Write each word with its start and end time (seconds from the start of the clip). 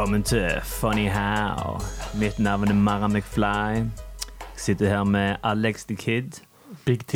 Velkommen 0.00 0.22
til 0.22 0.48
Funny 0.64 1.08
How. 1.12 1.76
Mitt 2.14 2.38
navn 2.38 2.70
er 2.70 2.74
Mara 2.74 3.08
McFly. 3.08 3.44
Jeg 3.76 4.56
sitter 4.56 4.88
her 4.88 5.04
med 5.04 5.36
Alex 5.44 5.84
the 5.84 5.96
Kid. 5.96 6.40
Big 6.84 7.06
T. 7.06 7.12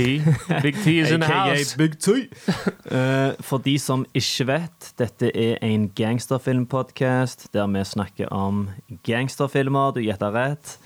Big 0.62 0.74
T 0.74 0.86
is 0.86 1.10
in 1.10 1.20
the 1.20 1.32
house. 1.32 1.78
Big 1.78 1.98
T. 1.98 2.08
uh, 2.08 3.32
for 3.40 3.58
de 3.58 3.78
som 3.78 4.04
ikke 4.14 4.46
vet, 4.46 4.92
dette 4.98 5.30
er 5.32 5.56
en 5.62 5.88
gangsterfilmpodcast 5.96 7.48
der 7.54 7.66
vi 7.66 7.84
snakker 7.84 8.28
om 8.28 8.68
gangsterfilmer. 9.02 9.90
Du 9.90 10.00
gjetter 10.04 10.36
rett. 10.36 10.78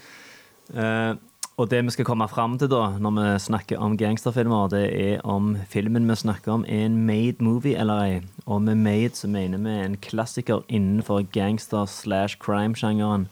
Eh, 0.74 1.14
og 1.58 1.66
det 1.72 1.80
vi 1.82 1.90
skal 1.90 2.06
komme 2.06 2.28
fram 2.30 2.54
til 2.58 2.70
da, 2.70 2.84
når 3.02 3.14
vi 3.16 3.26
snakker 3.42 3.80
om 3.82 3.96
gangsterfilmer, 3.98 4.68
det 4.70 4.84
er 4.94 5.24
om 5.26 5.56
filmen 5.66 6.06
vi 6.06 6.14
snakker 6.20 6.52
om 6.54 6.64
er 6.68 6.84
en 6.86 7.00
made 7.06 7.42
movie 7.42 7.74
eller 7.74 8.02
ei. 8.04 8.20
Og 8.46 8.62
med 8.62 8.78
made 8.78 9.18
så 9.18 9.26
mener 9.26 9.58
vi 9.58 9.74
en 9.82 9.96
klassiker 9.98 10.62
innenfor 10.68 11.26
gangster 11.34 11.86
slash 11.90 12.38
crime-sjangeren. 12.38 13.26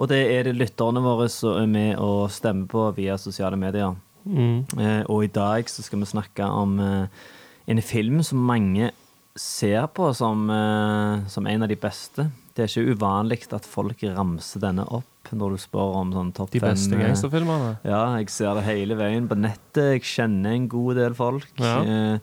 Og 0.00 0.08
det 0.08 0.22
er 0.32 0.48
det 0.48 0.56
lytterne 0.56 1.02
våre 1.04 1.28
som 1.28 1.58
er 1.60 1.68
med 1.68 2.00
og 2.00 2.30
stemmer 2.32 2.64
på 2.70 2.86
via 2.96 3.18
sosiale 3.20 3.60
medier. 3.60 3.92
Eh, 4.24 5.02
og 5.04 5.24
i 5.24 5.32
dag 5.32 5.68
så 5.68 5.84
skal 5.84 6.00
vi 6.00 6.08
snakke 6.08 6.48
om 6.48 6.78
eh, 6.80 7.28
en 7.68 7.82
film 7.84 8.22
som 8.24 8.40
mange 8.40 8.88
ser 9.36 9.84
på 9.92 10.08
som, 10.16 10.48
eh, 10.48 11.28
som 11.28 11.46
en 11.46 11.62
av 11.62 11.68
de 11.68 11.76
beste. 11.76 12.30
Det 12.56 12.64
er 12.64 12.72
ikke 12.72 12.96
uvanlig 12.96 13.44
at 13.52 13.68
folk 13.68 14.00
ramser 14.16 14.64
denne 14.64 14.88
opp 14.88 15.19
når 15.36 15.56
du 15.56 15.62
spør 15.62 15.96
om 16.00 16.12
sånn 16.12 16.32
topp 16.36 16.50
De 16.54 16.60
beste 16.62 16.94
eh, 16.96 17.02
gangsterfilmene. 17.06 17.76
Ja, 17.84 18.16
jeg 18.18 18.30
ser 18.30 18.54
det 18.58 18.64
hele 18.68 18.96
veien 18.98 19.26
på 19.30 19.36
nettet. 19.38 19.98
Jeg 20.00 20.02
kjenner 20.02 20.54
en 20.56 20.68
god 20.68 20.96
del 20.96 21.14
folk. 21.14 21.46
Ja. 21.60 21.80
Eh, 21.84 22.18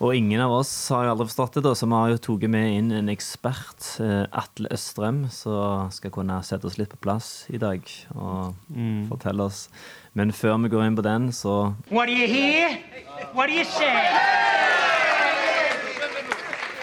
og 0.00 0.14
ingen 0.16 0.40
av 0.40 0.50
oss 0.56 0.70
har 0.88 1.04
jo 1.04 1.10
aldri 1.12 1.26
forstått 1.28 1.58
det, 1.58 1.62
da, 1.66 1.74
så 1.76 1.84
vi 1.84 1.92
har 1.92 2.08
jo 2.14 2.20
tatt 2.24 2.46
med 2.48 2.70
inn 2.78 2.86
en 2.96 3.10
ekspert, 3.12 4.00
eh, 4.00 4.22
Atle 4.32 4.70
Østrem, 4.72 5.26
som 5.28 5.90
skal 5.92 6.10
kunne 6.14 6.38
sette 6.42 6.64
oss 6.70 6.78
litt 6.80 6.88
på 6.94 6.96
plass 7.04 7.44
i 7.52 7.58
dag 7.60 7.84
og 8.16 8.54
Mm. 8.72 9.08
fortelle 9.10 9.44
oss. 9.44 9.68
Men 10.14 10.32
før 10.32 10.56
vi 10.62 10.70
går 10.72 10.86
inn 10.86 10.96
på 10.96 11.02
den, 11.04 11.28
så 11.36 11.74
What 11.90 12.06
do 12.08 12.12
you 12.16 12.26
hear? 12.26 12.78
What 13.34 13.48
do 13.48 13.52
you 13.52 13.64
say? 13.64 13.92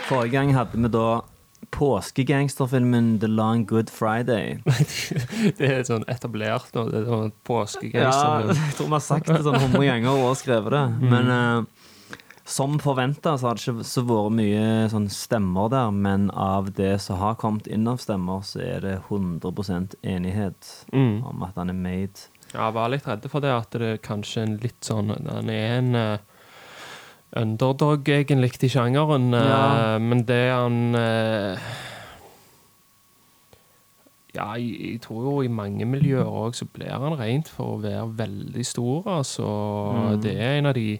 Forrige 0.07 0.31
gang 0.37 0.53
hadde 0.55 0.77
vi 0.79 0.87
da 0.93 1.21
påskegangsterfilmen 1.71 3.19
The 3.19 3.27
Long 3.27 3.65
Good 3.65 3.89
Friday. 3.89 4.59
Det 5.57 5.67
er 5.67 5.83
sånn 5.87 6.05
etablert 6.09 6.69
nå. 6.75 6.85
Det 6.91 7.01
er 7.03 7.09
sånn 7.09 7.91
Ja, 7.93 8.11
jeg 8.47 8.75
tror 8.77 8.87
vi 8.87 8.95
har 8.97 9.03
sagt 9.05 9.27
det 9.31 9.41
sånn 9.45 9.59
100 9.59 9.83
ganger 9.89 10.23
og 10.27 10.37
skrevet 10.39 10.73
det. 10.75 10.83
Men 11.03 11.31
uh, 11.31 11.65
som 12.47 12.77
forventa 12.79 13.33
så 13.37 13.49
har 13.49 13.57
det 13.59 13.65
ikke 13.67 13.83
så 13.87 14.03
vært 14.07 14.35
mye 14.37 14.65
sånn 14.93 15.09
stemmer 15.11 15.67
der, 15.73 15.91
men 15.91 16.29
av 16.31 16.69
det 16.77 16.93
som 17.03 17.19
har 17.19 17.35
kommet 17.41 17.67
inn 17.67 17.87
av 17.91 17.99
stemmer, 17.99 18.45
så 18.47 18.61
er 18.63 18.85
det 18.85 18.95
100 19.09 19.97
enighet 20.07 20.73
Mm. 20.93 21.23
om 21.27 21.43
at 21.43 21.55
han 21.59 21.69
er 21.73 21.75
made. 21.75 22.29
Ja, 22.53 22.69
jeg 22.69 22.73
var 22.77 22.89
litt 22.93 23.07
redd 23.09 23.25
for 23.29 23.43
det, 23.43 23.51
at 23.51 23.75
det 23.75 23.87
er 23.91 23.97
kanskje 23.99 24.45
en 24.45 24.53
litt 24.63 24.79
sånn 24.87 25.09
Han 25.11 25.49
er 25.51 25.73
en 25.81 25.95
eh, 25.99 26.17
underdog, 27.35 28.07
egentlig, 28.09 28.63
i 28.63 28.69
sjangeren, 28.69 29.33
eh, 29.33 29.47
Ja. 29.47 29.97
men 29.99 30.23
det 30.25 30.51
han 30.51 30.95
eh, 30.95 31.59
Ja, 34.35 34.53
jeg, 34.53 35.01
tror 35.01 35.23
jo 35.23 35.41
i 35.41 35.47
mange 35.47 35.85
miljøer 35.85 36.25
òg 36.25 36.53
så 36.53 36.65
blir 36.65 36.91
han 36.91 37.17
rent 37.17 37.47
for 37.49 37.77
å 37.77 37.81
være 37.81 38.17
veldig 38.17 38.65
stor, 38.65 39.03
altså. 39.07 39.47
Mm. 39.95 40.21
Det 40.21 40.35
er 40.37 40.57
en 40.59 40.65
av 40.65 40.73
de 40.73 40.99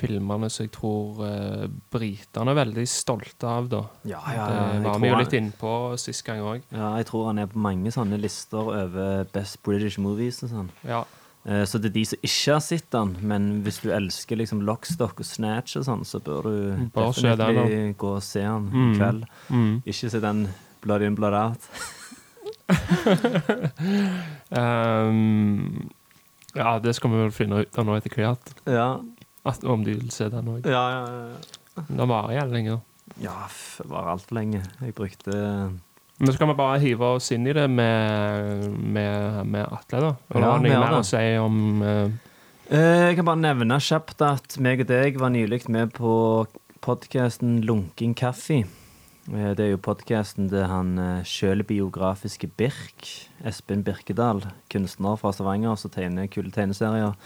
filmene 0.00 0.48
som 0.48 0.64
jeg 0.64 0.72
tror 0.72 1.20
uh, 1.20 1.66
britene 1.92 2.54
er 2.54 2.56
veldig 2.56 2.86
stolte 2.88 3.44
av, 3.44 3.68
da. 3.68 3.82
Ja, 4.08 4.22
det 4.24 4.84
var 4.86 4.98
vi 5.02 5.10
jo 5.10 5.18
litt 5.20 5.36
innpå 5.36 5.74
sist 6.00 6.24
gang 6.24 6.40
òg. 6.40 6.64
Ja, 6.72 6.94
jeg 6.96 7.10
tror 7.10 7.26
han 7.26 7.42
er 7.42 7.50
på 7.52 7.60
mange 7.60 7.92
sånne 7.92 8.16
lister 8.16 8.72
over 8.72 9.28
Best 9.34 9.60
British 9.66 10.00
Movies 10.00 10.40
og 10.46 10.54
sånn. 10.54 10.70
Ja. 10.88 11.04
Eh, 11.46 11.64
Så 11.64 11.78
det 11.80 11.90
er 11.90 11.94
de 11.94 12.04
som 12.04 12.18
ikke 12.22 12.52
har 12.52 12.60
sett 12.60 12.90
den, 12.92 13.16
men 13.22 13.62
hvis 13.64 13.78
du 13.80 13.88
elsker 13.90 14.36
liksom 14.36 14.60
Lockstock 14.66 15.20
og 15.20 15.26
Snatch 15.26 15.76
og 15.80 15.84
sånn, 15.86 16.04
så 16.04 16.20
bør 16.20 16.42
du 16.42 16.88
Bare 16.94 17.12
se 17.16 17.22
den, 17.32 17.38
definitivt 17.38 17.96
gå 17.98 18.10
og 18.16 18.22
se 18.22 18.40
den 18.44 18.66
i 18.68 18.76
Mm. 18.76 18.94
kveld. 18.98 19.24
Mm. 19.50 19.82
Ikke 19.86 20.10
se 20.10 20.20
den 20.20 20.48
Blood 20.82 21.02
in, 21.02 21.14
Blood 21.14 21.34
out. 21.34 21.58
um, 24.50 25.90
ja, 26.54 26.78
det 26.82 26.94
skal 26.96 27.10
vi 27.12 27.16
vel 27.24 27.32
finne 27.34 27.62
ut 27.64 27.78
av 27.78 27.86
nå 27.86 27.96
etter 27.98 28.14
hvert. 28.16 28.52
Ja, 28.68 28.90
At, 29.46 29.62
om 29.64 29.84
de 29.86 29.94
vil 29.96 30.10
se 30.12 30.28
den 30.32 30.48
òg. 30.52 30.66
ja, 30.68 30.84
ja. 30.92 31.04
ja. 31.76 31.84
Det 31.88 32.06
varer 32.10 32.34
jævlig 32.36 32.52
lenge. 32.58 32.80
Ja, 33.22 33.36
det 33.78 33.86
var 33.88 34.10
altfor 34.12 34.36
lenge. 34.36 34.60
Jeg 34.82 34.94
brukte 34.94 35.32
Men 36.20 36.32
så 36.34 36.38
kan 36.42 36.50
vi 36.52 36.54
bare 36.58 36.80
hive 36.82 37.06
oss 37.16 37.30
inn 37.32 37.46
i 37.48 37.52
det 37.56 37.64
med, 37.72 38.66
med, 38.76 39.46
med 39.48 39.64
Atle, 39.72 40.00
da. 40.04 40.10
Hva 40.28 40.40
Ja, 40.42 40.50
har 40.52 40.60
noe 40.60 40.80
mer 40.82 40.98
å 40.98 41.06
si 41.06 41.22
om 41.40 41.62
eh, 41.82 42.10
Eh, 42.70 43.08
Jeg 43.10 43.16
kan 43.18 43.26
bare 43.26 43.40
nevne 43.42 43.80
kjapt 43.82 44.20
at 44.22 44.54
meg 44.62 44.84
og 44.84 44.86
deg 44.92 45.16
var 45.18 45.32
nylig 45.34 45.64
med 45.74 45.90
på 45.96 46.12
podkasten 46.84 47.56
Lunken 47.66 48.12
kaffe. 48.14 48.60
Eh, 49.32 49.50
Det 49.58 49.64
er 49.64 49.72
jo 49.72 49.80
podkasten 49.82 50.46
til 50.52 50.68
han 50.70 50.92
sjølbiografiske 51.26 52.46
Birk, 52.56 53.08
Espen 53.42 53.82
Birkedal, 53.82 54.44
kunstner 54.70 55.18
fra 55.18 55.32
Stavanger 55.34 55.74
som 55.80 55.90
tegner 55.90 56.28
kule 56.30 56.52
tegneserier. 56.54 57.16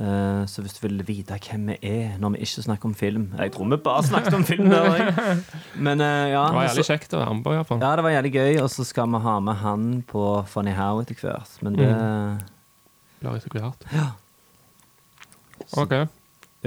Eh, 0.00 0.44
Så 0.48 0.62
hvis 0.64 0.72
du 0.78 0.86
vil 0.86 1.02
vite 1.04 1.36
hvem 1.36 1.66
vi 1.68 1.74
er 1.84 2.14
når 2.18 2.32
vi 2.32 2.38
ikke 2.46 2.62
snakker 2.64 2.88
om 2.88 2.94
film 2.96 3.26
Jeg 3.36 3.52
tror 3.52 3.68
vi 3.68 3.76
bare 3.84 4.02
snakket 4.06 4.34
om 4.38 4.44
film 4.48 4.70
der 4.72 4.86
òg. 4.88 5.42
Men 5.88 6.00
eh, 6.00 6.30
ja. 6.32 6.46
Det 6.48 6.56
var 6.56 6.68
jævlig 6.70 6.86
kjekt 6.88 7.12
å 7.12 7.20
være 7.20 7.34
med 7.36 7.44
på, 7.44 7.78
ja, 7.82 7.90
det 8.00 8.04
var 8.06 8.14
jævlig 8.14 8.32
gøy, 8.38 8.60
og 8.62 8.70
så 8.72 8.86
skal 8.88 9.10
vi 9.12 9.20
ha 9.26 9.34
med 9.44 9.60
han 9.60 9.88
på 10.08 10.24
Funny 10.48 10.72
How 10.78 11.02
etter 11.04 11.18
hvert. 11.20 11.58
Men 11.62 11.76
det 11.76 11.90
Blir 13.20 13.36
etter 13.36 13.58
hvert. 13.60 13.84
Ja. 13.92 14.06
OK. 15.78 15.92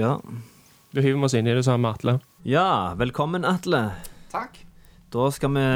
Ja. 0.00 0.12
Da 0.94 1.02
hiver 1.04 1.18
vi 1.18 1.26
oss 1.28 1.34
inn 1.36 1.50
i 1.50 1.54
det 1.56 1.64
sammen 1.66 1.82
med 1.84 1.98
Atle. 1.98 2.14
ja, 2.46 2.94
velkommen, 2.96 3.44
Atle. 3.44 3.82
Takk. 4.32 4.62
Da 5.12 5.26
skal 5.32 5.52
vi 5.54 5.66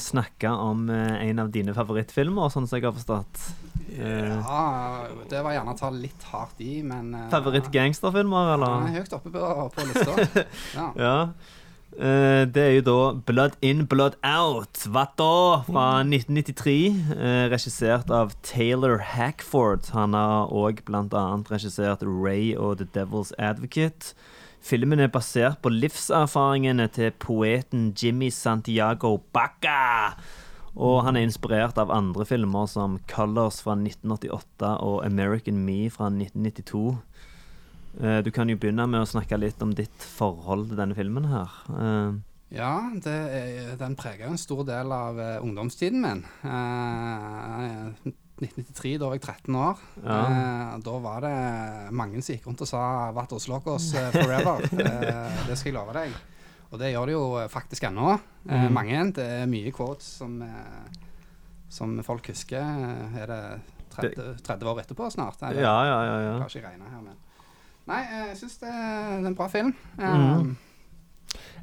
snakke 0.00 0.48
om 0.50 0.88
eh, 0.90 1.24
en 1.28 1.38
av 1.42 1.50
dine 1.54 1.74
favorittfilmer, 1.76 2.48
sånn 2.52 2.68
som 2.68 2.78
jeg 2.78 2.86
har 2.88 2.94
forstått. 2.96 3.42
Eh, 3.98 4.32
Ja, 4.38 5.06
det 5.30 5.44
var 5.44 5.54
gjerne 5.56 5.74
å 5.74 5.78
ta 5.78 5.90
litt 5.94 6.26
hardt 6.30 6.60
i, 6.62 6.80
men 6.86 7.12
uh, 7.16 7.28
Favoritt-gangsterfilmer, 7.32 8.54
eller? 8.56 8.88
Ja, 8.88 8.98
høyt 9.02 9.16
oppe 9.18 9.32
på, 9.34 9.54
på 9.74 9.88
lista. 9.90 10.44
Ja. 10.78 10.90
Ja. 10.98 11.16
Uh, 11.98 12.44
det 12.46 12.62
er 12.62 12.74
jo 12.76 12.82
da 12.86 12.96
Blood 13.26 13.56
In, 13.64 13.86
Blood 13.90 14.14
Out. 14.22 14.84
Hva 14.86 15.06
da? 15.18 15.30
Fra 15.66 15.86
1993. 16.04 16.76
Uh, 17.10 17.46
regissert 17.50 18.12
av 18.14 18.36
Taylor 18.46 19.00
Hackford. 19.02 19.90
Han 19.96 20.14
har 20.14 20.52
òg 20.54 20.84
annet 20.92 21.50
regissert 21.50 22.04
Ray 22.06 22.52
og 22.54 22.78
The 22.78 22.86
Devil's 22.94 23.32
Advocate. 23.38 24.14
Filmen 24.60 25.00
er 25.00 25.10
basert 25.10 25.62
på 25.62 25.70
livserfaringene 25.72 26.88
til 26.92 27.10
poeten 27.18 27.92
Jimmy 27.96 28.28
Santiago 28.30 29.16
Bacca. 29.32 30.14
Og 30.78 31.00
han 31.02 31.16
er 31.18 31.26
inspirert 31.26 31.78
av 31.82 31.90
andre 31.90 32.24
filmer 32.28 32.68
som 32.70 32.98
Colors 33.10 33.58
fra 33.64 33.74
1988 33.74 34.76
og 34.86 35.00
American 35.06 35.58
Me 35.66 35.88
fra 35.90 36.06
1992. 36.12 36.84
Eh, 38.00 38.20
Du 38.22 38.30
kan 38.30 38.48
jo 38.48 38.56
begynne 38.56 38.86
med 38.86 39.02
å 39.02 39.08
snakke 39.10 39.38
litt 39.40 39.60
om 39.64 39.74
ditt 39.74 40.06
forhold 40.18 40.68
til 40.70 40.78
denne 40.78 40.94
filmen 40.94 41.26
her. 41.32 41.50
Eh, 41.74 42.12
ja, 42.54 42.70
det 42.94 43.16
er, 43.40 43.74
den 43.80 43.96
preger 43.98 44.30
en 44.30 44.38
stor 44.40 44.62
del 44.64 44.94
av 44.94 45.18
eh, 45.20 45.34
ungdomstiden 45.42 46.00
min. 46.04 46.22
Eh, 46.46 48.14
1993, 48.38 48.94
da 49.02 49.08
var 49.10 49.18
jeg 49.18 49.24
13 49.26 49.58
år. 49.58 49.82
Ja. 50.04 50.20
Eh, 50.30 50.78
da 50.86 50.98
var 51.02 51.26
det 51.26 51.34
mange 51.90 52.22
som 52.22 52.36
gikk 52.36 52.46
rundt 52.46 52.62
og 52.62 52.70
sa 52.70 53.10
'Vatos 53.12 53.48
locos 53.50 53.90
oss 53.90 54.14
forever'. 54.14 54.62
Eh, 54.78 55.46
det 55.48 55.58
skal 55.58 55.72
jeg 55.72 55.74
love 55.74 55.92
deg. 55.92 56.14
Og 56.72 56.78
det 56.78 56.92
gjør 56.92 57.06
det 57.06 57.12
jo 57.14 57.48
faktisk 57.48 57.82
ennå. 57.88 58.18
Eh, 58.48 58.64
Mhm. 58.64 58.72
Mange. 58.72 59.12
Det 59.12 59.24
er 59.42 59.46
mye 59.46 59.72
quotes 59.72 60.04
som, 60.18 60.40
eh, 60.42 60.98
som 61.68 62.02
folk 62.02 62.26
husker. 62.28 62.60
Eh, 62.60 63.16
Er 63.22 63.26
det 63.26 63.60
30, 63.90 64.36
30 64.42 64.62
år 64.68 64.80
etterpå 64.82 65.10
snart? 65.10 65.42
eller? 65.42 65.60
ja, 65.62 65.84
ja, 65.84 66.04
ja. 66.04 66.20
Ja. 66.20 66.36
klarer 66.38 66.56
ikke 66.56 66.68
regne 66.68 66.90
her, 66.90 67.00
men 67.02 67.16
Nei, 67.88 68.02
jeg 68.04 68.36
syns 68.36 68.58
det 68.60 68.68
er 68.68 69.26
en 69.26 69.34
bra 69.34 69.46
film. 69.48 69.74
Eh, 69.98 70.04
Mhm. 70.14 70.56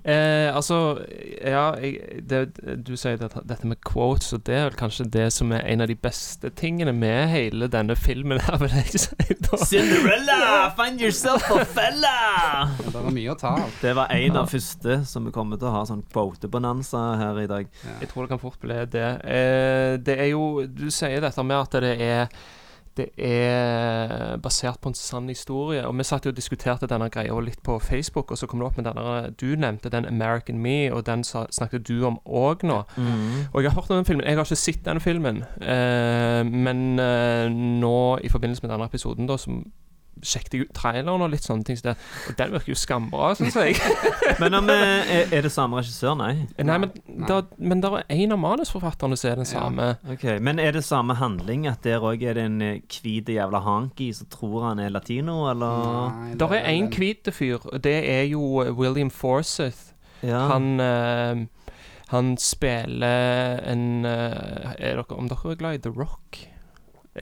Eh, 0.05 0.55
altså, 0.55 0.99
ja 1.41 1.71
jeg, 1.81 2.19
det, 2.29 2.41
Du 2.85 2.91
sier 2.93 3.17
dette, 3.17 3.41
dette 3.49 3.65
med 3.65 3.79
quotes, 3.81 4.29
og 4.37 4.43
det 4.45 4.53
er 4.53 4.67
vel 4.67 4.77
kanskje 4.77 5.07
det 5.09 5.31
som 5.33 5.49
er 5.55 5.63
en 5.65 5.81
av 5.81 5.89
de 5.89 5.95
beste 5.97 6.51
tingene 6.59 6.93
med 6.93 7.31
hele 7.31 7.69
denne 7.73 7.95
filmen. 7.97 8.37
her, 8.45 8.59
vil 8.61 8.75
jeg 8.77 9.01
si 9.01 9.37
da. 9.47 9.57
Cinderella, 9.65 10.41
find 10.77 11.01
yourself 11.01 11.47
a 11.49 11.63
fella! 11.65 12.13
Det 12.83 12.93
var 12.93 13.09
mye 13.15 13.33
å 13.33 13.37
ta 13.39 13.55
av. 13.63 13.71
Det 13.81 13.95
var 13.97 14.13
en 14.13 14.37
av 14.43 14.51
første 14.51 14.99
som 15.09 15.25
vi 15.25 15.33
kommer 15.33 15.57
til 15.61 15.71
å 15.71 15.75
ha 15.79 15.85
sånn 15.89 16.05
quote-bonanza 16.13 17.01
her 17.21 17.41
i 17.41 17.47
dag. 17.49 17.71
Jeg 18.03 18.11
tror 18.11 18.25
det 18.27 18.35
kan 18.35 18.43
fort 18.43 18.59
bli 18.61 18.77
det. 18.93 19.09
Eh, 19.25 19.95
det 20.05 20.19
er 20.21 20.29
jo 20.35 20.65
Du 20.69 20.87
sier 20.93 21.23
dette 21.23 21.43
med 21.45 21.57
at 21.57 21.81
det 21.81 21.95
er 22.01 22.29
det 22.97 23.09
er 23.17 24.37
basert 24.43 24.79
på 24.81 24.89
en 24.89 24.95
sann 24.95 25.29
historie. 25.29 25.85
Og 25.87 25.97
Vi 25.97 26.03
satt 26.03 26.25
jo 26.25 26.31
og 26.31 26.37
diskuterte 26.37 26.87
denne 26.87 27.09
greia 27.09 27.39
litt 27.39 27.61
på 27.63 27.79
Facebook, 27.79 28.31
og 28.31 28.37
så 28.37 28.47
kom 28.47 28.59
det 28.59 28.67
opp 28.67 28.77
med 28.77 28.85
denne 28.85 29.33
du 29.39 29.55
nevnte, 29.55 29.89
den 29.89 30.05
'American 30.05 30.57
Me', 30.57 30.93
og 30.93 31.05
den 31.05 31.23
sa, 31.23 31.45
snakket 31.51 31.87
du 31.87 32.05
om 32.05 32.19
òg 32.25 32.63
nå. 32.63 32.83
Og 33.53 33.63
jeg 33.63 33.71
har 33.71 33.81
hørt 33.81 33.89
om 33.89 33.95
den 33.95 34.05
filmen. 34.05 34.25
Jeg 34.25 34.35
har 34.35 34.43
ikke 34.43 34.55
sett 34.55 34.85
den 34.85 34.99
filmen, 34.99 35.43
eh, 35.61 36.43
men 36.43 36.99
eh, 36.99 37.49
nå 37.49 38.17
i 38.23 38.29
forbindelse 38.29 38.63
med 38.63 38.71
denne 38.71 38.85
episoden, 38.85 39.27
da, 39.27 39.37
så 39.37 39.51
sjekket 40.23 40.53
jeg 40.53 40.67
ut 40.67 40.73
traileren 40.77 41.23
og 41.25 41.31
litt 41.33 41.43
sånne 41.45 41.65
ting. 41.67 41.77
Så 41.79 41.89
det, 41.89 41.95
og 42.29 42.37
den 42.39 42.53
virker 42.55 42.71
jo 42.71 42.77
skambra, 42.79 43.31
syns 43.37 43.57
jeg. 43.59 43.75
Men 44.41 44.57
om, 44.59 44.69
eh, 44.71 45.11
er, 45.17 45.33
er 45.35 45.47
det 45.47 45.51
samme 45.53 45.79
regissør? 45.81 46.15
Nei. 46.19 46.33
Nei, 46.59 46.77
men 46.81 46.91
da, 47.27 47.41
men 47.57 47.81
det 47.83 47.91
er 47.91 48.05
en 48.15 48.35
av 48.35 48.39
manusforfatterne 48.41 49.17
som 49.19 49.31
er 49.31 49.41
den 49.41 49.49
samme. 49.49 49.89
Ok, 50.11 50.25
Men 50.43 50.59
er 50.59 50.75
det 50.75 50.83
samme 50.87 51.15
handling? 51.19 51.67
At 51.69 51.83
der 51.85 52.03
òg 52.05 52.23
er 52.25 52.37
det 52.37 52.45
en 52.49 52.61
eh, 52.63 52.79
hvit 52.91 53.29
jævla 53.35 53.61
hanky 53.65 54.11
som 54.15 54.29
tror 54.31 54.69
han 54.69 54.81
er 54.83 54.93
latino, 54.93 55.45
eller? 55.51 56.13
Nei, 56.15 56.37
Der 56.39 56.55
er 56.59 56.69
én 56.71 56.89
hvit 56.93 57.29
fyr, 57.33 57.59
og 57.71 57.83
det 57.83 57.97
er 58.09 58.23
jo 58.29 58.41
William 58.77 59.11
Forsyth. 59.11 59.91
Ja. 60.23 60.47
Han 60.53 60.79
eh, 60.79 61.45
Han 62.13 62.37
spiller 62.37 63.59
en 63.67 64.05
eh, 64.05 64.71
Er 64.79 64.95
dere 65.01 65.17
Om 65.17 65.27
dere 65.29 65.51
er 65.51 65.59
glad 65.59 65.75
i 65.75 65.81
The 65.83 65.91
Rock? 65.91 66.39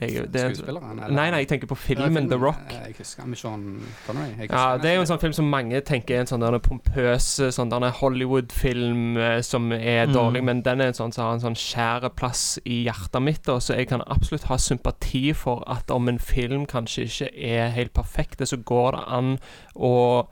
Jeg, 0.00 0.32
det 0.32 0.40
er- 0.42 0.48
Skuespilleren? 0.54 0.98
eller- 1.04 1.14
Nei, 1.14 1.30
nei, 1.30 1.38
jeg 1.44 1.48
tenker 1.48 1.66
på 1.70 1.76
filmen 1.76 2.28
The 2.28 2.36
Rock. 2.36 2.56
Jeg 2.68 2.94
husker 2.98 3.26
med 3.26 3.38
Sean 3.38 3.80
Connery. 4.06 4.26
Jeg 4.30 4.48
husker 4.48 4.56
Ja, 4.56 4.76
Det 4.76 4.90
er 4.90 4.94
jo 4.94 5.00
en 5.02 5.06
sånn 5.06 5.20
film 5.20 5.32
som 5.32 5.50
mange 5.50 5.80
tenker 5.82 6.16
er 6.16 6.20
en 6.20 6.26
sånn 6.26 6.40
der 6.40 6.58
pompøs 6.58 7.28
sånn 7.54 7.70
Hollywood-film 8.00 9.16
eh, 9.16 9.40
som 9.42 9.70
er 9.72 10.06
Mm. 10.06 10.12
dårlig, 10.14 10.42
men 10.44 10.62
den 10.62 10.80
er 10.80 10.86
en 10.86 10.92
sånn 10.94 11.12
som 11.14 11.24
har 11.26 11.34
en 11.34 11.40
sånn 11.40 11.54
skjære 11.54 12.10
plass 12.16 12.58
i 12.66 12.84
hjertet 12.86 13.22
mitt. 13.22 13.48
Og 13.48 13.60
Så 13.62 13.76
jeg 13.76 13.88
kan 13.88 14.02
absolutt 14.08 14.44
ha 14.44 14.56
sympati 14.56 15.32
for 15.34 15.62
at 15.68 15.88
om 15.90 16.08
en 16.08 16.18
film 16.18 16.66
kanskje 16.66 17.04
ikke 17.04 17.30
er 17.44 17.70
helt 17.70 17.92
perfekt, 17.94 18.38
så 18.40 18.56
går 18.62 18.92
det 18.96 19.04
an 19.06 19.38
å 19.76 20.26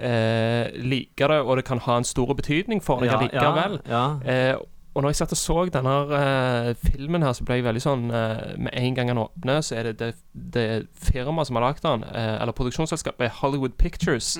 eh, 0.00 0.70
like 0.76 1.16
det, 1.16 1.30
og 1.44 1.56
det 1.56 1.64
kan 1.64 1.78
ha 1.80 1.96
en 1.96 2.04
stor 2.04 2.32
betydning 2.34 2.80
for 2.80 3.00
deg 3.00 3.10
ja, 3.10 3.18
likevel. 3.18 3.80
Ja, 3.88 4.18
ja. 4.24 4.52
Eh, 4.52 4.56
og 4.94 5.04
når 5.04 5.12
jeg 5.12 5.18
satt 5.20 5.34
og 5.34 5.38
så 5.38 5.56
denne 5.72 5.94
uh, 6.10 6.70
filmen 6.80 7.22
her, 7.22 7.34
så 7.36 7.44
ble 7.46 7.58
jeg 7.58 7.66
veldig 7.66 7.82
sånn 7.82 8.06
uh, 8.10 8.54
Med 8.58 8.72
en 8.74 8.96
gang 8.96 9.12
den 9.12 9.20
åpner, 9.22 9.60
så 9.62 9.76
er 9.78 9.90
det 9.90 9.98
det, 10.00 10.08
det 10.56 10.64
firmaet 10.98 11.50
som 11.50 11.58
har 11.58 11.66
lagd 11.68 11.84
den, 11.84 12.06
uh, 12.08 12.38
eller 12.40 12.56
produksjonsselskapet, 12.56 13.38
Hollywood 13.42 13.76
Pictures. 13.78 14.34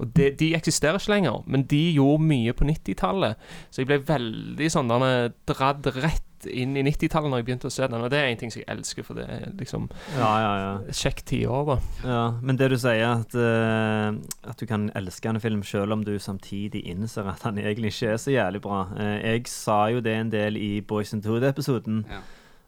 Og 0.00 0.10
de, 0.16 0.30
de 0.40 0.52
eksisterer 0.58 0.98
ikke 0.98 1.14
lenger, 1.14 1.44
men 1.46 1.66
de 1.70 1.82
gjorde 1.94 2.26
mye 2.26 2.56
på 2.56 2.66
90-tallet. 2.66 3.52
Så 3.70 3.82
jeg 3.82 3.90
ble 3.90 4.00
veldig 4.08 4.72
sånn 4.72 4.90
derne, 4.90 5.12
dratt 5.50 5.92
rett 6.00 6.26
inn 6.48 6.76
i 6.78 6.84
90-tallet 6.86 7.32
når 7.32 7.42
jeg 7.42 7.46
begynte 7.48 7.68
å 7.68 7.74
se 7.74 7.88
den. 7.90 8.00
Og 8.00 8.10
det 8.12 8.20
er 8.20 8.30
en 8.30 8.40
ting 8.40 8.52
som 8.52 8.62
jeg 8.62 8.68
elsker, 8.72 9.06
for 9.06 9.20
det 9.20 9.26
er 9.28 9.46
liksom 9.58 9.88
ja, 10.16 10.30
ja, 10.44 10.50
ja. 10.62 10.96
kjekt 10.96 11.26
tiår, 11.30 11.68
da. 11.68 11.76
Ja, 12.04 12.24
men 12.40 12.60
det 12.60 12.70
du 12.72 12.78
sier, 12.80 13.20
at, 13.20 13.36
uh, 13.36 14.16
at 14.50 14.60
du 14.60 14.66
kan 14.70 14.88
elske 14.98 15.30
en 15.30 15.40
film 15.42 15.62
selv 15.66 15.96
om 15.96 16.04
du 16.06 16.14
samtidig 16.22 16.84
innser 16.88 17.28
at 17.30 17.44
han 17.46 17.60
egentlig 17.60 17.94
ikke 17.94 18.14
er 18.14 18.20
så 18.22 18.34
jævlig 18.34 18.64
bra. 18.64 18.82
Uh, 18.96 19.16
jeg 19.18 19.48
sa 19.52 19.82
jo 19.92 20.04
det 20.04 20.16
en 20.16 20.32
del 20.32 20.60
i 20.60 20.70
Boys 20.80 21.14
and 21.16 21.26
Tood-episoden. 21.26 22.04
Ja. 22.10 22.22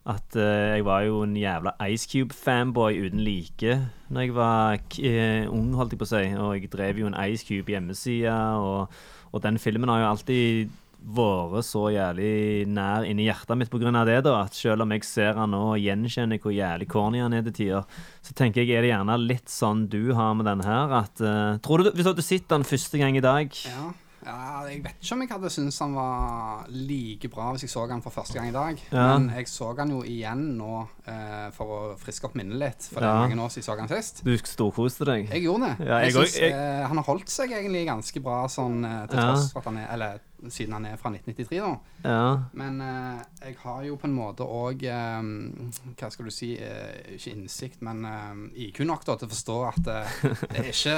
At 0.05 0.35
uh, 0.35 0.75
jeg 0.75 0.83
var 0.85 1.05
jo 1.07 1.21
en 1.23 1.37
jævla 1.37 1.71
Ice 1.87 2.09
Cube-fanboy 2.11 3.05
uten 3.05 3.21
like 3.23 3.77
Når 4.09 4.21
jeg 4.21 4.35
var 4.35 4.77
k 4.91 4.99
eh, 4.99 5.45
ung, 5.47 5.73
holdt 5.79 5.95
jeg 5.95 6.01
på 6.01 6.07
å 6.09 6.11
si. 6.11 6.23
Og 6.35 6.55
jeg 6.57 6.71
drev 6.73 6.99
jo 6.99 7.07
en 7.07 7.15
Ice 7.31 7.47
Cube-hjemmeside, 7.47 8.33
og, 8.59 8.91
og 9.31 9.43
den 9.43 9.59
filmen 9.59 9.89
har 9.89 10.03
jo 10.03 10.09
alltid 10.09 10.73
vært 11.03 11.65
så 11.67 11.87
jævlig 11.93 12.67
nær 12.71 13.03
inni 13.07 13.25
hjertet 13.27 13.57
mitt 13.59 13.69
pga. 13.73 14.05
det, 14.05 14.23
da. 14.23 14.43
At 14.43 14.53
selv 14.55 14.81
om 14.85 14.91
jeg 14.95 15.03
ser 15.03 15.33
han 15.35 15.51
nå 15.51 15.63
og 15.73 15.79
gjenkjenner 15.81 16.39
hvor 16.39 16.53
jævlig 16.55 16.87
corny 16.87 17.19
han 17.21 17.33
er 17.33 17.43
til 17.43 17.53
tider, 17.53 17.83
så 18.23 18.33
tenker 18.33 18.63
jeg 18.63 18.77
er 18.77 18.81
det 18.81 18.93
gjerne 18.93 19.17
litt 19.19 19.49
sånn 19.51 19.87
du 19.89 20.13
har 20.13 20.33
med 20.33 20.45
den 20.45 20.63
her. 20.63 20.93
At 21.03 21.19
uh, 21.21 21.57
Tror 21.63 21.83
du 21.83 21.91
Hvis 21.91 22.03
du 22.07 22.13
hadde 22.13 22.23
sett 22.25 22.47
den 22.47 22.63
første 22.63 22.97
gang 22.97 23.17
i 23.17 23.21
dag 23.23 23.51
Ja. 23.67 23.91
ja, 24.25 24.37
jeg 24.69 24.83
vet 24.85 24.95
ikke 25.03 25.13
om 25.17 25.21
jeg 25.25 25.29
hadde 25.33 25.49
syntes 25.51 25.79
han 25.83 25.93
var 25.97 26.65
like 26.71 27.29
bra 27.33 27.51
hvis 27.51 27.65
jeg 27.67 27.73
så 27.73 27.85
han 27.91 28.01
for 28.01 28.15
første 28.15 28.39
gang 28.39 28.47
i 28.49 28.55
dag. 28.55 28.79
Ja. 28.93 29.07
Men 29.17 29.29
jeg 29.35 29.47
så 29.51 29.73
han 29.77 29.91
jo 29.91 30.01
igjen 30.07 30.57
nå 30.57 30.73
uh, 30.87 31.47
for 31.55 31.65
å 31.67 31.79
friske 31.99 32.29
opp 32.29 32.35
minnet 32.39 32.57
litt, 32.61 32.87
for 32.89 33.03
det 33.03 33.09
Ja. 33.11 33.15
er 33.19 33.27
mange 33.27 33.43
år 33.43 33.51
siden 33.51 33.63
jeg 33.63 33.69
så 33.69 33.79
han 33.79 33.91
sist. 33.91 34.23
Du 34.23 34.31
storkoste 34.37 35.05
deg? 35.09 35.27
Jeg 35.33 35.43
gjorde 35.49 35.67
det. 35.73 35.87
Ja, 35.87 35.99
jeg 35.99 36.13
jeg 36.13 36.19
synes, 36.21 36.39
jeg- 36.39 36.53
Uh, 36.53 36.87
han 36.87 36.97
har 36.97 37.03
holdt 37.11 37.29
seg 37.29 37.51
egentlig 37.51 37.85
ganske 37.91 38.23
bra 38.23 38.45
sånn 38.47 38.79
til 39.09 39.19
tross 39.19 39.51
for 39.51 39.59
at 39.59 39.65
han 39.65 39.77
er 39.83 39.89
Eller 39.93 40.19
siden 40.51 40.75
han 40.77 40.87
er 40.89 40.99
fra 40.99 41.11
1993, 41.13 41.59
da. 41.59 41.71
Ja. 42.03 42.25
Men 42.57 42.81
eh, 42.83 43.21
jeg 43.47 43.57
har 43.63 43.83
jo 43.87 43.97
på 43.99 44.09
en 44.09 44.15
måte 44.15 44.43
òg 44.43 44.83
Hva 44.83 46.09
skal 46.11 46.27
du 46.27 46.31
si 46.33 46.53
eh, 46.59 47.15
Ikke 47.15 47.31
innsikt, 47.31 47.81
men 47.85 48.03
eh, 48.07 48.67
IQ 48.67 48.83
nok 48.87 49.05
da 49.07 49.15
til 49.19 49.29
å 49.29 49.33
forstå 49.33 49.57
at 49.69 49.91
eh, 49.93 50.15
det 50.51 50.63
er 50.63 50.69
ikke 50.71 50.97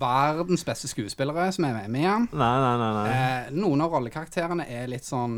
verdens 0.00 0.64
beste 0.66 0.90
skuespillere 0.90 1.48
som 1.54 1.68
er 1.68 1.78
med 1.88 2.02
igjen. 2.02 2.28
Nei, 2.42 2.52
nei, 2.62 2.74
nei. 2.80 2.90
nei. 2.96 3.06
Eh, 3.16 3.50
noen 3.56 3.84
av 3.84 3.94
rollekarakterene 3.96 4.68
er 4.72 4.88
litt 4.90 5.06
sånn, 5.06 5.36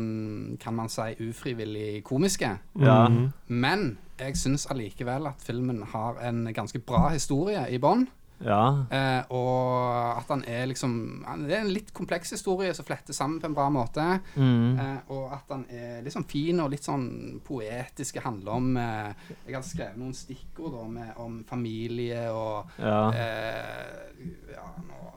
kan 0.61 0.75
man 0.77 0.91
si, 0.91 1.11
ufrivillig 1.25 2.03
komiske. 2.07 2.55
Ja. 2.79 3.01
Men 3.47 3.91
jeg 4.19 4.37
syns 4.39 4.67
allikevel 4.71 5.29
at 5.29 5.43
filmen 5.45 5.83
har 5.93 6.19
en 6.25 6.43
ganske 6.55 6.81
bra 6.83 7.07
historie 7.13 7.63
i 7.71 7.79
bånn. 7.81 8.07
Ja. 8.45 8.85
Eh, 8.91 9.23
og 9.35 10.17
at 10.17 10.27
han 10.29 10.43
er 10.47 10.65
liksom 10.67 11.23
han- 11.25 11.43
Det 11.47 11.55
er 11.57 11.61
en 11.61 11.73
litt 11.73 11.93
kompleks 11.93 12.31
historie 12.31 12.73
som 12.73 12.85
fletter 12.85 13.13
sammen 13.13 13.39
på 13.41 13.45
en 13.45 13.53
bra 13.53 13.69
måte. 13.69 14.19
Mm. 14.35 14.79
Eh, 14.79 14.97
og 15.09 15.31
at 15.33 15.43
han 15.49 15.65
er 15.69 16.01
litt 16.01 16.13
sånn 16.13 16.27
fin 16.29 16.59
og 16.59 16.71
litt 16.71 16.83
sånn 16.83 17.41
poetisk. 17.45 18.13
Det 18.13 18.23
handler 18.23 18.51
om 18.51 18.77
eh, 18.77 19.13
Jeg 19.47 19.55
har 19.55 19.63
skrevet 19.63 19.97
noen 19.97 20.13
stikkord 20.13 20.73
om 21.17 21.43
familie 21.47 22.29
og 22.31 22.69
ja. 22.79 23.09
eh, 23.11 24.25
Ja, 24.53 24.67
nå 24.87 25.13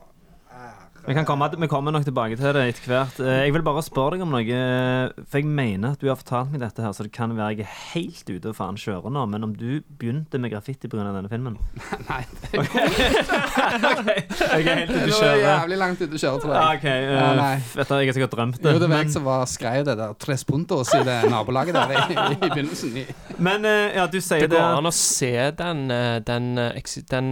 Vi, 1.03 1.17
kan 1.19 1.27
komme, 1.27 1.49
vi 1.59 1.67
kommer 1.67 1.91
nok 1.91 2.05
tilbake 2.07 2.37
til 2.39 2.53
det 2.55 2.61
etter 2.77 2.85
hvert. 2.93 3.17
Eh, 3.27 3.41
Jeg 3.49 3.53
vil 3.57 3.65
bare 3.67 3.81
spørre 3.83 4.15
deg 4.15 4.21
om 4.23 4.31
noe. 4.31 4.45
eh, 4.47 5.11
For 5.33 5.41
jeg 5.41 5.49
mener 5.51 5.97
at 5.97 5.99
du 5.99 6.07
har 6.07 6.15
fortalt 6.21 6.53
meg 6.53 6.61
dette, 6.63 6.79
her 6.85 6.93
så 6.95 7.03
det 7.03 7.11
kan 7.17 7.33
være 7.35 7.57
jeg 7.57 7.65
er 7.65 7.73
helt 7.91 8.23
ute 8.31 8.53
og 8.53 8.55
faen 8.55 8.79
kjører 8.79 9.11
nå. 9.11 9.25
Men 9.33 9.43
om 9.49 9.57
du 9.59 9.81
begynte 9.99 10.39
med 10.39 10.53
graffiti 10.55 10.87
pga. 10.93 11.03
denne 11.09 11.27
filmen? 11.33 11.57
Nei, 12.09 12.21
Jeg 12.53 12.63
er 14.63 14.77
helt 14.79 14.95
ute 14.95 14.95
det 14.95 15.11
å 15.11 15.19
kjøre. 15.19 15.43
jævlig 15.43 15.81
langt 15.83 15.99
ute 16.07 16.15
å 16.15 16.23
kjøre, 16.23 16.39
tror 16.45 16.55
jeg. 16.55 16.63
OK. 16.79 16.87
uh, 16.87 17.19
Ja, 17.19 17.51
vet 17.81 17.91
du, 17.91 17.95
jeg 17.99 18.07
har 18.13 18.19
sikkert 18.21 18.37
drømt 18.39 18.63
det. 18.63 18.71
Jo, 18.77 18.79
det 18.85 18.91
var 18.95 19.03
jeg 19.03 19.11
som 19.17 19.27
var, 19.27 19.43
skrev 19.51 19.83
det 19.91 19.99
der 20.05 20.15
Tres 20.23 20.47
Puntos 20.49 20.95
i 20.95 21.03
det 21.11 21.19
nabolaget 21.35 21.75
der 21.81 21.99
i, 21.99 22.15
i 22.15 22.39
begynnelsen. 22.47 22.95
I, 23.03 23.05
Men 23.43 23.67
uh, 23.67 23.91
ja, 23.99 24.07
du 24.07 24.21
sier 24.23 24.47
Det 24.47 24.55
det 24.55 24.63
går 24.63 24.79
an 24.79 24.87
å 24.91 24.95
se 24.95 25.35
den 25.59 25.83
den, 25.91 26.53
Den, 26.63 26.79
den 27.11 27.29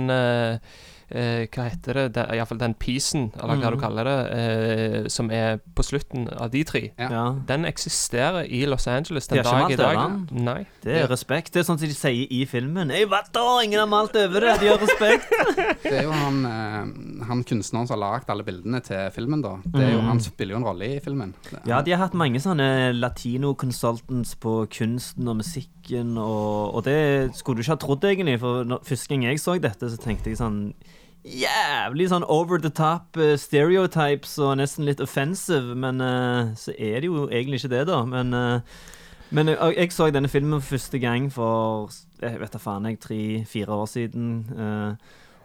eh, 1.11 1.47
Hva 1.51 1.69
heter 1.69 1.95
det? 1.95 2.05
det 2.15 2.25
Iallfall 2.37 2.59
den 2.59 2.75
pisen, 2.75 3.31
eller 3.37 3.57
hva 3.61 3.71
mm. 3.71 3.77
du 3.77 3.81
kaller 3.83 4.05
det, 4.09 4.17
eh, 4.41 5.09
som 5.13 5.31
er 5.31 5.59
på 5.75 5.83
slutten 5.87 6.29
av 6.37 6.51
de 6.51 6.63
tre. 6.65 6.83
Ja. 6.99 7.25
Den 7.47 7.65
eksisterer 7.69 8.45
i 8.47 8.65
Los 8.67 8.87
Angeles 8.89 9.27
De 9.29 9.37
den 9.37 9.45
har 9.47 9.69
ikke 9.69 9.77
dag 9.81 9.93
i 9.93 9.97
malt 9.97 10.09
dag. 10.09 10.15
over 10.21 10.37
den? 10.37 10.45
Nei. 10.45 10.67
Det 10.83 10.97
er 11.03 11.09
respekt. 11.11 11.53
Det 11.53 11.61
er 11.63 11.69
sånn 11.69 11.79
som 11.81 11.89
de 11.89 11.95
sier 11.97 12.27
i 12.31 12.45
filmen. 12.47 12.91
Ei, 12.91 13.05
hva 13.05 13.23
da? 13.33 13.47
Ingen 13.65 13.81
har 13.83 13.91
malt 13.91 14.17
over 14.17 14.41
det. 14.47 14.57
De 14.61 14.69
har 14.73 14.79
respekt. 14.81 15.31
det 15.85 15.93
er 16.01 16.05
jo 16.09 16.13
han, 16.15 16.41
eh, 16.47 17.25
han 17.29 17.45
kunstneren 17.45 17.87
som 17.89 17.97
har 17.99 18.03
lagd 18.05 18.31
alle 18.31 18.47
bildene 18.47 18.81
til 18.85 19.11
filmen, 19.15 19.43
da. 19.45 19.57
Det 19.65 19.85
er 19.87 19.93
jo, 19.95 19.99
Mhm. 20.01 20.09
Han 20.11 20.21
spiller 20.21 20.55
jo 20.55 20.59
en 20.59 20.65
rolle 20.65 20.87
i 20.97 21.01
filmen. 21.01 21.35
Det- 21.51 21.61
Ja, 21.67 21.83
de 21.83 21.91
har 21.93 21.99
hatt 22.07 22.15
mange 22.15 22.41
sånne 22.41 22.93
latino-consultants 22.99 24.35
på 24.41 24.67
kunsten 24.71 25.29
og 25.29 25.37
musikken, 25.41 26.17
og, 26.19 26.75
og 26.75 26.85
det 26.85 27.35
skulle 27.37 27.61
du 27.61 27.63
ikke 27.63 27.77
ha 27.77 27.81
trodd, 27.81 28.05
egentlig. 28.05 28.39
For 28.41 28.65
når, 28.65 28.83
første 28.85 29.09
gang 29.09 29.25
jeg 29.25 29.41
så 29.43 29.59
dette, 29.61 29.91
så 29.91 29.99
tenkte 30.01 30.31
jeg 30.31 30.39
sånn 30.41 30.73
Jævlig 31.21 32.07
sånn 32.09 32.25
over 32.33 32.63
the 32.63 32.71
top 32.73 33.19
eh, 33.21 33.35
stereotypes 33.37 34.39
og 34.41 34.55
nesten 34.57 34.87
litt 34.89 35.03
offensive, 35.05 35.77
men 35.77 36.01
uh, 36.01 36.53
så 36.57 36.73
er 36.79 37.03
det 37.03 37.11
jo 37.11 37.27
egentlig 37.29 37.61
ikke 37.61 37.75
det, 37.75 37.83
da. 37.91 37.99
Men, 38.09 38.33
uh, 38.33 38.87
men 39.29 39.53
jeg, 39.53 39.59
jeg 39.77 39.93
så 39.93 40.09
denne 40.09 40.31
filmen 40.33 40.65
første 40.65 40.99
gang 41.03 41.29
for 41.33 41.93
jeg 42.23 42.41
vet 42.41 42.55
da 42.57 42.61
faen, 42.61 42.89
jeg, 42.89 43.01
tre-fire 43.05 43.77
år 43.83 43.89
siden. 43.89 44.25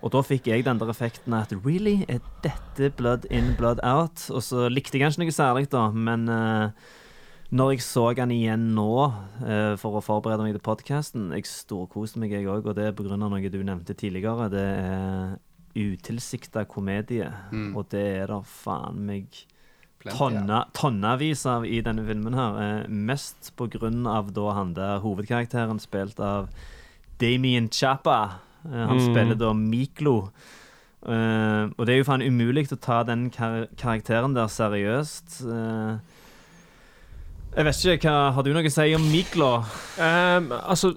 og 0.02 0.12
da 0.12 0.22
fikk 0.26 0.48
jeg 0.50 0.66
den 0.66 0.80
der 0.80 0.90
effekten 0.92 1.34
at 1.38 1.54
Really? 1.64 2.04
Er 2.10 2.20
dette 2.44 2.90
blood 2.98 3.28
in, 3.30 3.54
blood 3.56 3.80
out? 3.84 4.26
Og 4.30 4.44
så 4.44 4.68
likte 4.68 4.98
jeg 4.98 5.06
kanskje 5.06 5.24
noe 5.24 5.36
særlig, 5.36 5.70
da, 5.72 5.88
men 5.92 6.28
når 7.56 7.76
jeg 7.76 7.84
så 7.86 8.10
den 8.18 8.34
igjen 8.34 8.72
nå 8.76 8.92
uh, 9.06 9.76
for 9.80 10.00
å 10.00 10.04
forberede 10.04 10.44
meg 10.44 10.56
til 10.56 10.64
podkasten 10.66 11.30
Jeg 11.36 11.46
storkoste 11.48 12.20
meg, 12.20 12.34
jeg 12.34 12.50
òg, 12.50 12.66
og 12.66 12.76
det 12.76 12.90
er 12.90 12.96
pga. 12.98 13.16
noe 13.20 13.52
du 13.52 13.62
nevnte 13.62 13.94
tidligere. 13.94 14.50
Det 14.52 14.66
er 14.66 15.36
utilsikta 15.76 16.66
komedie, 16.66 17.32
Mm. 17.52 17.76
og 17.76 17.90
det 17.90 18.06
er 18.22 18.28
da 18.28 18.40
faen 18.42 19.06
meg 19.06 19.26
tonna, 20.06 20.66
tonnevis 20.74 21.46
av 21.50 21.66
i 21.66 21.82
denne 21.82 22.06
filmen 22.06 22.34
her. 22.38 22.58
Eh, 22.84 22.88
mest 22.88 23.52
på 23.58 23.68
grunn 23.70 24.06
av 24.08 24.32
da 24.34 24.52
han 24.54 24.74
der 24.74 25.00
hovedkarakteren 25.02 25.80
spilt 25.82 26.20
av 26.20 26.50
Damien 27.20 27.70
Chapa. 27.70 28.40
Eh, 28.66 28.72
han 28.88 28.98
Mm. 29.00 29.06
spiller 29.14 29.36
da 29.36 29.54
Miklo. 29.54 30.30
Eh, 31.08 31.70
og 31.78 31.86
det 31.86 31.90
er 31.90 31.98
jo 31.98 32.04
faen 32.04 32.22
umulig 32.26 32.68
å 32.72 32.80
ta 32.80 33.04
den 33.04 33.30
kar 33.30 33.68
karakteren 33.78 34.34
der 34.34 34.48
seriøst. 34.48 35.42
Eh, 35.46 36.00
jeg 37.56 37.66
vet 37.66 37.86
ikke, 37.96 38.12
hva, 38.12 38.32
Har 38.36 38.44
du 38.44 38.52
noe 38.52 38.68
å 38.68 38.74
si 38.74 38.96
om 38.98 39.06
Miklo? 39.12 39.50
Um, 39.96 40.52
altså, 40.56 40.94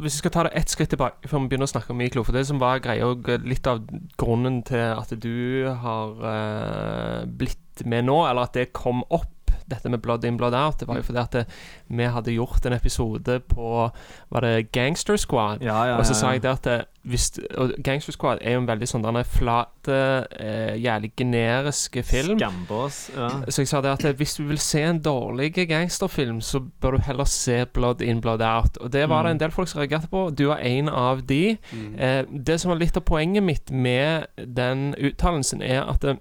Hvis 0.00 0.16
vi 0.16 0.18
skal 0.18 0.34
ta 0.34 0.44
det 0.46 0.54
ett 0.58 0.72
skritt 0.72 0.90
tilbake 0.94 1.30
før 1.30 1.44
vi 1.44 1.52
begynner 1.52 1.68
å 1.68 1.72
snakke 1.74 1.94
om 1.94 2.00
Miklo 2.02 2.24
For 2.26 2.36
det 2.36 2.46
som 2.48 2.60
var 2.62 2.82
greia 2.82 3.06
og 3.06 3.30
litt 3.46 3.66
av 3.70 3.84
grunnen 4.20 4.60
til 4.66 4.96
at 4.96 5.14
du 5.22 5.68
har 5.84 6.16
uh, 6.18 7.26
blitt 7.26 7.84
med 7.88 8.04
nå, 8.10 8.18
eller 8.28 8.44
at 8.44 8.56
det 8.58 8.72
kom 8.76 9.04
opp, 9.08 9.30
dette 9.70 9.90
med 9.92 10.02
Blood 10.02 10.24
in, 10.28 10.36
Blood 10.40 10.54
out, 10.54 10.80
det 10.80 10.88
var 10.88 11.00
jo 11.00 11.06
fordi 11.06 11.22
at 11.22 11.36
det, 11.36 11.44
vi 11.88 12.08
hadde 12.14 12.34
gjort 12.34 12.66
en 12.66 12.76
episode 12.76 13.40
på 13.50 13.90
Var 14.30 14.46
det 14.46 14.72
Gangster 14.72 15.16
Squad? 15.16 15.62
Ja, 15.62 15.84
ja, 15.88 15.98
Og 15.98 16.06
så 16.06 16.14
sa 16.14 16.32
jeg 16.34 16.42
det 16.42 16.50
at 16.50 16.64
det, 16.64 16.78
hvis, 17.02 17.30
og 17.56 17.72
Gangster 17.84 18.12
Squad 18.12 18.42
er 18.44 18.58
jo 18.58 18.60
en 18.60 18.68
veldig 18.68 18.88
sånn 18.90 19.04
denne 19.06 19.22
flate, 19.24 20.00
eh, 20.36 20.74
jævlig 20.76 21.12
generiske 21.16 22.02
film. 22.04 22.36
Skambås. 22.38 22.98
Ja. 23.16 23.30
Så 23.48 23.64
jeg 23.64 23.70
sa 23.70 23.80
det 23.80 23.94
at 23.94 24.18
hvis 24.20 24.36
du 24.36 24.42
vil 24.50 24.60
se 24.60 24.82
en 24.84 25.00
dårlig 25.00 25.54
gangsterfilm, 25.70 26.42
så 26.44 26.60
bør 26.60 26.98
du 26.98 27.06
heller 27.08 27.24
se 27.24 27.64
Blood 27.72 28.04
In, 28.04 28.20
Blood 28.20 28.44
Out. 28.44 28.76
Og 28.84 28.92
det 28.92 29.08
var 29.08 29.24
det 29.24 29.32
en 29.32 29.40
del 29.40 29.54
folk 29.54 29.68
som 29.68 29.80
reagerte 29.80 30.12
på. 30.12 30.26
Du 30.36 30.50
er 30.50 30.60
en 30.60 30.88
av 30.92 31.24
de. 31.28 31.56
Eh, 31.96 32.24
det 32.28 32.60
som 32.60 32.74
var 32.74 32.82
litt 32.82 32.96
av 33.00 33.06
poenget 33.08 33.42
mitt 33.42 33.70
med 33.72 34.28
den 34.36 34.90
uttalelsen, 34.98 35.62
er 35.64 35.88
at 35.88 36.04
eh, 36.04 36.20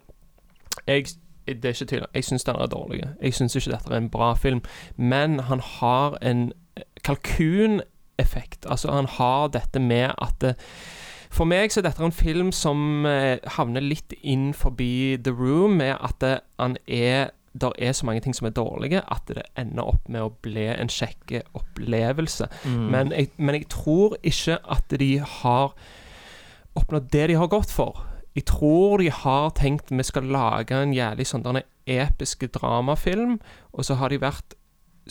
jeg 0.88 1.12
det 1.54 1.66
er 1.66 1.76
ikke 1.78 1.90
tvil. 1.92 2.06
Jeg 2.14 2.24
syns 2.24 2.44
den 2.44 2.56
er 2.56 2.72
dårlig. 2.72 3.04
Jeg 3.22 3.34
syns 3.34 3.56
ikke 3.56 3.72
dette 3.76 3.94
er 3.94 3.98
en 3.98 4.10
bra 4.10 4.34
film. 4.34 4.62
Men 4.96 5.40
han 5.50 5.60
har 5.60 6.18
en 6.22 6.52
kalkuneffekt. 7.04 8.66
Altså, 8.70 8.92
han 8.92 9.10
har 9.18 9.48
dette 9.48 9.80
med 9.80 10.12
at 10.18 10.42
det, 10.42 10.56
For 11.30 11.46
meg 11.46 11.70
så 11.70 11.80
er 11.80 11.86
dette 11.86 12.02
en 12.02 12.12
film 12.12 12.48
som 12.52 13.06
eh, 13.06 13.38
havner 13.54 13.84
litt 13.86 14.16
inn 14.26 14.50
forbi 14.58 15.14
The 15.22 15.30
Room, 15.30 15.78
med 15.78 15.94
at 16.02 16.16
det, 16.24 16.40
han 16.58 16.78
er 16.88 17.30
der 17.62 17.72
er 17.78 17.92
så 17.92 18.06
mange 18.06 18.22
ting 18.22 18.36
som 18.36 18.48
er 18.48 18.54
dårlige, 18.56 19.02
at 19.12 19.22
det 19.28 19.44
ender 19.58 19.84
opp 19.84 20.10
med 20.10 20.22
å 20.22 20.34
bli 20.42 20.68
en 20.70 20.90
kjekk 20.90 21.40
opplevelse. 21.58 22.48
Mm. 22.66 22.86
Men, 22.94 23.12
jeg, 23.12 23.32
men 23.38 23.56
jeg 23.56 23.70
tror 23.70 24.18
ikke 24.24 24.60
at 24.70 24.94
de 25.00 25.20
har 25.20 25.74
oppnådd 26.78 27.10
det 27.14 27.28
de 27.32 27.38
har 27.40 27.52
gått 27.52 27.72
for. 27.74 28.06
Jeg 28.40 28.46
tror 28.48 29.02
de 29.02 29.10
har 29.12 29.50
tenkt 29.58 29.90
vi 29.92 30.04
skal 30.08 30.30
lage 30.32 30.78
en 30.78 30.94
jævlig 30.96 31.26
sånn 31.28 31.60
episk 31.90 32.46
dramafilm, 32.56 33.36
og 33.76 33.84
så 33.84 33.98
har 34.00 34.14
de 34.14 34.22
vært 34.22 34.56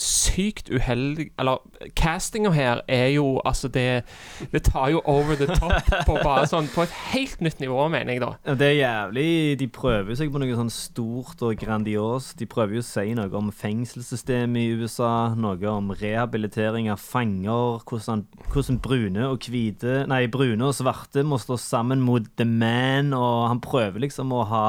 sykt 0.03 0.71
uheldig 0.71 1.29
Eller 1.39 1.59
castinga 1.99 2.53
her 2.55 2.83
er 2.89 3.09
jo 3.15 3.41
Altså, 3.45 3.69
det, 3.73 4.05
det 4.53 4.63
tar 4.69 4.91
jo 4.95 5.03
over 5.05 5.37
the 5.39 5.47
top 5.59 5.89
på 6.07 6.17
bare 6.23 6.47
sånn 6.51 6.69
På 6.75 6.85
et 6.87 6.95
helt 7.13 7.43
nytt 7.45 7.61
nivå, 7.63 7.81
mener 7.93 8.15
jeg, 8.15 8.23
da. 8.25 8.31
Ja, 8.47 8.57
Det 8.59 8.69
er 8.69 8.77
jævlig 8.79 9.29
De 9.61 9.69
prøver 9.73 10.19
seg 10.19 10.33
på 10.35 10.43
noe 10.43 10.59
sånn 10.59 10.73
stort 10.73 11.43
og 11.47 11.59
grandios. 11.61 12.33
De 12.39 12.47
prøver 12.51 12.79
jo 12.79 12.85
å 12.85 12.89
si 12.89 13.15
noe 13.19 13.31
om 13.39 13.51
fengselssystemet 13.55 14.63
i 14.63 14.79
USA, 14.79 15.35
noe 15.39 15.71
om 15.71 15.93
rehabilitering 15.99 16.89
av 16.93 17.01
fanger, 17.03 17.83
hvordan, 17.89 18.25
hvordan 18.53 18.81
brune 18.85 19.29
og 19.29 19.49
hvite 19.51 20.03
Nei, 20.11 20.25
brune 20.33 20.71
og 20.71 20.77
svarte 20.77 21.25
må 21.27 21.39
stå 21.41 21.59
sammen 21.61 22.03
mot 22.05 22.27
the 22.39 22.47
man, 22.49 23.13
og 23.17 23.49
han 23.51 23.63
prøver 23.65 24.05
liksom 24.07 24.33
å 24.35 24.45
ha 24.49 24.69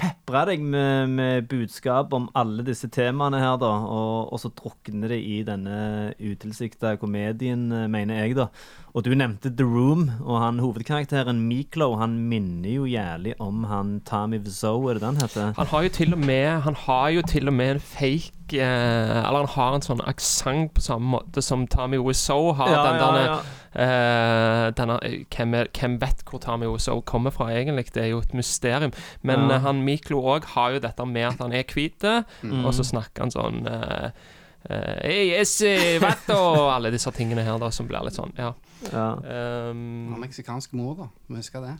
Pepre 0.00 0.46
deg 0.48 0.62
med, 0.64 1.10
med 1.12 1.48
budskap 1.50 2.14
om 2.16 2.30
alle 2.38 2.64
disse 2.64 2.88
temaene 2.88 3.42
her, 3.42 3.58
da, 3.60 3.68
og, 3.84 4.30
og 4.32 4.40
så 4.40 4.48
drukner 4.56 5.12
det 5.12 5.18
i 5.20 5.42
denne 5.44 6.14
utilsikta 6.16 6.94
komedien, 7.00 7.66
eh, 7.76 7.88
mener 7.92 8.22
jeg, 8.22 8.38
da. 8.38 8.48
Og 8.96 9.04
du 9.06 9.12
nevnte 9.14 9.52
The 9.54 9.66
Room, 9.68 10.08
og 10.24 10.40
han 10.42 10.62
hovedkarakteren 10.64 11.42
Miklo, 11.46 11.92
han 12.00 12.16
minner 12.30 12.72
jo 12.72 12.88
jævlig 12.88 13.36
om 13.38 13.66
han 13.70 13.98
Tommy 14.08 14.40
Wiseau, 14.40 14.88
er 14.88 14.98
det 14.98 15.04
den 15.04 15.20
heter? 15.20 15.52
Han 15.60 15.70
har 15.70 15.84
jo 15.86 15.92
til 15.94 16.16
og 16.16 16.24
med 16.24 16.60
Han 16.64 16.74
har 16.74 17.08
jo 17.14 17.22
til 17.22 17.48
og 17.48 17.54
med 17.54 17.70
en 17.76 17.80
fake 17.80 18.56
eh, 18.58 19.20
Eller 19.20 19.44
han 19.44 19.52
har 19.54 19.76
en 19.76 19.84
sånn 19.84 20.02
aksent 20.10 20.72
på 20.74 20.82
samme 20.82 21.12
måte 21.18 21.44
som 21.44 21.68
Tommy 21.70 22.00
Wiseau 22.02 22.54
har. 22.58 22.72
Ja, 22.72 22.82
den 22.88 22.98
ja, 22.98 23.04
derne, 23.04 23.24
ja. 23.28 23.38
Eh, 23.74 24.70
denne, 24.76 24.98
eh, 25.06 25.24
hvem, 25.36 25.54
er, 25.54 25.70
hvem 25.78 25.98
vet 26.00 26.24
hvor 26.28 26.40
Tamio 26.42 26.72
Wiseau 26.74 27.00
kommer 27.06 27.30
fra, 27.30 27.50
egentlig? 27.54 27.92
Det 27.94 28.02
er 28.04 28.10
jo 28.14 28.18
et 28.24 28.34
mysterium. 28.34 28.92
Men 29.22 29.48
Ja. 29.48 29.56
uh, 29.56 29.62
han 29.62 29.84
Miklo 29.84 30.20
òg 30.22 30.44
har 30.56 30.72
jo 30.72 30.78
dette 30.80 31.06
med 31.06 31.22
at 31.22 31.38
han 31.38 31.52
er 31.52 31.62
hvit, 31.64 32.02
Mm. 32.42 32.64
og 32.64 32.72
så 32.74 32.82
snakker 32.84 33.22
han 33.22 33.30
sånn 33.30 33.66
uh, 33.66 34.10
eh, 34.68 35.00
hey, 35.02 35.30
yes, 35.38 35.60
eh, 35.62 35.98
vet 36.00 36.26
du, 36.26 36.34
og 36.34 36.70
alle 36.74 36.90
disse 36.90 37.10
tingene 37.10 37.42
her 37.44 37.58
da 37.58 37.70
som 37.70 37.86
blir 37.88 38.02
litt 38.04 38.14
sånn, 38.14 38.32
ja. 38.38 38.52
Ja. 38.92 39.14
Um, 39.70 40.08
Han 40.08 40.12
har 40.16 40.22
meksikansk 40.28 40.72
mor, 40.72 40.94
da. 40.96 41.08
Må 41.28 41.36
huske 41.36 41.60
det. 41.60 41.74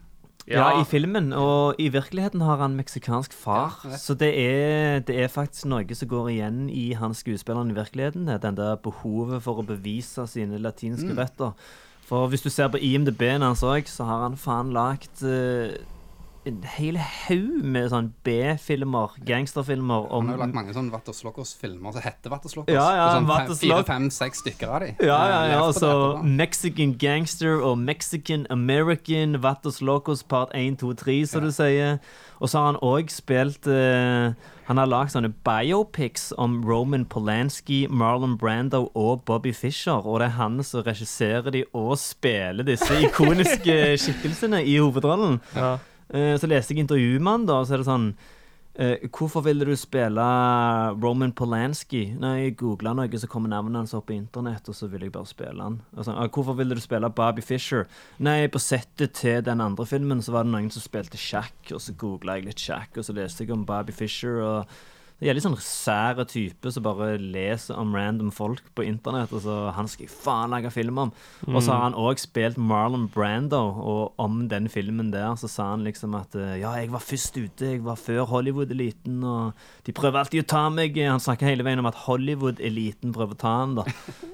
Ja, 0.49 0.81
i 0.81 0.85
filmen. 0.89 1.33
Og 1.37 1.79
i 1.79 1.89
virkeligheten 1.93 2.41
har 2.41 2.63
han 2.63 2.79
meksikansk 2.79 3.35
far. 3.37 3.83
Så 3.99 4.15
det 4.19 4.31
er, 4.39 5.01
det 5.05 5.19
er 5.21 5.31
faktisk 5.33 5.69
noe 5.71 5.97
som 5.97 6.11
går 6.11 6.33
igjen 6.33 6.65
i 6.73 6.91
hans 6.99 7.23
skuespilleren 7.25 7.71
i 7.71 7.77
virkeligheten. 7.77 8.31
Den 8.43 8.59
der 8.59 8.81
behovet 8.81 9.45
for 9.45 9.61
å 9.61 9.67
bevise 9.67 10.27
sine 10.31 10.59
latinske 10.59 11.15
røtter. 11.19 11.55
For 12.11 12.27
hvis 12.27 12.43
du 12.43 12.51
ser 12.51 12.73
på 12.73 12.81
IMDb-en 12.83 13.45
hans 13.47 13.63
òg, 13.63 13.87
så 13.87 14.09
har 14.09 14.25
han 14.25 14.39
faen 14.41 14.73
lagd 14.75 15.23
eh, 15.23 15.77
en 16.49 16.63
hel 16.65 16.97
haug 16.97 17.65
med 17.69 17.91
sånn 17.93 18.07
B-filmer, 18.25 19.13
gangsterfilmer 19.29 20.07
Han 20.09 20.31
har 20.31 20.39
jo 20.39 20.41
lagt 20.41 20.55
mange 20.57 20.73
sånne 20.73 20.93
Vatos 20.95 21.21
Locos-filmer 21.27 21.93
som 21.93 22.01
heter 22.01 22.33
Vatos 22.33 22.55
Locos. 22.57 22.73
Ja, 22.73 22.87
ja, 22.97 23.09
sånn 23.19 23.29
Fire-fem-seks 23.61 24.41
stykker 24.41 24.73
av 24.73 24.81
de. 24.87 24.95
Ja, 25.05 25.19
ja, 25.29 25.43
ja. 25.51 25.59
på 25.61 25.67
Altså. 25.69 25.91
Mexican 26.25 26.95
Gangster 26.99 27.61
og 27.61 27.77
Mexican 27.79 28.47
American, 28.51 29.37
Vatos 29.45 29.83
Locos 29.85 30.23
part 30.25 30.55
1, 30.57 30.79
2, 30.81 30.95
3, 31.03 31.19
som 31.27 31.43
Ja. 31.43 31.47
du 31.47 31.53
sier. 31.53 32.01
Og 32.41 32.49
så 32.49 32.59
har 32.59 32.67
han 32.73 32.81
òg 32.81 33.11
spilt 33.13 33.67
uh, 33.69 34.33
Han 34.71 34.79
har 34.79 34.87
lagd 34.87 35.11
sånne 35.13 35.35
biopics 35.45 36.33
om 36.39 36.63
Roman 36.65 37.05
Polanski, 37.05 37.87
Marlon 37.91 38.39
Brando 38.39 38.89
og 38.95 39.25
Bobby 39.27 39.53
Fischer. 39.53 40.01
Og 40.07 40.21
det 40.21 40.31
er 40.31 40.39
han 40.39 40.63
som 40.65 40.83
regisserer 40.87 41.51
de 41.51 41.65
og 41.75 41.99
spiller 41.99 42.65
disse 42.65 42.89
ikoniske 43.03 43.77
skikkelsene 44.03 44.65
i 44.65 44.79
hovedrollen. 44.81 45.41
ja. 45.55 45.77
Eh, 46.13 46.37
Så 46.39 46.47
leste 46.51 46.75
jeg 46.75 46.85
intervjuet 46.87 47.23
med 47.23 47.33
han, 47.33 47.47
da, 47.47 47.61
og 47.61 47.67
så 47.69 47.75
er 47.77 47.83
det 47.83 47.87
sånn 47.89 48.07
eh, 48.75 49.09
Hvorfor 49.15 49.45
ville 49.47 49.65
du 49.69 49.75
spille 49.79 50.25
Roman 51.03 51.33
Polanski? 51.37 52.03
Nei, 52.19 52.33
jeg 52.49 52.57
googla 52.61 52.93
noe, 52.97 53.19
så 53.21 53.29
kommer 53.31 53.53
navnet 53.53 53.79
hans 53.83 53.95
opp 53.95 54.07
på 54.11 54.17
internett, 54.17 54.69
og 54.71 54.75
så 54.75 54.89
ville 54.91 55.07
jeg 55.09 55.15
bare 55.15 55.27
spille 55.31 55.63
han. 55.63 55.81
Sånn, 56.01 56.17
«Ah, 56.19 56.29
Hvorfor 56.29 56.57
ville 56.59 56.75
du 56.75 56.81
spille 56.83 57.11
Bobby 57.15 57.43
Fischer? 57.45 57.87
Nei, 58.19 58.47
på 58.49 58.59
settet 58.63 59.15
til 59.21 59.43
den 59.47 59.61
andre 59.61 59.87
filmen 59.87 60.23
så 60.23 60.33
var 60.35 60.45
det 60.47 60.55
noen 60.55 60.71
som 60.75 60.83
spilte 60.83 61.19
sjakk, 61.21 61.59
og 61.75 61.81
så 61.85 61.95
googla 61.99 62.39
jeg 62.41 62.51
litt 62.51 62.63
sjakk, 62.63 62.97
og 62.97 63.05
så 63.07 63.15
leste 63.17 63.45
jeg 63.47 63.53
om 63.55 63.67
Bobby 63.69 63.93
Fischer, 63.93 64.41
og 64.43 64.67
det 65.21 65.29
er 65.29 65.37
litt 65.37 65.45
sånn 65.45 65.59
sære 65.61 66.25
type 66.31 66.71
som 66.73 66.85
bare 66.87 67.19
leser 67.21 67.77
om 67.77 67.93
random 67.95 68.31
folk 68.33 68.63
på 68.75 68.87
internett. 68.89 69.33
Og 69.37 69.43
så 69.45 69.57
Han 69.77 69.89
skal 69.89 70.07
jeg 70.07 70.15
faen 70.15 70.51
lage 70.55 70.71
film 70.73 70.99
om. 70.99 71.13
Og 71.47 71.61
så 71.63 71.75
har 71.75 71.83
han 71.89 71.97
òg 71.99 72.19
spilt 72.23 72.57
Marlon 72.57 73.09
Brando, 73.13 73.61
og 73.61 74.15
om 74.19 74.47
den 74.49 74.69
filmen 74.73 75.11
der 75.13 75.35
så 75.37 75.49
sa 75.51 75.71
han 75.75 75.85
liksom 75.85 76.15
at 76.17 76.35
eh, 76.35 76.57
Ja, 76.63 76.73
jeg 76.81 76.91
var 76.95 77.05
først 77.05 77.37
ute, 77.37 77.75
jeg 77.75 77.85
var 77.85 78.01
før 78.01 78.25
Hollywood-eliten, 78.31 79.21
og 79.25 79.53
de 79.85 79.93
prøver 79.93 80.23
alltid 80.23 80.45
å 80.47 80.49
ta 80.55 80.65
meg. 80.73 80.97
Han 81.05 81.21
snakker 81.21 81.51
hele 81.53 81.67
veien 81.69 81.83
om 81.83 81.91
at 81.91 82.01
Hollywood-eliten 82.07 83.13
prøver 83.13 83.37
å 83.37 83.41
ta 83.45 83.55
han, 83.61 83.77
da. 83.77 83.85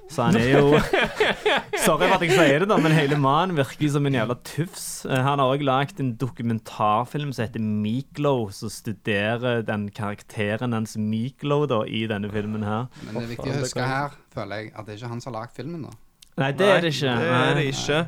Så 0.07 0.23
han 0.29 0.39
er 0.39 0.53
jo 0.55 0.79
Sorry 1.87 2.07
for 2.07 2.17
at 2.17 2.23
jeg 2.25 2.35
sier 2.37 2.63
det, 2.63 2.69
da, 2.71 2.77
men 2.79 2.95
hele 2.95 3.19
mannen 3.21 3.57
virker 3.59 3.91
som 3.91 4.07
en 4.07 4.17
jævla 4.17 4.37
tufs. 4.47 4.87
Eh, 5.09 5.19
Han 5.27 5.43
har 5.43 5.51
òg 5.51 5.65
lagd 5.67 6.01
en 6.03 6.15
dokumentarfilm 6.21 7.33
som 7.35 7.47
heter 7.47 7.63
Miklo, 7.63 8.37
som 8.55 8.71
studerer 8.73 9.65
den 9.67 9.89
karakteren 9.95 10.76
hans 10.77 10.97
Miklo 11.01 11.65
da, 11.71 11.83
i 11.89 12.05
denne 12.11 12.31
filmen 12.33 12.65
her. 12.67 12.87
Men 13.05 13.19
det 13.19 13.23
er 13.25 13.31
viktig 13.35 13.53
å 13.53 13.61
huske 13.61 13.87
her, 13.91 14.17
føler 14.35 14.63
jeg, 14.63 14.73
at 14.75 14.87
det 14.87 14.95
er 14.95 15.01
ikke 15.01 15.13
han 15.15 15.23
som 15.25 15.33
har 15.33 15.43
lagd 15.43 15.57
filmen, 15.59 15.87
da. 15.89 15.95
Nei, 16.37 16.51
det 16.53 16.67
er 16.69 16.83
det 16.85 16.93
ikke. 16.93 17.13
Det 17.17 17.31
er 17.33 17.55
det 17.57 17.63
Nei. 17.65 17.71
ikke. 17.73 18.01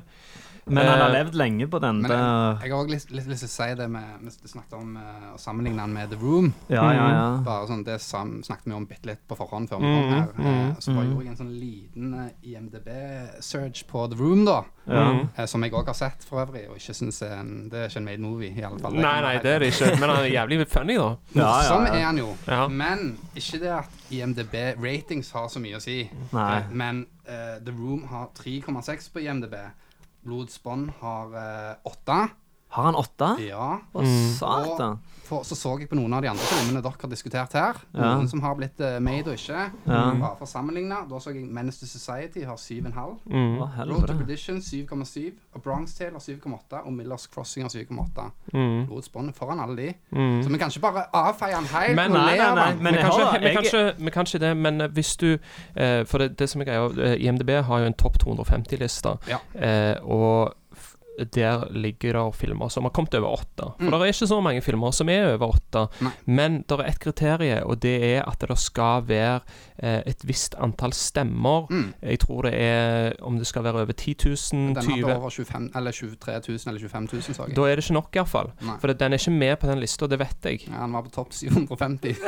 Men 0.68 0.86
han 0.86 0.98
har 1.00 1.08
Eh, 1.08 1.14
levd 1.14 1.34
lenge 1.34 1.66
på 1.70 1.78
den. 1.80 2.00
Men 2.02 2.10
jeg, 2.12 2.58
jeg 2.62 2.72
har 2.72 2.82
òg 2.84 2.90
lyst 2.92 3.08
til 3.08 3.18
å 3.34 3.36
si 3.38 3.68
det 3.78 3.86
med 3.90 4.24
Vi 4.24 4.48
snakket 4.52 4.74
om 4.78 4.96
eh, 5.00 5.28
å 5.34 5.38
sammenligne 5.40 5.80
den 5.82 5.92
med 5.96 6.10
The 6.12 6.18
Room. 6.20 6.52
ja, 6.68 6.84
ja, 6.92 7.06
ja. 7.14 7.26
Bare 7.44 7.66
sånn, 7.70 7.84
Det 7.84 7.98
sam, 8.02 8.42
snakket 8.42 8.66
vi 8.68 8.74
om 8.76 8.86
bitte 8.88 9.06
litt 9.10 9.22
på 9.28 9.36
forhånd 9.38 9.70
før 9.70 9.80
vi 9.82 9.92
kom 9.94 10.12
her. 10.12 10.28
Eh, 10.38 10.74
så 10.84 10.94
bare 10.94 11.06
gjorde 11.08 11.24
jeg 11.24 11.32
en 11.34 11.40
sånn 11.40 11.54
liten 11.58 12.30
IMDb-search 12.42 13.84
på 13.88 14.06
The 14.12 14.16
Room, 14.20 14.44
da. 14.44 14.62
ja. 14.86 15.06
Eh, 15.36 15.46
som 15.46 15.62
jeg 15.64 15.72
òg 15.72 15.86
har 15.90 15.96
sett, 15.98 16.24
for 16.28 16.42
øvrig, 16.44 16.66
og 16.70 16.76
ikke 16.80 16.94
syns 16.96 17.22
er 17.24 17.34
en, 17.40 17.52
det 17.72 17.78
er 17.84 17.88
ikke 17.92 18.02
en 18.02 18.08
made 18.10 18.22
movie. 18.22 18.52
i 18.52 18.64
alle 18.64 18.78
fall. 18.82 18.94
Nei, 18.98 19.16
nei, 19.24 19.34
det 19.42 19.54
er 19.54 19.64
det 19.64 19.72
ikke. 19.72 19.90
Men 20.00 20.08
han 20.12 20.22
er 20.24 20.30
jævlig 20.32 20.60
funny, 20.68 20.96
da. 20.98 21.10
Ja, 21.34 21.50
ja. 21.64 21.80
er 21.88 22.04
han 22.04 22.18
jo. 22.20 22.30
Ja. 22.46 22.62
Men 22.68 23.18
ikke 23.36 23.60
det 23.64 23.74
at 23.80 23.90
IMDb-ratings 24.10 25.32
har 25.32 25.48
så 25.52 25.60
mye 25.62 25.78
å 25.78 25.82
si. 25.82 26.02
Nei. 26.32 26.62
Men 26.72 27.06
The 27.24 27.72
Room 27.74 28.06
har 28.08 28.30
3,6 28.38 29.12
på 29.12 29.20
IMDb. 29.24 29.54
Blodsbånd 30.28 30.90
har 31.00 31.32
eh, 31.40 31.76
8. 31.88 32.18
Har 32.68 32.90
han 32.90 32.98
åtte? 33.00 33.34
Ja. 33.46 33.78
Å, 33.92 34.02
satan. 34.38 34.98
Og 34.98 35.14
for, 35.28 35.44
så 35.44 35.56
så 35.58 35.74
jeg 35.80 35.88
på 35.90 35.96
noen 35.98 36.14
av 36.16 36.22
de 36.24 36.30
andre 36.30 36.44
filmene 36.48 36.80
dere 36.80 37.00
har 37.02 37.10
diskutert 37.12 37.52
her. 37.56 37.76
Ja. 37.92 38.14
Noen 38.16 38.28
som 38.30 38.40
har 38.40 38.54
blitt 38.56 38.80
uh, 38.80 38.96
made 39.04 39.28
og 39.28 39.36
ikke. 39.36 39.64
Ja. 39.84 39.98
Bare 40.16 40.36
for 40.38 40.46
å 40.46 40.48
sammenligne. 40.48 41.02
Da 41.10 41.20
så 41.20 41.34
jeg 41.34 41.44
Menace 41.52 41.82
to 41.82 41.88
Society 41.90 42.46
har 42.48 42.56
7,5. 42.56 43.18
Mm. 43.28 43.58
Road 43.90 44.06
to 44.08 44.16
Predition 44.16 44.60
Perdition 44.62 45.04
7,7. 45.04 45.34
Og 45.56 45.62
Bronx 45.64 45.96
Tale 45.98 46.16
har 46.16 46.24
7,8. 46.24 46.80
Og 46.84 46.92
Millers 46.96 47.26
Crossing 47.32 47.66
har 47.66 47.74
7,8. 47.74 48.28
Mm. 48.54 48.86
Blodsbåndet 48.88 49.36
foran 49.36 49.60
alle 49.64 49.76
de. 49.82 49.88
Mm. 50.16 50.38
Så 50.44 50.52
vi 50.54 50.60
kan 50.62 50.72
ikke 50.72 50.84
bare 50.86 51.04
avfeie 51.12 51.54
han 51.58 51.68
helt 51.74 51.96
Men- 51.98 52.16
Nei, 52.16 52.36
nei, 52.36 52.54
nei, 52.54 52.70
men 52.80 52.94
vi, 52.94 53.00
jeg 53.00 53.04
kan 53.04 53.20
ikke, 53.20 53.40
vi, 53.42 53.52
kan 53.52 53.64
jeg- 53.64 53.74
ikke, 53.74 54.04
vi 54.04 54.10
kan 54.16 54.26
ikke 54.30 54.38
det, 54.46 54.54
men 54.56 54.80
eh, 54.80 54.88
hvis 54.96 55.16
du 55.20 55.28
uh, 55.34 56.04
For 56.08 56.18
det, 56.24 56.38
det 56.38 56.48
som 56.50 56.60
er 56.64 56.70
greia 56.70 56.86
uh, 56.88 57.16
IMDb 57.20 57.50
har 57.68 57.84
jo 57.84 57.90
en 57.90 57.94
topp 58.00 58.16
250-liste, 58.24 59.16
Ja. 59.28 59.38
eh, 59.54 59.96
og 60.04 60.54
der 61.34 61.66
ligger 61.74 62.12
det 62.18 62.34
filmer 62.38 62.68
som 62.70 62.84
har 62.86 62.90
kommet 62.94 63.14
over 63.18 63.38
åtte. 63.40 63.72
For 63.78 63.88
Mm. 63.88 63.90
det 63.90 64.00
er 64.00 64.12
ikke 64.12 64.26
så 64.28 64.40
mange 64.42 64.62
filmer 64.62 64.90
som 64.92 65.08
er 65.08 65.34
over 65.34 65.54
åtte. 65.56 65.86
Nei. 66.04 66.12
Men 66.26 66.62
det 66.68 66.78
er 66.78 66.84
ett 66.88 66.98
kriterium, 67.02 67.62
og 67.70 67.80
det 67.80 67.96
er 68.14 68.22
at 68.28 68.38
det 68.48 68.58
skal 68.58 69.02
være 69.08 69.40
eh, 69.82 70.02
et 70.06 70.22
visst 70.26 70.54
antall 70.58 70.92
stemmer. 70.92 71.66
Mm. 71.70 71.94
Jeg 72.02 72.18
tror 72.24 72.42
det 72.48 72.54
er 72.54 73.12
om 73.22 73.38
det 73.38 73.46
skal 73.46 73.62
være 73.64 73.82
over 73.82 73.92
10 73.92 74.14
000, 74.24 74.36
Den 74.74 74.76
hadde 74.76 74.86
20 75.02 75.14
over 75.16 75.30
25, 75.30 75.70
eller 75.76 75.92
23 75.92 76.40
000 76.48 76.58
eller 76.66 76.80
25 76.80 77.08
000, 77.12 77.22
sa 77.34 77.42
jeg. 77.46 77.56
Da 77.56 77.62
er 77.62 77.76
det 77.76 77.84
ikke 77.84 77.94
nok, 77.98 78.10
iallfall. 78.16 78.52
For 78.80 78.92
den 78.92 79.12
er 79.12 79.18
ikke 79.18 79.30
med 79.38 79.56
på 79.58 79.66
den 79.66 79.78
lista, 79.80 80.06
det 80.06 80.18
vet 80.18 80.44
jeg. 80.44 80.60
Ja, 80.68 80.78
han 80.84 80.92
var 80.92 81.02
på 81.02 81.10
topp 81.14 81.32
750. 81.32 82.16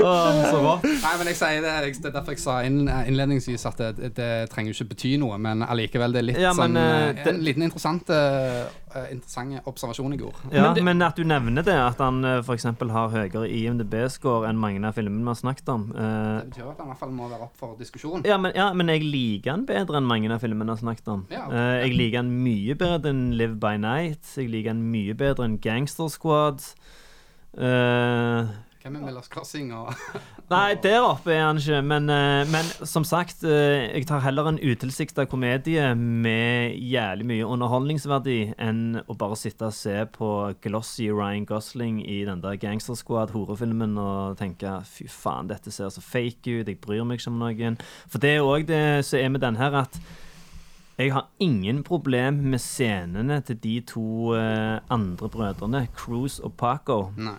Å, 0.00 0.12
så 0.50 0.58
bra. 0.60 0.74
Nei, 0.84 1.12
men 1.20 1.30
jeg 1.30 1.36
sier 1.38 1.62
det, 1.64 1.74
det 2.00 2.08
er 2.10 2.14
derfor 2.14 2.34
jeg 2.34 2.42
sa 2.42 2.58
innledningsvis 2.66 3.64
at 3.70 3.80
det, 3.98 4.10
det 4.16 4.30
trenger 4.52 4.72
jo 4.72 4.76
ikke 4.78 4.90
bety 4.94 5.12
noe, 5.20 5.38
men 5.42 5.64
allikevel 5.66 6.14
det 6.14 6.22
er 6.22 6.28
litt 6.32 6.40
Ja, 6.42 6.52
men, 6.54 6.72
sånn 6.72 6.76
eh, 6.76 7.08
eh, 7.08 7.12
det- 7.24 7.34
En 7.34 7.40
liten 7.44 7.62
interessant, 7.66 8.10
eh, 8.10 8.62
eh, 8.94 9.10
interessant 9.12 9.60
observasjon 9.66 10.14
i 10.14 10.16
går. 10.16 10.34
Ja, 10.52 10.62
Men 10.62 10.74
det- 10.74 10.84
men 10.84 11.02
at 11.02 11.16
du 11.16 11.24
nevner 11.24 11.62
det, 11.64 11.74
at 11.74 11.98
han 11.98 12.24
uh, 12.24 12.38
f.eks. 12.42 12.64
har 12.64 13.08
høyere 13.10 13.48
IMDb-score 13.50 14.48
enn 14.48 14.56
mange 14.56 14.84
av 14.86 14.94
filmene 14.94 15.20
vi 15.22 15.32
har 15.34 15.34
snakket 15.42 15.68
om. 15.68 15.92
eh, 15.96 16.40
Det 16.40 16.50
betyr 16.54 16.70
at 16.70 16.78
han 16.78 16.86
i 16.86 16.90
hvert 16.90 16.98
fall 16.98 17.10
må 17.10 17.28
være 17.30 17.42
opp 17.42 17.56
for 17.56 17.76
diskusjon. 17.76 18.24
ja, 18.24 18.36
men, 18.38 18.52
ja, 18.54 18.72
men 18.72 18.86
jeg 18.88 19.02
liker 19.02 19.50
han 19.50 19.66
bedre 19.66 19.96
enn 19.96 20.06
mange 20.06 20.30
av 20.30 20.40
filmene 20.40 20.64
vi 20.64 20.76
har 20.78 20.94
snakket 20.94 21.08
om. 21.08 21.26
Ja. 21.30 21.46
Eh, 21.50 21.88
jeg 21.88 21.96
liker 21.96 22.16
han 22.18 22.30
mye 22.44 22.74
bedre 22.76 23.10
enn 23.10 23.36
Live 23.36 23.56
by 23.60 23.76
Night. 23.76 24.22
Jeg 24.36 24.48
liker 24.50 24.70
han 24.70 24.82
mye 24.90 25.14
bedre 25.14 25.44
enn 25.44 25.58
Gangster 25.60 26.08
Squad. 26.08 26.60
Eh, 27.58 28.46
Hvem 28.80 28.94
er 28.96 29.02
Millers 29.04 29.28
Crossing 29.28 29.74
og 29.76 29.90
Nei, 30.54 30.72
der 30.80 31.02
oppe 31.04 31.34
er 31.34 31.42
han 31.44 31.58
ikke. 31.60 31.82
Men, 31.84 32.08
eh, 32.08 32.46
men 32.48 32.68
som 32.88 33.04
sagt, 33.04 33.42
eh, 33.44 33.90
jeg 33.92 34.06
tar 34.08 34.22
heller 34.24 34.48
en 34.48 34.56
utilsikta 34.58 35.26
komedie 35.28 35.90
med 35.94 36.78
jævlig 36.80 37.26
mye 37.28 37.48
underholdningsverdi 37.52 38.38
enn 38.56 39.02
å 39.04 39.16
bare 39.20 39.36
sitte 39.36 39.68
og 39.68 39.76
se 39.76 39.98
på 40.14 40.30
glossy 40.64 41.10
Ryan 41.12 41.44
Gosling 41.44 42.00
i 42.00 42.22
den 42.24 42.40
der 42.40 42.56
Gangster 42.62 42.96
Squad-horefilmen 42.96 43.98
og 44.00 44.40
tenke 44.40 44.78
fy 44.88 45.04
faen, 45.12 45.52
dette 45.52 45.70
ser 45.74 45.92
så 45.92 46.00
fake 46.00 46.62
ut, 46.62 46.72
jeg 46.72 46.80
bryr 46.80 47.04
meg 47.04 47.20
ikke 47.20 47.34
om 47.34 47.38
noen. 47.44 47.76
For 48.08 48.22
det 48.24 48.32
er 48.38 48.48
òg 48.48 48.66
det 48.70 48.82
som 49.06 49.20
er 49.20 49.36
med 49.36 49.44
den 49.44 49.60
her, 49.60 49.76
at 49.84 50.00
jeg 51.00 51.12
har 51.12 51.28
ingen 51.40 51.84
problem 51.84 52.40
med 52.48 52.64
scenene 52.64 53.42
til 53.44 53.60
de 53.60 53.76
to 53.92 54.34
eh, 54.40 54.80
andre 54.88 55.28
brødrene, 55.28 55.86
Cruise 55.92 56.40
og 56.44 56.56
Paco. 56.56 57.02
Nei. 57.20 57.36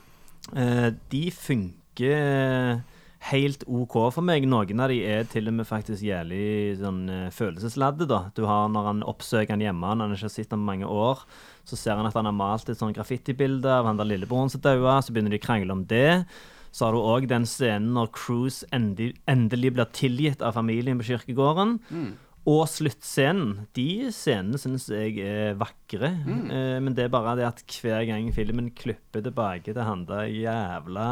Eh, 0.55 0.89
de 1.11 1.25
funker 1.31 2.81
helt 3.29 3.63
OK 3.69 3.97
for 4.15 4.25
meg. 4.25 4.47
Noen 4.49 4.81
av 4.81 4.89
de 4.91 5.01
er 5.05 5.27
til 5.29 5.49
og 5.51 5.55
med 5.59 5.67
faktisk 5.69 6.03
jævlig 6.05 6.79
sånn 6.79 7.03
eh, 7.11 7.27
følelsesladde. 7.33 8.07
da. 8.09 8.23
Du 8.35 8.45
har 8.49 8.69
Når 8.69 8.87
han 8.89 9.03
oppsøker 9.05 9.53
han 9.53 9.61
hjemme, 9.61 9.91
han 9.93 10.01
har 10.01 10.15
ikke 10.15 10.31
sett 10.33 10.51
ham 10.51 10.63
på 10.63 10.71
mange 10.71 10.89
år, 10.89 11.21
så 11.65 11.77
ser 11.77 11.99
han 11.99 12.09
at 12.09 12.17
han 12.17 12.25
har 12.25 12.35
malt 12.35 12.69
et 12.69 12.79
sånn 12.79 12.95
graffitibilde 12.95 13.69
av 13.69 13.85
han 13.85 14.01
der 14.01 14.09
lillebroren 14.09 14.49
som 14.49 14.63
daua, 14.63 14.99
så 15.01 15.13
begynner 15.13 15.35
de 15.35 15.41
å 15.41 15.45
krangle 15.45 15.75
om 15.75 15.85
det. 15.85 16.25
Så 16.71 16.87
har 16.87 16.95
du 16.95 17.03
òg 17.03 17.27
den 17.27 17.45
scenen 17.45 17.91
når 17.93 18.13
Cruise 18.15 18.65
endelig, 18.73 19.19
endelig 19.27 19.73
blir 19.75 19.89
tilgitt 19.93 20.41
av 20.41 20.55
familien 20.55 20.97
på 20.97 21.09
kirkegården. 21.11 21.77
Mm. 21.91 22.11
Og 22.49 22.63
sluttscenen. 22.71 23.67
De 23.77 24.09
scenene 24.15 24.57
syns 24.57 24.87
jeg 24.89 25.19
er 25.21 25.57
vakre. 25.59 26.09
Mm. 26.25 26.47
men 26.87 26.95
det 26.97 27.05
er 27.05 27.13
bare 27.13 27.35
det 27.37 27.45
at 27.45 27.61
hver 27.81 28.07
gang 28.09 28.31
filmen 28.33 28.71
klipper 28.73 29.21
tilbake 29.21 29.73
til 29.75 29.85
han 29.85 30.07
der 30.09 30.25
jævla 30.25 31.09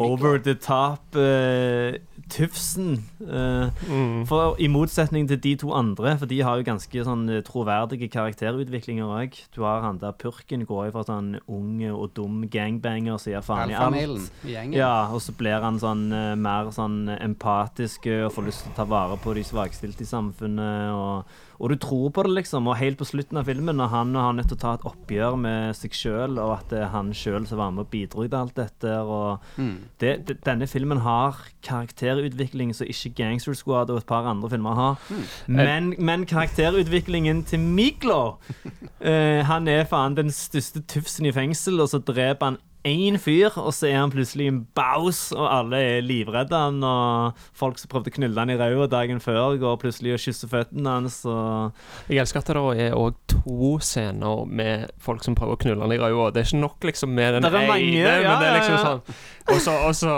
over 0.00 0.38
the 0.38 0.54
top 0.54 1.14
uh, 1.16 1.98
Tufsen. 2.28 3.04
Uh, 3.20 3.70
Mm. 3.88 4.26
for 4.26 4.56
I 4.58 4.66
motsetning 4.66 5.28
til 5.28 5.38
de 5.42 5.54
to 5.56 5.72
andre, 5.72 6.16
for 6.18 6.26
de 6.26 6.40
har 6.42 6.56
jo 6.56 6.64
ganske 6.64 7.04
sånn 7.04 7.28
eh, 7.30 7.42
troverdige 7.44 8.08
karakterutviklinger 8.10 9.04
òg. 9.04 9.36
Du 9.54 9.62
har 9.62 9.82
han 9.84 9.98
der 9.98 10.12
purken 10.12 10.64
går 10.66 10.86
jo 10.86 10.92
fra 10.96 11.04
sånn 11.04 11.38
ung 11.48 11.82
og 11.92 12.14
dum 12.16 12.46
gangbanger 12.48 13.18
som 13.20 13.32
gir 13.32 13.44
faen 13.44 13.70
i 13.70 13.74
alt. 13.74 14.30
Ja, 14.72 15.08
og 15.12 15.20
så 15.20 15.32
blir 15.36 15.60
han 15.60 15.78
sånn 15.78 16.08
mer 16.40 16.70
sånn 16.72 17.08
empatisk 17.20 18.06
og 18.24 18.32
får 18.32 18.46
lyst 18.48 18.64
til 18.64 18.72
å 18.72 18.76
ta 18.76 18.84
vare 18.88 19.16
på 19.20 19.34
de 19.34 19.44
svakstilte 19.44 20.02
i 20.02 20.08
samfunnet. 20.08 20.92
Og, 20.96 21.24
og 21.58 21.70
du 21.70 21.76
tror 21.80 22.10
på 22.14 22.24
det, 22.26 22.32
liksom. 22.40 22.66
Og 22.68 22.76
helt 22.80 22.98
på 22.98 23.06
slutten 23.08 23.38
av 23.40 23.46
filmen, 23.48 23.76
når 23.78 23.92
han 23.92 24.14
har 24.18 24.32
nødt 24.36 24.48
til 24.50 24.58
å 24.58 24.62
ta 24.64 24.74
et 24.74 24.86
oppgjør 24.88 25.36
med 25.40 25.76
seg 25.78 25.94
sjøl, 25.94 26.38
og 26.42 26.56
at 26.58 26.72
det 26.72 26.80
er 26.82 26.92
han 26.94 27.12
sjøl 27.14 27.46
som 27.46 27.60
var 27.60 27.70
med 27.74 27.86
og 27.86 27.90
bidro 27.92 28.26
til 28.26 28.38
alt 28.38 28.56
dette. 28.58 28.98
og 29.00 29.40
Mm. 29.56 29.78
det, 30.00 30.26
det, 30.28 30.36
Denne 30.44 30.66
filmen 30.66 30.98
har 31.04 31.38
karakterutvikling 31.62 32.74
som 32.74 32.86
ikke 32.90 33.14
Gangster 33.14 33.54
Squad 33.54 33.90
og 33.90 33.98
et 33.98 34.06
par 34.06 34.26
andre 34.26 34.50
filmer 34.50 34.74
har. 34.74 34.98
Men, 35.46 35.94
men 35.98 36.26
karakterutviklingen 36.26 37.44
til 37.44 37.60
Miklo 37.60 38.36
eh, 39.00 39.44
Han 39.44 39.68
er 39.68 39.84
faen 39.84 40.16
den 40.16 40.30
største 40.30 40.82
tufsen 40.82 41.26
i 41.26 41.32
fengsel, 41.32 41.80
og 41.80 41.88
så 41.88 41.98
dreper 41.98 42.52
han 42.52 42.58
én 42.84 43.16
fyr, 43.20 43.54
og 43.60 43.72
så 43.74 43.88
er 43.88 43.98
han 43.98 44.12
plutselig 44.12 44.48
en 44.50 44.60
baus, 44.76 45.26
og 45.32 45.46
alle 45.48 45.80
er 45.80 46.04
livredde 46.04 46.58
han, 46.58 46.82
og 46.84 47.46
folk 47.56 47.80
som 47.80 47.90
prøvde 47.92 48.12
å 48.12 48.16
knulle 48.18 48.40
han 48.40 48.52
i 48.52 48.58
ræva 48.60 48.88
dagen 48.92 49.22
før, 49.24 49.56
går 49.60 49.78
plutselig 49.82 50.14
og 50.14 50.22
kysser 50.24 50.50
føttene 50.52 50.96
hans, 50.98 51.22
og 51.24 51.72
Jeg 52.12 52.20
elsker 52.22 52.42
at 52.42 52.50
det 52.50 52.58
da 52.58 52.64
er 52.86 52.98
òg 52.98 53.16
to 53.30 53.70
scener 53.80 54.44
med 54.44 54.90
folk 55.02 55.24
som 55.24 55.36
prøver 55.38 55.56
å 55.56 55.62
knulle 55.64 55.86
han 55.86 55.96
i 55.96 56.00
ræva. 56.00 56.28
Det 56.34 56.42
er 56.42 56.50
ikke 56.50 56.62
nok 56.64 56.88
liksom 56.90 57.14
med 57.16 57.38
den 57.38 57.48
ene, 57.48 57.78
ja, 57.96 58.14
men 58.28 58.42
det 58.42 58.48
er 58.48 58.52
ja, 58.52 58.58
liksom 58.58 58.76
ja. 58.76 58.84
sånn 58.84 59.18
Og 59.52 59.58
så, 59.60 59.72
og 59.84 59.92
så 59.94 60.12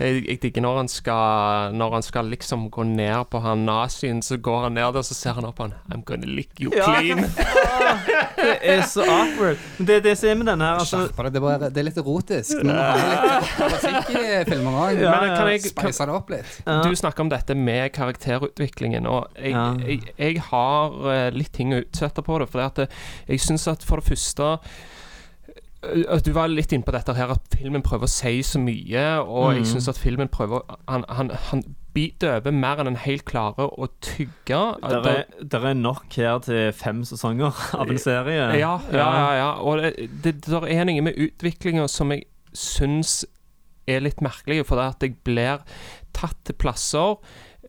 Jeg, 0.00 0.22
jeg 0.28 0.38
digger 0.42 0.62
når 0.64 0.76
han 0.78 0.88
skal 0.88 1.74
Når 1.76 1.92
han 1.98 2.02
skal 2.06 2.24
liksom 2.32 2.70
gå 2.72 2.82
ned 2.88 3.24
på 3.30 3.40
han 3.44 3.66
nazien, 3.66 4.22
så 4.24 4.38
går 4.40 4.62
han 4.62 4.72
ned 4.78 4.94
der, 4.96 5.02
så 5.04 5.14
ser 5.14 5.36
han 5.36 5.44
opp 5.44 5.56
på 5.58 5.66
han 5.68 5.74
I'm 5.92 6.04
gonna 6.08 6.26
lick 6.26 6.50
you 6.60 6.72
Ja. 6.74 6.86
clean. 6.86 7.20
Det 8.40 8.56
er 8.62 8.82
så 8.88 9.02
awkward. 9.04 9.58
Men 9.78 9.86
det 9.86 9.96
er 9.96 10.00
det 10.04 10.12
som 10.18 10.28
er 10.30 10.34
med 10.40 10.46
denne 10.48 10.64
her. 10.64 10.78
Altså, 10.80 11.00
Skjerp 11.02 11.16
deg, 11.26 11.32
det, 11.34 11.36
er 11.36 11.44
bare- 11.44 11.68
det 11.70 11.80
er 11.82 11.86
litt 11.90 11.98
erotisk. 12.00 12.62
Nå 12.64 12.72
må 12.72 12.94
vi 12.96 13.10
ha 13.10 13.34
litt 13.36 13.74
musikk 13.74 14.10
i 14.16 14.44
filmer 14.48 14.78
òg. 14.80 15.00
Ja, 15.02 15.10
Men 15.20 15.34
kan 15.36 15.50
jeg, 15.50 15.60
kan, 15.64 15.72
Speise 15.74 16.06
det 16.08 16.14
opp 16.16 16.30
litt. 16.32 16.54
ja. 16.66 16.78
Du 16.86 16.96
snakker 16.96 17.20
om 17.26 17.28
dette 17.32 17.54
med 17.58 17.92
karakterutviklingen, 17.92 19.06
og 19.06 19.28
jeg, 19.36 19.52
Ja. 19.52 19.66
jeg, 19.84 20.14
jeg 20.18 20.40
har 20.50 20.96
eh, 21.12 21.30
litt 21.36 21.52
ting 21.52 21.74
å 21.76 21.82
utsette 21.84 22.22
på 22.24 22.38
det. 22.40 22.48
For 22.48 22.64
at 22.64 22.78
eh, 22.86 22.86
jeg 23.28 23.40
syns 23.44 23.68
at 23.68 23.84
for 23.84 24.00
det 24.00 24.08
første 24.08 24.58
Du 25.80 26.32
var 26.36 26.50
litt 26.52 26.72
inne 26.76 26.84
på 26.84 26.92
dette 26.92 27.14
her 27.16 27.30
at 27.32 27.54
filmen 27.56 27.80
prøver 27.82 28.04
å 28.04 28.12
si 28.12 28.42
så 28.44 28.60
mye, 28.60 29.04
og 29.24 29.54
jeg 29.54 29.62
Mm. 29.62 29.68
syns 29.70 29.88
at 29.88 29.98
filmen 29.98 30.28
prøver 30.28 30.60
Han, 30.88 31.04
han, 31.08 31.30
han 31.50 31.62
biter 31.94 32.36
over 32.36 32.52
mer 32.52 32.78
enn 32.78 32.86
han 32.92 32.96
helt 33.00 33.24
klarer 33.24 33.66
å 33.80 33.88
tygge. 34.04 34.60
Der 34.84 35.08
er, 35.08 35.24
der 35.42 35.64
er 35.70 35.74
nok 35.74 36.04
her 36.16 36.38
til 36.44 36.72
fem 36.76 37.00
sesonger 37.04 37.56
av 37.74 37.90
en 37.90 37.98
serie. 37.98 38.44
Ja, 38.60 38.76
ja, 38.92 38.98
ja. 38.98 39.32
ja. 39.40 39.50
Og 39.64 39.80
det, 39.82 39.94
det 40.22 40.36
der 40.46 40.68
er 40.68 40.84
noe 40.84 41.00
med 41.08 41.16
utviklinga 41.18 41.88
som 41.88 42.12
jeg 42.12 42.26
syns 42.52 43.24
er 43.88 44.00
litt 44.04 44.20
merkelig, 44.22 44.66
for 44.68 44.76
det 44.78 44.84
at 44.94 45.02
jeg 45.08 45.16
blir 45.24 45.64
tatt 46.14 46.36
til 46.44 46.54
plasser 46.60 47.16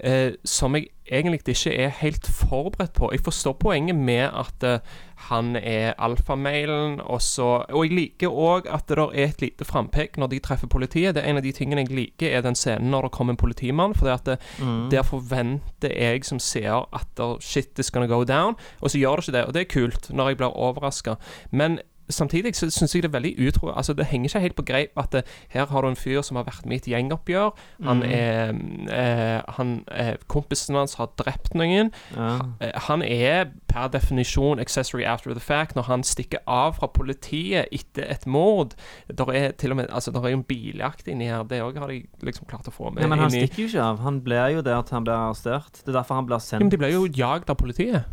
eh, 0.03 0.33
som 0.45 0.75
jeg 0.77 0.91
egentlig 1.11 1.41
ikke 1.47 1.73
er 1.77 1.89
helt 2.01 2.27
forberedt 2.27 2.93
på. 2.93 3.09
Jeg 3.11 3.19
forstår 3.25 3.53
poenget 3.59 3.95
med 3.95 4.29
at 4.31 4.63
uh, 4.63 4.79
han 5.27 5.55
er 5.55 5.93
alfamailen, 5.99 7.01
og 7.01 7.21
så 7.21 7.65
Og 7.69 7.85
jeg 7.85 7.93
liker 7.93 8.27
òg 8.29 8.65
at 8.73 8.87
det 8.89 8.97
er 8.97 9.27
et 9.27 9.41
lite 9.41 9.65
frampek 9.65 10.17
når 10.17 10.27
de 10.27 10.39
treffer 10.39 10.67
politiet. 10.67 11.15
Det 11.15 11.23
er 11.23 11.29
En 11.29 11.37
av 11.37 11.43
de 11.43 11.51
tingene 11.51 11.81
jeg 11.81 11.91
liker, 11.91 12.29
er 12.37 12.41
den 12.41 12.55
scenen 12.55 12.89
når 12.91 13.01
det 13.01 13.11
kommer 13.11 13.33
en 13.33 13.37
politimann. 13.37 13.93
For 13.95 14.07
det, 14.07 14.39
Mm. 14.59 14.89
der 14.89 15.01
forventer 15.03 15.89
jeg 15.99 16.25
som 16.25 16.39
seer 16.39 16.87
at 16.93 17.07
der, 17.17 17.37
shit 17.39 17.79
is 17.79 17.91
gonna 17.91 18.07
go 18.07 18.23
down, 18.23 18.55
og 18.81 18.89
så 18.91 18.97
gjør 18.97 19.15
det 19.15 19.27
ikke 19.27 19.37
det. 19.37 19.45
Og 19.45 19.53
det 19.53 19.61
er 19.61 19.73
kult 19.79 20.09
når 20.13 20.27
jeg 20.27 20.37
blir 20.37 20.47
overraska. 20.57 21.15
Men 21.51 21.79
samtidig 22.11 22.55
så 22.55 22.69
syns 22.71 22.93
jeg 22.95 23.03
det 23.03 23.09
er 23.11 23.19
veldig 23.19 23.33
utro... 23.47 23.69
Altså, 23.75 23.93
det 23.93 24.05
henger 24.11 24.29
ikke 24.29 24.39
helt 24.39 24.55
på 24.55 24.65
greip 24.67 24.97
at 24.97 25.11
det, 25.11 25.23
her 25.49 25.65
har 25.65 25.81
du 25.81 25.87
en 25.87 25.95
fyr 25.95 26.21
som 26.21 26.35
har 26.39 26.43
vært 26.45 26.65
med 26.65 26.75
i 26.75 26.81
et 26.81 26.89
gjengoppgjør. 26.93 27.51
Han 27.83 28.01
Mm. 28.01 28.09
er 28.11 28.53
eh, 28.91 29.41
han, 29.57 29.85
eh, 29.91 30.15
Kompisen 30.27 30.75
hans 30.75 30.93
har 30.95 31.09
drept 31.17 31.53
noen. 31.55 31.91
Ja. 32.15 32.39
Eh, 32.61 32.71
Han 32.87 33.01
er 33.01 33.45
per 33.67 33.87
definisjon 33.87 34.59
accessory 34.59 35.03
after 35.03 35.33
the 35.33 35.39
fact 35.39 35.75
når 35.75 35.83
han 35.87 36.03
stikker 36.03 36.39
av 36.47 36.75
fra 36.79 36.87
politiet 36.87 37.67
etter 37.71 38.03
et 38.11 38.25
mord. 38.27 38.73
Der 39.07 39.31
er 39.31 39.51
til 39.51 39.71
og 39.71 39.77
med 39.77 39.87
Altså, 39.91 40.11
der 40.11 40.19
er 40.25 40.29
jo 40.29 40.37
en 40.37 40.43
biljakt 40.43 41.07
inni 41.07 41.25
her. 41.27 41.43
Det 41.43 41.61
òg 41.61 41.77
har 41.79 41.87
de 41.87 42.03
liksom 42.23 42.45
klart 42.47 42.67
å 42.67 42.71
få 42.71 42.93
med. 42.93 43.01
Ja, 43.03 43.07
men 43.07 43.19
han 43.19 43.29
inni. 43.31 43.47
stikker 43.47 43.63
jo 43.63 43.67
ikke 43.67 43.83
av. 43.83 43.99
Han 43.99 44.21
blir 44.21 44.47
jo 44.55 44.61
der 44.61 44.81
til 44.81 44.93
han 44.95 45.03
blir 45.03 45.13
arrestert. 45.13 45.81
Det 45.85 45.87
er 45.95 45.99
derfor 45.99 46.15
han 46.15 46.25
blir 46.25 46.35
ja, 46.35 46.39
sendt 46.39 46.61
men 46.61 46.69
de 46.69 46.77
blir 46.77 46.91
jo 46.93 47.05
jagd 47.07 47.49
av 47.49 47.55
politiet. 47.57 48.03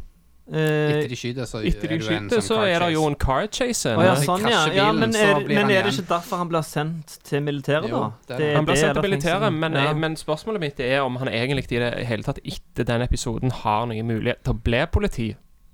Eh, 0.49 0.91
Etter 0.95 1.11
de 1.13 1.17
skyter, 1.19 1.45
så 1.45 1.61
Etter 1.61 1.91
de 1.91 1.97
er 1.97 1.99
det 1.99 2.07
jo 2.07 2.13
en 2.15 2.29
skyter, 2.29 2.41
sånn 2.41 2.47
så 2.47 2.61
er 2.65 2.81
det 2.81 2.89
jo 2.95 3.03
en 3.05 3.17
car 3.21 3.49
chase. 3.53 3.91
Oh, 3.93 4.05
ja, 4.07 4.15
sånn, 4.23 4.47
ja. 4.49 4.61
ja 4.73 4.87
men, 4.97 5.13
er, 5.13 5.43
men 5.45 5.73
er 5.75 5.85
det 5.85 5.93
ikke 5.93 6.07
derfor 6.15 6.41
han 6.41 6.49
blir 6.49 6.65
sendt 6.65 7.19
til 7.29 7.43
militæret, 7.45 7.91
Jo, 7.93 8.01
da? 8.07 8.31
det 8.31 8.39
det. 8.41 8.49
Han 8.57 8.69
blir 8.69 8.81
sendt 8.81 8.97
til 8.97 9.05
militæret, 9.11 9.53
men, 9.53 9.77
ja. 9.77 9.93
men 9.93 10.17
spørsmålet 10.17 10.65
mitt 10.65 10.81
er 10.81 11.03
om 11.05 11.21
han 11.21 11.29
egentlig 11.29 11.67
i 11.77 11.83
det 11.83 11.91
hele 12.09 12.25
tatt 12.25 12.41
etter 12.41 12.89
den 12.89 13.05
episoden 13.05 13.53
har 13.61 13.85
noen 13.91 14.09
mulighet 14.09 14.41
til 14.47 14.57
å 14.57 14.63
bli 14.71 14.81
politi. 14.93 15.29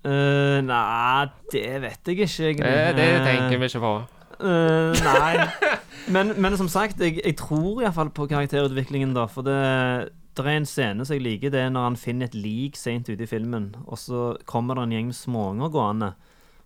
Uh, 0.04 0.58
Nei, 0.66 1.30
det 1.54 1.68
vet 1.80 2.10
jeg 2.10 2.18
ikke, 2.18 2.50
egentlig. 2.50 2.74
Det, 2.74 2.98
det 2.98 3.06
Eh, 3.14 3.22
tenker 3.24 3.62
vi 3.62 3.70
ikke 3.70 3.84
på. 3.86 3.94
Uh, 4.42 4.90
nei. 5.06 5.46
Men, 6.14 6.34
men 6.36 6.52
som 6.60 6.68
sagt, 6.68 6.98
jeg, 7.00 7.16
jeg 7.24 7.36
tror 7.40 7.80
iallfall 7.80 8.10
på 8.12 8.26
karakterutviklingen, 8.28 9.14
da. 9.16 9.22
For 9.30 9.46
det, 9.46 9.54
det 10.42 10.52
er 10.52 10.60
en 10.60 10.68
scene 10.68 11.04
som 11.06 11.14
jeg 11.14 11.24
liker, 11.24 11.52
det 11.54 11.60
er 11.62 11.72
når 11.72 11.90
han 11.90 11.98
finner 12.00 12.26
et 12.26 12.36
lik 12.36 12.78
seint 12.78 13.08
ute 13.08 13.22
i 13.22 13.30
filmen, 13.30 13.72
og 13.86 14.00
så 14.00 14.22
kommer 14.50 14.78
det 14.78 14.86
en 14.86 14.94
gjeng 14.96 15.12
småunger 15.14 15.70
gående. 15.74 16.14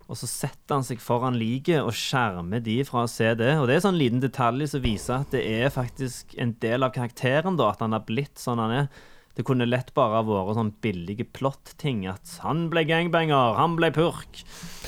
Og 0.08 0.16
så 0.16 0.28
setter 0.30 0.78
han 0.78 0.86
seg 0.86 1.02
foran 1.04 1.36
liket 1.36 1.82
og 1.82 1.92
skjermer 1.92 2.62
de 2.64 2.78
fra 2.88 3.02
å 3.04 3.10
se 3.12 3.28
det. 3.36 3.50
Og 3.60 3.66
det 3.68 3.76
er 3.76 3.82
sånn 3.84 4.00
liten 4.00 4.22
detalj 4.24 4.70
som 4.72 4.80
viser 4.80 5.18
at 5.18 5.34
det 5.34 5.42
er 5.44 5.74
faktisk 5.74 6.32
en 6.40 6.54
del 6.64 6.86
av 6.86 6.94
karakteren, 6.94 7.58
da, 7.60 7.68
at 7.74 7.84
han 7.84 7.92
har 7.92 8.06
blitt 8.08 8.40
sånn 8.40 8.62
han 8.62 8.72
er. 8.72 8.88
Det 9.38 9.44
kunne 9.46 9.68
lett 9.70 9.92
bare 9.94 10.18
vært 10.26 10.56
sånn 10.58 10.72
billige 10.82 11.22
plott-ting. 11.36 12.00
At 12.10 12.26
han 12.42 12.64
ble 12.72 12.82
gangbanger, 12.88 13.54
han 13.54 13.76
ble 13.78 13.92
purk. 13.94 14.40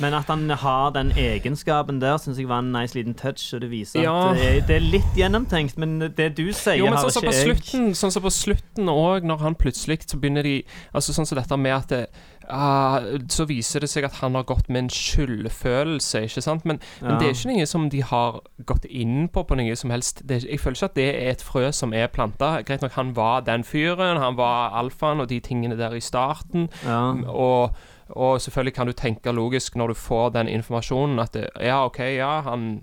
Men 0.03 0.17
at 0.19 0.27
han 0.33 0.49
har 0.51 0.91
den 0.97 1.13
egenskapen 1.15 2.01
der, 2.03 2.17
syns 2.19 2.41
jeg 2.41 2.49
var 2.51 2.65
en 2.65 2.73
nice 2.75 2.97
liten 2.99 3.15
touch. 3.15 3.45
Og 3.55 3.63
det 3.63 3.71
viser 3.71 4.03
Ja. 4.03 4.17
at 4.33 4.37
det 4.41 4.49
er, 4.49 4.61
det 4.67 4.77
er 4.81 4.87
litt 4.91 5.15
gjennomtenkt, 5.15 5.79
men 5.79 6.01
det 6.01 6.35
du 6.35 6.49
sier, 6.53 6.81
Jo, 6.81 6.89
men 6.91 6.95
har 6.99 7.05
sånn 7.07 7.13
som 7.13 7.23
ikke 7.23 7.31
på 7.31 7.37
jeg. 7.37 7.47
slutten 7.47 7.95
Sånn 7.95 8.11
som 8.17 8.23
på 8.27 8.33
slutten 8.35 8.91
òg, 8.91 9.23
når 9.31 9.39
han 9.47 9.55
plutselig 9.55 10.01
så 10.11 10.19
begynner 10.19 10.43
de 10.43 10.65
Altså 10.95 11.15
sånn 11.15 11.27
som 11.31 11.39
dette 11.39 11.57
med 11.57 11.77
at 11.77 11.89
det, 11.95 12.03
ah, 12.49 13.01
Så 13.29 13.47
viser 13.49 13.85
det 13.85 13.91
seg 13.91 14.07
at 14.09 14.21
han 14.21 14.35
har 14.39 14.47
gått 14.49 14.69
med 14.69 14.85
en 14.85 14.91
skyldfølelse, 14.91 16.25
ikke 16.27 16.45
sant? 16.45 16.65
Men, 16.69 16.81
men 17.03 17.19
det 17.21 17.29
er 17.29 17.37
ikke 17.37 17.53
noe 17.53 17.69
som 17.69 17.89
de 17.93 18.03
har 18.07 18.41
gått 18.67 18.87
inn 18.89 19.29
på 19.33 19.45
på 19.47 19.59
noe 19.59 19.77
som 19.77 19.93
helst. 19.95 20.23
Det, 20.29 20.43
jeg 20.45 20.61
føler 20.61 20.79
ikke 20.79 20.91
at 20.91 20.99
det 20.99 21.09
er 21.11 21.31
et 21.35 21.45
frø 21.45 21.65
som 21.77 21.95
er 21.97 22.11
planta. 22.13 22.61
Greit 22.67 22.85
nok, 22.85 22.97
han 22.99 23.15
var 23.17 23.47
den 23.47 23.65
fyren, 23.67 24.21
han 24.21 24.39
var 24.39 24.77
alfaen 24.81 25.25
og 25.25 25.31
de 25.31 25.41
tingene 25.45 25.79
der 25.79 25.97
i 25.97 26.05
starten. 26.05 26.69
Ja. 26.87 27.03
Og, 27.29 27.77
og 28.11 28.41
selvfølgelig 28.41 28.75
kan 28.75 28.87
du 28.91 28.97
tenke 28.97 29.33
logisk 29.33 29.77
når 29.77 29.93
du 29.93 30.01
får 30.01 30.33
den 30.39 30.49
informasjonen 30.49 31.19
at 31.23 31.35
det, 31.35 31.49
ja, 31.61 31.85
OK, 31.87 32.01
ja, 32.17 32.41
han 32.47 32.83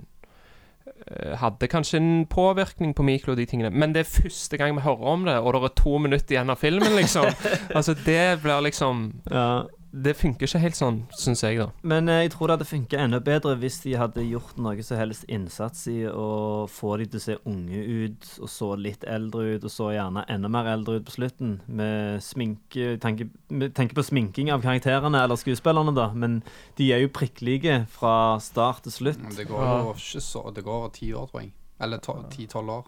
hadde 1.41 1.69
kanskje 1.71 2.01
en 2.01 2.25
påvirkning 2.29 2.93
på 2.95 3.05
Miklo 3.07 3.33
og 3.33 3.39
de 3.39 3.45
tingene, 3.49 3.71
men 3.71 3.93
det 3.95 4.03
er 4.03 4.11
første 4.11 4.59
gang 4.59 4.75
vi 4.77 4.85
hører 4.85 5.11
om 5.13 5.25
det, 5.27 5.37
og 5.39 5.53
det 5.55 5.63
er 5.69 5.75
to 5.79 5.97
minutter 6.03 6.35
igjen 6.35 6.53
av 6.53 6.61
filmen, 6.61 6.95
liksom. 6.99 7.29
altså, 7.77 7.95
det 8.05 8.39
blir 8.43 8.63
liksom 8.67 9.07
Ja. 9.31 9.63
Det 10.03 10.13
funker 10.17 10.47
ikke 10.47 10.61
helt 10.61 10.77
sånn, 10.77 10.97
syns 11.17 11.41
jeg, 11.45 11.59
da. 11.61 11.67
Men 11.87 12.09
eh, 12.11 12.23
jeg 12.25 12.33
tror 12.33 12.49
det 12.49 12.57
hadde 12.57 12.69
funka 12.69 12.99
enda 13.01 13.19
bedre 13.23 13.55
hvis 13.61 13.79
de 13.85 13.95
hadde 13.97 14.25
gjort 14.27 14.59
noe 14.61 14.83
som 14.85 14.99
helst 14.99 15.25
innsats 15.31 15.85
i 15.91 15.97
å 16.09 16.67
få 16.71 16.97
de 17.01 17.07
til 17.11 17.21
å 17.21 17.23
se 17.23 17.37
unge 17.49 17.81
ut, 17.81 18.29
og 18.43 18.51
så 18.51 18.71
litt 18.79 19.05
eldre 19.07 19.55
ut, 19.55 19.67
og 19.67 19.73
så 19.73 19.91
gjerne 19.95 20.25
enda 20.33 20.51
mer 20.53 20.69
eldre 20.73 20.99
ut 20.99 21.07
på 21.07 21.15
slutten. 21.17 21.57
Med 21.67 22.23
sminke 22.25 22.97
Tenker, 23.01 23.29
tenker 23.75 23.97
på 23.97 24.05
sminking 24.05 24.51
av 24.53 24.63
karakterene, 24.63 25.21
eller 25.23 25.39
skuespillerne, 25.39 25.93
da. 25.97 26.09
Men 26.13 26.41
de 26.79 26.91
er 26.93 27.03
jo 27.03 27.13
prikkelige 27.13 27.81
fra 27.93 28.37
start 28.43 28.85
til 28.87 28.95
slutt. 28.99 29.23
Men 29.23 29.35
Det 29.37 29.47
går 29.49 29.65
jo 29.65 29.95
ikke 29.95 30.23
så 30.23 30.43
Det 30.53 30.63
går 30.65 30.77
over 30.81 30.93
ti 30.93 31.11
år, 31.13 31.27
tror 31.31 31.43
jeg. 31.43 31.53
Eller 31.81 32.01
ti-tolv 32.33 32.69
år. 32.79 32.85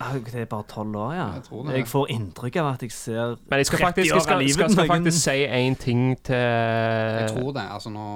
Ah, 0.00 0.14
Det 0.16 0.34
er 0.34 0.46
bare 0.48 0.64
tolv 0.64 0.96
år, 0.96 1.12
ja. 1.12 1.26
Jeg 1.36 1.42
tror 1.44 1.66
det. 1.66 1.74
Jeg 1.76 1.86
får 1.90 2.06
inntrykk 2.14 2.56
av 2.62 2.68
at 2.70 2.82
jeg 2.86 2.92
ser 2.96 3.34
Men 3.50 3.60
jeg 3.60 3.66
skal 3.68 3.78
faktisk, 3.82 4.06
jeg 4.14 4.22
skal, 4.24 4.44
skal, 4.48 4.70
skal 4.72 4.86
faktisk 4.88 5.18
si 5.20 5.34
én 5.44 5.76
ting 5.76 6.16
til 6.24 6.40
Jeg 6.40 7.28
tror 7.34 7.52
det. 7.52 7.66
Altså 7.74 7.92
nå 7.92 8.06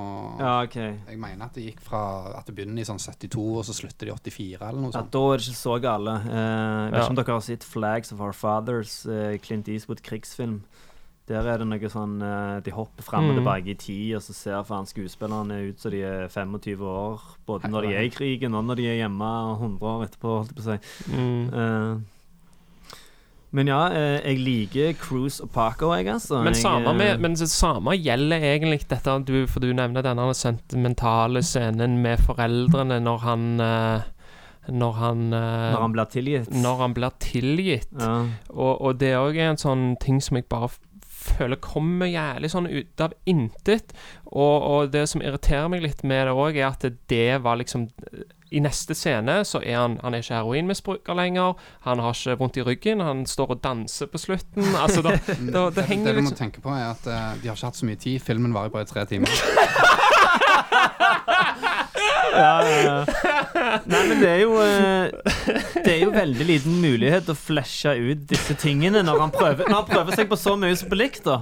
Ja, 0.40 0.62
okay. 0.62 0.94
Jeg 1.11 1.18
mener 1.20 1.44
at 1.44 1.55
det 1.59 1.66
gikk 1.66 1.83
fra 1.85 2.01
at 2.38 2.49
det 2.49 2.55
begynner 2.57 2.81
i 2.81 2.88
sånn 2.88 2.99
72, 3.03 3.37
og 3.61 3.64
så 3.68 3.77
slutter 3.77 4.09
det 4.09 4.16
i 4.16 4.33
84, 4.33 4.68
eller 4.68 4.81
noe 4.81 4.92
sånt. 4.94 5.12
Ja, 5.12 5.18
da 5.18 5.25
er 5.35 5.37
det 5.42 5.47
ikke 5.49 5.61
så 5.61 5.77
gale. 5.85 6.16
Uh, 6.25 6.33
jeg 6.33 6.92
vet 6.94 7.03
Ja. 7.03 7.09
om 7.09 7.20
dere 7.20 7.33
har 7.37 7.40
sett 7.51 7.64
'Flags 7.64 8.12
of 8.12 8.20
Our 8.20 8.33
Fathers', 8.33 8.97
uh, 9.05 9.37
Clint 9.44 9.68
Eastwood 9.68 10.03
krigsfilm. 10.03 10.62
Der 11.28 11.46
er 11.48 11.56
det 11.62 11.66
noe 11.70 11.88
sånn 11.88 12.18
eh, 12.20 12.60
De 12.60 12.70
hopper 12.76 13.02
fram 13.06 13.30
og 13.30 13.34
Mm. 13.34 13.38
tilbake 13.40 13.70
i 13.72 13.74
tid, 13.80 14.14
og 14.16 14.22
så 14.22 14.34
ser 14.37 14.64
faen 14.68 14.84
skuespillerne 14.84 15.70
ut 15.70 15.78
som 15.80 15.90
de 15.94 16.02
er 16.04 16.28
25 16.28 16.82
år. 16.84 17.20
Både 17.46 17.70
når 17.72 17.87
de 17.88 17.94
er 17.96 18.02
i 18.04 18.10
krigen, 18.12 18.54
og 18.54 18.64
når 18.68 18.76
de 18.76 18.88
er 18.90 18.98
hjemme 19.08 19.30
100 19.58 19.87
år 19.88 20.04
etterpå, 20.04 20.34
holdt 20.42 20.52
jeg 20.52 20.58
på 20.58 20.64
å 20.64 20.74
si. 20.74 21.14
mm. 21.16 21.54
Eh, 21.54 21.96
men 23.54 23.68
ja, 23.70 23.87
eh, 23.94 24.20
jeg 24.26 24.38
liker 24.42 24.92
Cruise 24.98 25.40
og 25.40 25.50
Paco, 25.54 25.92
jeg, 25.94 26.08
altså. 26.10 26.40
Men, 26.42 26.52
jeg, 26.52 26.62
samme 26.64 26.92
med, 26.98 27.20
men 27.22 27.34
det 27.38 27.48
samme 27.48 27.94
gjelder 27.94 28.42
egentlig 28.42 28.80
dette 28.90 29.14
du, 29.24 29.46
For 29.46 29.60
du 29.62 29.68
nevner 29.72 30.02
denne 30.02 30.24
sentimentale 30.34 31.38
scenen 31.46 32.00
med 32.02 32.18
foreldrene 32.18 32.98
når 33.04 33.18
han 33.22 33.44
Når 34.74 34.92
han 34.98 35.30
Når 35.30 35.80
han 35.80 35.92
blir 35.92 36.04
tilgitt. 36.10 36.50
når 36.50 36.76
han 36.82 36.94
blir 36.94 37.10
tilgitt. 37.20 37.88
ja. 38.00 38.26
Og, 38.50 38.80
og 38.80 38.98
det 38.98 39.14
òg 39.14 39.37
er 39.38 39.50
en 39.52 39.60
sånn 39.60 39.96
ting 40.00 40.20
som 40.20 40.37
jeg 40.40 40.48
bare 40.48 40.68
føler 41.24 41.60
kommer 41.62 42.10
jævlig 42.10 42.50
sånn 42.52 42.68
ut 42.70 43.04
av 43.04 43.14
intet. 43.30 43.94
Og, 44.30 44.56
og 44.62 44.92
det 44.94 45.06
som 45.10 45.22
irriterer 45.24 45.70
meg 45.72 45.84
litt 45.84 46.04
med 46.06 46.28
det 46.28 46.37
òg, 46.37 46.58
er 46.58 46.70
at 46.70 46.87
det 47.10 47.42
var 47.44 47.60
liksom 47.60 47.88
I 48.54 48.60
neste 48.62 48.94
scene 48.94 49.40
så 49.48 49.58
er 49.62 49.80
han 49.80 49.96
Han 50.04 50.14
er 50.14 50.22
ikke 50.22 50.38
heroinmisbruker 50.38 51.18
lenger. 51.18 51.50
Han 51.88 52.02
har 52.04 52.14
ikke 52.14 52.38
vondt 52.40 52.60
i 52.60 52.66
ryggen. 52.66 53.04
Han 53.04 53.24
står 53.26 53.56
og 53.56 53.64
danser 53.64 54.10
på 54.12 54.20
slutten. 54.20 54.64
Altså, 54.80 55.02
da, 55.02 55.16
da, 55.54 55.68
det 55.68 55.80
det, 55.80 55.88
henger 55.90 56.12
det 56.12 56.16
du 56.16 56.22
må 56.22 56.28
liksom 56.28 56.42
tenke 56.44 56.64
på, 56.64 56.74
er 56.74 56.92
at 56.92 57.04
uh, 57.08 57.12
de 57.40 57.48
har 57.48 57.56
ikke 57.56 57.72
hatt 57.72 57.82
så 57.82 57.88
mye 57.88 58.00
tid. 58.00 58.20
Filmen 58.22 58.54
varer 58.54 58.74
bare 58.74 58.87
i 58.87 58.92
tre 58.92 59.02
timer. 59.10 59.30
ja, 62.35 62.55
ja, 62.66 62.79
ja. 62.85 63.79
Nei, 63.87 64.01
men 64.09 64.20
det 64.23 64.31
er 64.31 64.40
jo 64.42 64.57
eh, 64.62 65.11
Det 65.85 65.92
er 65.94 66.01
jo 66.05 66.11
veldig 66.14 66.47
liten 66.49 66.81
mulighet 66.83 67.29
å 67.31 67.37
flashe 67.38 67.94
ut 67.99 68.25
disse 68.31 68.55
tingene 68.61 69.03
når 69.07 69.20
han 69.27 69.31
prøver, 69.35 69.68
når 69.68 69.83
han 69.83 69.88
prøver 69.92 70.18
seg 70.18 70.29
på 70.33 70.38
så 70.40 70.57
mye 70.59 70.77
som 70.77 70.90
på 70.90 70.99
likt, 70.99 71.25
da. 71.29 71.40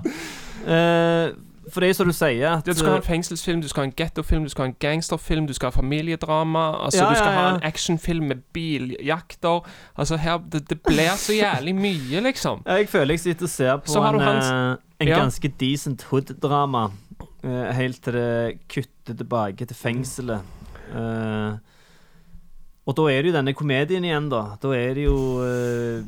Eh, 0.67 1.33
for 1.73 1.79
det 1.81 1.87
er 1.87 1.93
jo 1.93 1.97
som 2.01 2.09
du 2.11 2.15
sier 2.17 2.49
at 2.51 2.67
Ja, 2.67 2.73
du 2.75 2.79
skal 2.79 2.91
ha 2.91 2.97
en 2.99 3.05
fengselsfilm, 3.07 3.61
du 3.63 3.69
skal 3.71 3.85
ha 3.85 3.89
en 3.89 3.95
gettofilm, 3.97 4.43
du 4.45 4.51
skal 4.51 4.65
ha 4.65 4.71
en 4.73 4.77
gangsterfilm, 4.83 5.47
du 5.47 5.53
skal 5.55 5.71
ha 5.71 5.77
familiedrama. 5.77 6.65
Altså, 6.89 7.05
Ja, 7.05 7.11
Du 7.13 7.17
skal 7.21 7.37
ha 7.39 7.45
en 7.55 7.63
actionfilm 7.69 8.27
med 8.33 8.41
biljakter. 8.53 9.63
Altså, 9.97 10.19
her 10.21 10.39
Det, 10.43 10.65
det 10.69 10.81
blir 10.83 11.15
så 11.23 11.33
jævlig 11.37 11.75
mye, 11.79 12.21
liksom. 12.27 12.65
Ja, 12.67 12.81
Jeg 12.83 12.89
føler 12.91 13.15
jeg 13.15 13.21
sitter 13.21 13.47
og 13.47 13.51
ser 13.55 13.77
på 13.87 13.95
en, 14.03 14.21
hans- 14.27 14.51
eh, 14.51 14.77
en 15.07 15.09
ganske 15.15 15.53
decent 15.61 16.03
hood-drama. 16.11 16.91
eh, 17.45 17.73
helt 17.75 18.03
til 18.03 18.13
det 18.13 18.59
kutter 18.69 19.15
tilbake 19.23 19.67
til 19.67 19.77
fengselet. 19.77 20.41
Eh, 20.93 21.53
og 22.83 22.97
da 22.99 23.07
er 23.13 23.23
det 23.23 23.31
jo 23.31 23.37
denne 23.39 23.55
komedien 23.57 24.05
igjen, 24.05 24.29
da. 24.33 24.43
Da 24.63 24.73
er 24.77 24.95
det 24.99 25.07
jo 25.07 25.19
eh, 25.47 26.03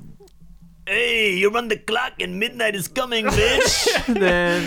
Hey, 0.84 1.40
you're 1.40 1.56
on 1.56 1.70
the 1.70 1.78
clock 1.78 2.20
and 2.20 2.36
midnight 2.36 2.74
is 2.76 2.88
coming, 2.88 3.24
bitch! 3.38 3.86
det, 4.08 4.60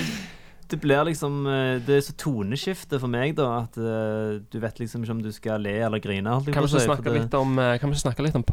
det 0.70 0.80
blir 0.84 1.04
liksom 1.08 1.46
eh, 1.48 1.80
Det 1.86 1.96
er 1.98 2.02
så 2.06 2.14
toneskifte 2.20 3.00
for 3.00 3.08
meg, 3.12 3.36
da, 3.38 3.64
at 3.64 3.78
uh, 3.80 4.40
du 4.52 4.58
vet 4.60 4.80
liksom 4.82 5.04
ikke 5.06 5.16
om 5.16 5.22
du 5.24 5.32
skal 5.32 5.62
le 5.64 5.76
eller 5.88 6.00
grine. 6.04 6.28
Holdt 6.30 6.52
Kan 6.54 6.64
vi 6.66 6.70
ikke 6.72 6.80
si, 6.82 6.88
snakke 6.90 7.04
det- 7.12 7.22
litt 7.22 7.34
om, 7.40 7.58
eh, 7.60 7.78
kan 7.80 7.90
vi 7.90 7.96
ikke 7.96 8.06
snakke 8.08 8.26
litt 8.26 8.36
om 8.36 8.44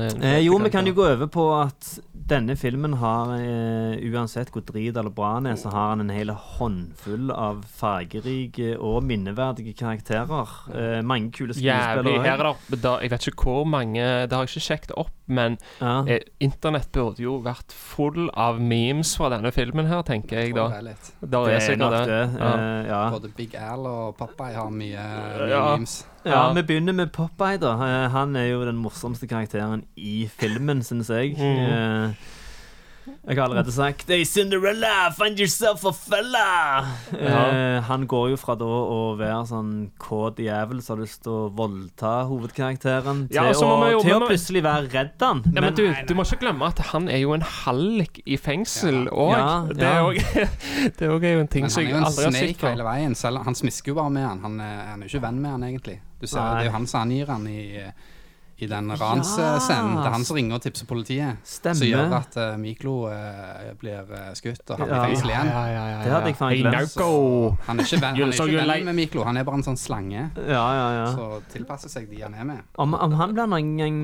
er 0.00 0.18
Eh, 0.36 0.40
jo, 0.46 0.58
vi 0.58 0.70
kan 0.70 0.86
jo 0.86 0.92
gå 0.94 1.06
over 1.14 1.26
på 1.32 1.46
at 1.62 1.98
denne 2.26 2.56
filmen 2.58 2.94
har 2.98 3.28
uh, 3.38 3.96
Uansett 4.10 4.50
hvor 4.50 4.64
drit 4.66 4.96
eller 4.96 5.10
bra 5.14 5.34
han 5.36 5.46
er, 5.46 5.54
så 5.60 5.70
har 5.70 5.90
han 5.94 6.00
en 6.02 6.10
hel 6.10 6.28
håndfull 6.34 7.30
av 7.30 7.62
fargerike 7.78 8.74
og 8.82 9.02
minneverdige 9.06 9.74
karakterer. 9.78 10.50
Uh, 10.70 11.02
mange 11.06 11.30
kule. 11.32 11.54
Skuespillere. 11.54 11.86
er 11.92 12.02
det 12.02 12.80
da, 12.82 12.96
Jeg 13.00 13.10
vet 13.10 13.26
ikke 13.30 13.46
hvor 13.46 13.64
mange 13.68 14.02
Det 14.02 14.32
har 14.32 14.44
jeg 14.46 14.56
ikke 14.56 14.66
sjekket 14.66 14.94
opp, 14.96 15.12
men 15.26 15.58
Ja. 15.80 16.00
eh, 16.06 16.20
internett 16.40 16.90
burde 16.92 17.18
jo 17.22 17.40
vært 17.42 17.72
full 17.72 18.28
av 18.34 18.60
memes 18.60 19.14
fra 19.16 19.28
denne 19.30 19.52
filmen 19.52 19.86
her, 19.86 20.02
tenker 20.02 20.42
jeg 20.42 20.54
da. 20.54 20.68
Det 20.70 21.45
Det 21.46 21.54
er 21.54 21.56
er 21.56 21.66
sikkert 21.66 21.78
nok 21.78 21.92
det. 21.92 22.08
det. 22.08 22.40
Ja. 22.40 22.50
Eh, 22.56 22.86
ja. 22.86 23.10
Både 23.10 23.28
Big 23.36 23.54
Al 23.54 23.86
og 23.86 24.16
Popeye 24.16 24.54
har 24.54 24.70
mye, 24.70 25.06
memes. 25.76 26.06
ja, 26.24 26.30
Ja. 26.30 26.52
vi 26.52 26.62
begynner 26.62 26.92
med 26.92 27.12
Popeye, 27.12 27.56
da. 27.58 27.72
Eh, 27.72 28.10
han 28.10 28.36
er 28.36 28.46
jo 28.50 28.64
den 28.66 28.76
morsomste 28.76 29.26
karakteren 29.26 29.84
i 29.96 30.28
filmen, 30.38 30.82
syns 30.82 31.08
jeg. 31.10 31.36
Mm. 31.38 32.14
Jeg 33.06 33.36
har 33.38 33.44
allerede 33.44 33.72
sagt 33.74 34.08
Hey 34.10 34.24
Cinderella, 34.26 35.10
find 35.14 35.38
yourself 35.38 35.84
a 35.86 35.92
fella! 35.94 36.84
Eh, 37.14 37.82
han 37.86 38.06
går 38.10 38.30
jo 38.32 38.38
fra 38.40 38.56
da 38.58 38.66
å 38.66 38.98
være 39.18 39.40
sånn 39.50 39.70
kåt 40.02 40.40
jævel 40.42 40.80
som 40.82 40.96
har 40.96 41.04
lyst 41.04 41.20
til 41.26 41.32
å 41.34 41.42
voldta 41.54 42.12
hovedkarakteren, 42.30 43.24
til, 43.28 43.36
Ja, 43.38 43.44
og 43.50 43.58
så 43.58 43.68
å, 43.70 43.90
jo- 43.94 44.02
til 44.02 44.16
å 44.16 44.20
plutselig 44.26 44.62
være 44.66 44.90
redd 44.94 45.22
han. 45.22 45.42
Ja, 45.52 45.60
men 45.66 45.76
du, 45.78 45.84
du 46.08 46.14
må 46.18 46.26
ikke 46.26 46.40
glemme 46.46 46.66
at 46.72 46.82
han 46.92 47.06
er 47.12 47.22
jo 47.22 47.34
en 47.36 47.46
hallik 47.46 48.20
i 48.26 48.38
fengsel 48.40 49.06
òg. 49.12 49.36
Ja, 49.36 49.46
det 49.70 49.86
ja. 49.86 49.94
er 49.94 50.08
òg 50.08 50.20
det 50.98 51.06
er 51.06 51.38
jo 51.38 51.44
en 51.44 51.52
ting 51.52 51.68
Men 51.68 51.74
som 51.76 51.82
han 51.82 51.86
er 51.86 51.90
jeg 51.90 51.94
jo 51.94 52.02
en 52.02 52.08
aldri 52.10 52.24
har 52.28 52.32
sett 52.34 52.42
snake 52.50 52.60
før. 52.64 52.74
hele 52.74 52.88
veien. 52.90 53.14
Selv, 53.22 53.42
han 53.46 53.54
smisker 53.58 53.92
jo 53.94 53.98
bare 54.00 54.14
med 54.18 54.26
han. 54.26 54.42
Han, 54.46 54.60
er- 54.60 54.84
han 54.90 55.02
er 55.02 55.06
jo 55.08 55.14
ikke 55.14 55.24
venn 55.28 55.40
med 55.42 55.50
han, 55.56 55.66
egentlig. 55.70 55.98
Du 56.20 56.26
ser, 56.26 56.40
Nei. 56.40 56.50
Det 56.56 56.66
er 56.66 56.70
jo 56.70 56.76
han 56.78 56.86
som 56.90 57.02
angir 57.06 57.30
han 57.34 57.46
i, 57.50 57.60
i 58.58 58.66
den 58.66 58.88
ransscenen. 58.96 59.96
Det 60.00 60.06
er 60.08 60.14
han 60.14 60.24
som 60.24 60.36
ringer 60.38 60.56
og 60.56 60.62
tipser 60.64 60.86
politiet. 60.88 61.36
Stemmer. 61.44 61.76
Som 61.76 61.88
gjør 61.90 62.14
at 62.16 62.36
uh, 62.40 62.44
Miklo 62.56 62.94
uh, 63.10 63.74
blir 63.80 64.08
eh, 64.16 64.30
skutt 64.38 64.70
og 64.72 64.78
havner 64.80 64.96
i 64.96 65.10
fengsel 65.10 65.32
igjen. 65.34 65.50
Det 65.50 66.12
hadde 66.14 66.30
jeg 66.30 66.38
faen 66.38 66.62
glemt. 66.62 66.96
Han 67.66 67.80
er 67.82 67.84
ikke 67.84 68.00
venn, 68.00 68.16
han 68.16 68.32
er 68.32 68.40
ikke 68.40 68.66
venn 68.72 68.88
med 68.88 68.96
Miklo, 68.96 69.24
han 69.28 69.36
er 69.36 69.44
bare 69.44 69.60
en 69.60 69.66
sånn 69.66 69.76
slange. 69.80 70.22
Ja, 70.40 70.64
ja, 70.78 70.86
ja. 70.96 71.06
Så 71.12 71.28
tilpasser 71.52 71.92
seg 71.92 72.08
de 72.10 72.22
han 72.24 72.34
er 72.34 72.48
med. 72.48 72.62
Om, 72.80 72.94
om 72.96 73.16
han 73.20 73.34
blir 73.36 73.50
noen 73.52 73.74
gang 73.76 74.00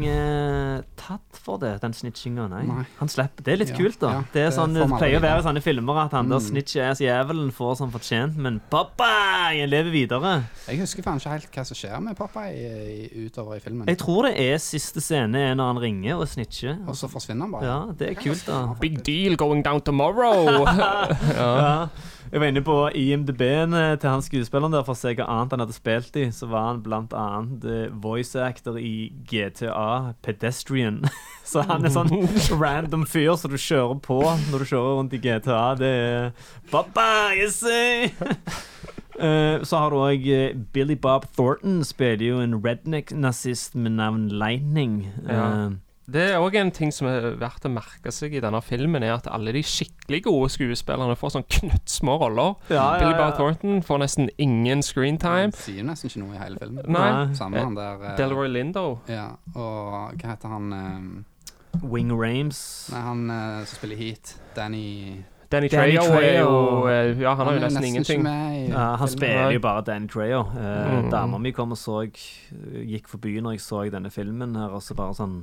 tatt 1.00 1.40
for 1.42 1.56
det, 1.62 1.72
den 1.82 1.94
snitchinga? 1.96 2.46
Nei. 2.52 2.62
Nei. 2.68 2.84
Han 3.00 3.08
slipper. 3.10 3.44
Det 3.46 3.54
er 3.54 3.60
litt 3.62 3.72
Ja, 3.72 3.78
kult, 3.80 3.98
da. 4.02 4.12
ja, 4.18 4.22
det 4.34 4.44
er 4.46 4.52
sånn, 4.54 4.76
det 4.76 4.84
pleier 4.92 5.18
å 5.18 5.24
være 5.24 5.40
i 5.40 5.46
sånne 5.48 5.62
filmer 5.64 6.02
at 6.04 6.12
han 6.16 6.28
der 6.28 6.40
Mm. 6.42 6.46
snitch-ass-jævelen 6.50 7.50
får 7.56 7.76
som 7.80 7.90
fortjent, 7.92 8.36
men 8.36 8.60
pappa, 8.70 9.08
jeg 9.56 9.68
lever 9.68 9.90
videre. 9.94 10.32
Jeg 10.68 10.80
husker 10.82 11.02
faen 11.06 11.20
ikke 11.20 11.30
helt 11.36 11.50
hva 11.56 11.64
som 11.66 11.76
skjer 11.78 12.00
med 12.02 12.16
Popeye 12.16 12.52
i- 12.52 13.08
i- 13.08 13.26
utover 13.26 13.56
i 13.56 13.60
filmen. 13.60 13.86
Jeg 13.88 13.98
tror 13.98 14.28
det 14.28 14.34
er 14.42 14.58
siste 14.62 15.02
scene 15.04 15.40
er 15.50 15.54
når 15.58 15.72
han 15.72 15.82
ringer 15.82 16.22
og 16.22 16.28
snitcher. 16.30 16.80
Og 16.88 16.96
så 16.98 17.08
forsvinner 17.10 17.46
han 17.46 17.54
bare. 17.54 17.68
Ja, 17.68 17.78
det 17.98 18.10
er 18.10 18.18
kult, 18.20 18.42
da. 18.48 18.62
Big 18.80 19.02
deal 19.06 19.36
going 19.40 19.64
down 19.64 19.80
tomorrow. 19.80 20.66
Ja. 21.32 21.88
Jeg 22.32 22.40
var 22.40 22.48
inne 22.48 22.62
på 22.64 22.74
IMDb-en 22.96 23.74
eh, 23.76 23.90
til 24.00 24.08
han 24.08 24.22
skuespilleren 24.24 24.72
der 24.72 24.86
for 24.86 24.96
å 24.96 24.96
se 24.96 25.10
hva 25.18 25.26
annet 25.28 25.52
han 25.52 25.60
hadde 25.66 25.74
spilt 25.76 26.16
i. 26.16 26.30
Så 26.32 26.48
var 26.48 26.70
han 26.70 26.80
blant 26.80 27.12
annet 27.12 27.66
eh, 27.68 27.90
voice 27.92 28.40
actor 28.40 28.78
i 28.80 29.10
GTA 29.28 30.14
Pedestrian. 30.24 31.02
Så 31.52 31.66
han 31.68 31.84
er 31.84 31.92
sånn 31.92 32.08
random 32.62 33.04
fyr 33.04 33.36
som 33.36 33.52
du 33.52 33.60
kjører 33.60 34.00
på 34.00 34.22
når 34.48 34.64
du 34.64 34.70
kjører 34.70 34.98
rundt 35.02 35.18
i 35.18 35.20
GTA. 35.20 35.62
Det 35.76 35.92
er 35.92 36.50
Pappa, 36.72 37.36
you 37.36 37.52
eh!» 37.68 38.88
Eh, 39.20 39.62
så 39.62 39.78
har 39.78 39.90
du 39.90 39.96
òg 40.00 40.26
Billy 40.72 40.94
Bob 40.96 41.26
Thornton, 41.36 41.82
spiller 41.84 42.26
jo 42.32 42.40
en 42.40 42.60
redneck-nazist 42.64 43.74
med 43.74 43.92
navn 43.98 44.28
Lightning. 44.28 45.08
Ja. 45.28 45.46
Eh, 45.66 45.70
Det 46.12 46.22
er 46.32 46.40
òg 46.42 46.56
en 46.58 46.70
ting 46.74 46.90
som 46.92 47.06
er 47.06 47.36
verdt 47.38 47.62
å 47.64 47.70
merke 47.70 48.10
seg 48.12 48.34
i 48.34 48.40
denne 48.42 48.58
filmen, 48.60 49.04
er 49.06 49.14
at 49.14 49.28
alle 49.30 49.52
de 49.54 49.62
skikkelig 49.62 50.24
gode 50.24 50.48
skuespillerne 50.50 51.14
får 51.16 51.30
sånn 51.36 51.44
knøttsmå 51.48 52.16
roller. 52.20 52.56
Ja, 52.68 52.98
ja, 52.98 52.98
Billy. 52.98 53.14
Bob 53.16 53.36
Thornton 53.38 53.82
får 53.86 53.98
nesten 54.02 54.28
ingen 54.36 54.80
Han 54.80 54.82
screentime. 54.82 55.52
sier 55.54 55.84
nesten 55.86 56.10
ikke 56.10 56.24
noe 56.24 56.34
i 56.34 56.38
hele 56.42 56.58
filmen. 56.58 56.84
Nei. 56.90 57.34
Samme 57.38 57.62
han 57.62 57.74
der 57.78 58.02
eh, 58.10 58.16
Delroy 58.18 58.48
Lindo. 58.50 58.98
Ja, 59.08 59.28
og 59.54 60.18
hva 60.18 60.32
heter 60.34 60.48
han 60.48 60.72
eh, 60.72 61.86
Wing 61.86 62.10
Rames. 62.12 62.90
Nei, 62.92 63.00
han 63.06 63.30
eh, 63.30 63.64
som 63.64 63.78
spiller 63.78 63.96
Heat. 64.02 64.34
Danny 64.58 65.22
Danny 65.52 65.68
Danny 65.68 65.96
Trejo 65.96 66.18
er 66.18 66.38
jo 66.40 66.86
eh, 66.88 67.20
Ja, 67.20 67.34
han 67.36 67.46
har 67.46 67.56
jo 67.56 67.60
er 67.60 67.66
nesten 67.68 67.84
ingenting. 67.84 68.26
han 68.72 69.08
spiller 69.08 69.52
jo 69.52 69.60
bare 69.60 69.82
Danny 69.86 70.08
Trejo. 70.08 70.40
Uh, 70.40 70.70
Mm. 70.92 71.10
Dama 71.10 71.38
mi 71.38 71.52
kom 71.52 71.72
og 71.72 71.78
så 71.78 72.02
gikk 72.06 73.08
forbi 73.08 73.40
når 73.40 73.56
jeg 73.56 73.60
så 73.60 73.84
denne 73.92 74.10
filmen 74.10 74.56
her, 74.56 74.72
og 74.72 74.82
så 74.82 74.94
bare 74.98 75.14
sånn 75.14 75.42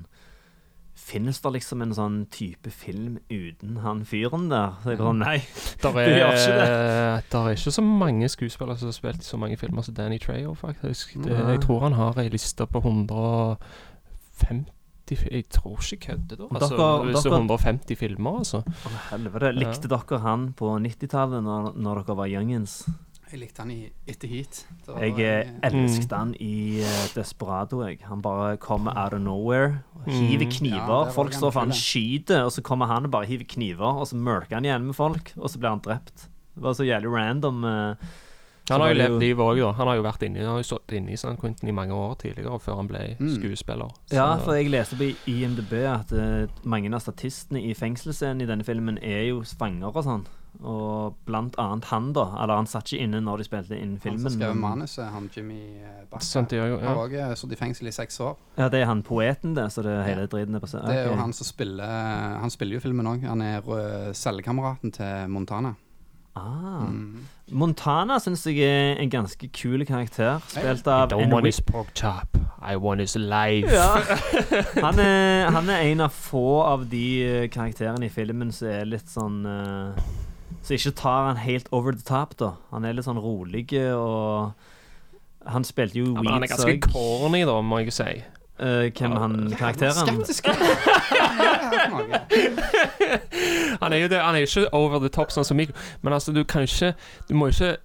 Finnes 0.99 1.39
det 1.41 1.51
liksom 1.55 1.81
en 1.81 1.93
sånn 1.95 2.17
type 2.29 2.69
film 2.75 3.17
uten 3.31 3.77
han 3.85 4.01
fyren 4.05 4.49
der? 4.51 4.73
Så 4.83 4.91
jeg 4.91 4.99
bare 4.99 5.07
sånn, 5.07 5.21
nei. 5.23 5.37
Der 5.83 5.91
Det 5.95 6.17
gjør 6.17 6.33
er, 6.33 6.33
ikke 6.35 7.29
der 7.31 7.39
er 7.39 7.55
ikke 7.55 7.71
så 7.71 7.85
mange 7.85 8.29
skuespillere 8.29 8.77
som 8.77 8.87
har 8.91 8.97
spilt 8.97 9.23
i 9.23 9.29
så 9.29 9.39
mange 9.39 9.57
filmer 9.57 9.81
som 9.87 9.95
Danny 9.95 10.19
Trejo, 10.19 10.53
faktisk. 10.59 11.15
Det, 11.23 11.31
jeg 11.37 11.61
tror 11.63 11.85
han 11.87 11.95
har 11.97 12.19
ei 12.19 12.27
liste 12.29 12.67
på 12.67 12.81
150 12.83 14.67
fi- 15.17 15.31
Jeg 15.31 15.49
tror 15.49 15.77
ikke 15.81 16.07
kødder, 16.07 16.35
da. 16.37 16.43
Altså, 16.55 16.75
Dere- 16.77 17.03
hvis 17.05 17.23
det 17.23 17.25
er 17.25 17.29
dere- 17.29 17.39
150 17.39 17.95
filmer, 17.97 18.37
altså. 18.39 18.63
Å, 18.63 18.89
helvete. 19.11 19.53
Likte 19.55 19.87
dere 19.87 20.19
han 20.19 20.53
på 20.53 20.79
90-tallet, 20.79 21.43
når, 21.43 21.73
når 21.75 22.03
dere 22.05 22.15
var 22.17 22.27
youngins? 22.27 22.89
Jeg 23.31 23.39
likte 23.41 23.59
han 23.61 23.69
i 23.71 23.91
Etter 24.07 24.27
Heat. 24.27 24.65
Da 24.87 24.93
Jeg 25.05 25.45
elsket 25.61 26.09
Mm. 26.09 26.17
han 26.17 26.33
i 26.39 26.79
eh, 26.81 27.07
Desperado. 27.13 27.83
Jeg. 27.85 27.99
Han 28.09 28.21
bare 28.21 28.57
kommer 28.57 28.91
out 28.97 29.13
of 29.13 29.21
nowhere. 29.21 29.83
og 29.95 30.11
Hiver 30.11 30.45
Mm. 30.45 30.51
kniver. 30.51 31.05
Ja, 31.05 31.11
folk 31.11 31.33
står 31.33 31.51
for 31.51 31.59
han 31.59 31.69
skyter, 31.71 32.43
og 32.45 32.51
så 32.51 32.61
kommer 32.63 32.87
han 32.87 33.05
og 33.05 33.11
bare 33.11 33.25
hiver 33.25 33.45
kniver, 33.47 33.85
og 33.99 34.07
så 34.07 34.15
mørker 34.15 34.55
han 34.55 34.63
igjen 34.65 34.85
med 34.85 34.95
folk, 34.95 35.33
og 35.37 35.47
så 35.49 35.59
blir 35.59 35.69
han 35.69 35.79
drept. 35.79 36.27
Det 36.55 36.63
var 36.63 36.73
så 36.73 36.83
jævlig 36.83 37.11
random. 37.13 37.63
eh. 37.63 37.95
Han 38.69 38.81
har 38.81 38.93
jo 38.93 38.99
levd 39.01 39.19
livet 39.19 39.43
òg, 39.45 39.57
da. 39.59 39.71
Han 39.73 39.87
har 39.87 39.95
jo 39.95 40.03
vært 40.03 40.23
inne 40.27 40.39
Han 40.39 40.47
har 40.55 40.63
jo 40.63 40.67
stått 40.75 40.91
inne 40.97 41.11
i 41.11 41.15
San 41.17 41.37
Quentin 41.37 41.69
i 41.69 41.71
mange 41.75 41.91
år 41.93 42.15
tidligere, 42.17 42.59
før 42.59 42.75
han 42.75 42.87
ble 42.87 43.15
Mm. 43.19 43.35
skuespiller. 43.35 43.89
Så- 44.09 44.15
Ja, 44.15 44.37
for 44.37 44.53
jeg 44.53 44.69
leste 44.71 44.95
på 44.95 45.15
IMDb 45.27 45.73
at 45.85 46.11
uh, 46.11 46.47
mange 46.63 46.93
av 46.93 46.99
statistene 47.01 47.61
i 47.63 47.73
fengselsscenen 47.73 48.41
i 48.41 48.45
denne 48.45 48.63
filmen 48.63 48.97
er 49.01 49.23
jo 49.29 49.41
fanger 49.41 49.95
og 49.95 50.03
sånn. 50.03 50.25
Og 50.65 51.15
blant 51.25 51.55
annet 51.61 51.85
han, 51.85 52.11
da. 52.11 52.23
Eller 52.41 52.55
han 52.55 52.65
satt 52.65 52.85
ikke 52.89 53.03
inne 53.03 53.21
når 53.21 53.37
de 53.37 53.43
spilte 53.45 53.77
inn 53.79 53.97
filmen. 54.01 54.19
Han 54.23 54.31
som 54.31 54.39
skrev 54.41 54.55
manuset, 54.57 55.11
han 55.11 55.29
Jimmy 55.33 55.77
eh, 55.77 56.05
Bacca. 56.11 56.23
Santiago, 56.25 56.79
Han 56.79 56.87
har 56.87 57.07
òg 57.07 57.13
eh, 57.13 57.35
sittet 57.35 57.53
i 57.53 57.55
fengsel 57.55 57.87
i 57.87 57.91
seks 57.91 58.19
år. 58.19 58.35
Ja, 58.57 58.67
det 58.67 58.81
er 58.81 58.85
han 58.85 59.03
poeten, 59.03 59.53
det, 59.55 59.67
så 59.71 59.83
det 59.83 59.91
er 59.93 60.03
hele 60.03 60.21
Ja. 60.21 60.27
driten 60.27 60.55
er 60.55 60.59
på 60.59 60.67
seg. 60.67 60.85
Det 60.87 60.95
er 60.97 61.11
jo 61.11 61.15
han 61.15 61.31
som 61.33 61.45
spiller 61.45 62.39
Han 62.41 62.49
spiller 62.49 62.73
jo 62.73 62.79
filmen 62.79 63.05
òg. 63.05 63.23
Han 63.23 63.41
er 63.41 63.57
eh, 63.59 64.11
cellekameraten 64.13 64.91
til 64.91 65.27
Montana. 65.29 65.75
Ah. 66.35 66.85
Mm. 66.85 67.25
Montana 67.51 68.19
syns 68.21 68.45
jeg 68.45 68.61
er 68.61 68.99
en 69.01 69.09
ganske 69.09 69.49
kul 69.55 69.85
karakter. 69.85 70.39
Spilt 70.51 70.87
av 70.87 71.09
Don't 71.11 71.33
want 71.33 71.47
his 71.49 71.59
pork 71.61 71.89
chop. 71.97 72.37
I 72.61 72.75
want 72.75 73.01
his 73.01 73.15
life. 73.15 73.67
ja. 73.71 73.97
han, 74.85 74.99
er, 74.99 75.49
han 75.49 75.69
er 75.69 75.85
en 75.89 76.01
av 76.05 76.13
få 76.13 76.61
av 76.61 76.85
de 76.91 77.05
eh, 77.25 77.49
karakterene 77.49 78.05
i 78.05 78.13
filmen 78.13 78.51
som 78.53 78.69
er 78.69 78.85
litt 78.89 79.09
sånn 79.09 79.45
uh, 79.47 80.09
Som 80.61 80.75
ikke 80.75 80.93
tar 80.99 81.29
han 81.31 81.39
helt 81.41 81.69
over 81.71 81.95
the 81.95 82.03
top, 82.05 82.35
da. 82.37 82.53
Han 82.73 82.85
er 82.85 82.97
litt 82.97 83.07
sånn 83.07 83.21
rolig 83.21 83.65
og 83.95 84.51
Han 85.47 85.63
spilte 85.65 86.01
jo 86.01 86.11
Ja, 86.13 86.21
men 86.21 86.33
han 86.35 86.43
er 86.45 86.51
ganske 86.51 86.75
òg. 86.77 86.91
corny, 86.91 87.45
da, 87.47 87.61
må 87.63 87.79
jeg 87.81 87.95
si. 87.95 88.11
Eh, 88.59 88.89
hvem 88.91 89.11
han 89.15 89.35
karakteren? 89.55 89.93
Skeptisk. 89.95 90.47
Er? 90.47 90.55
Han 93.81 93.93
er 93.93 94.01
jo 94.03 94.07
det, 94.11 94.19
han 94.19 94.35
er 94.35 94.43
ikke 94.45 94.65
over 94.75 94.99
the 94.99 95.09
top 95.13 95.31
sånn 95.31 95.45
som 95.47 95.57
Mikko, 95.59 95.73
men 96.03 96.15
altså, 96.15 96.33
du 96.35 96.41
kan 96.43 96.65
ikke 96.67 96.93
Du 97.29 97.35
må 97.39 97.47
ikke 97.53 97.77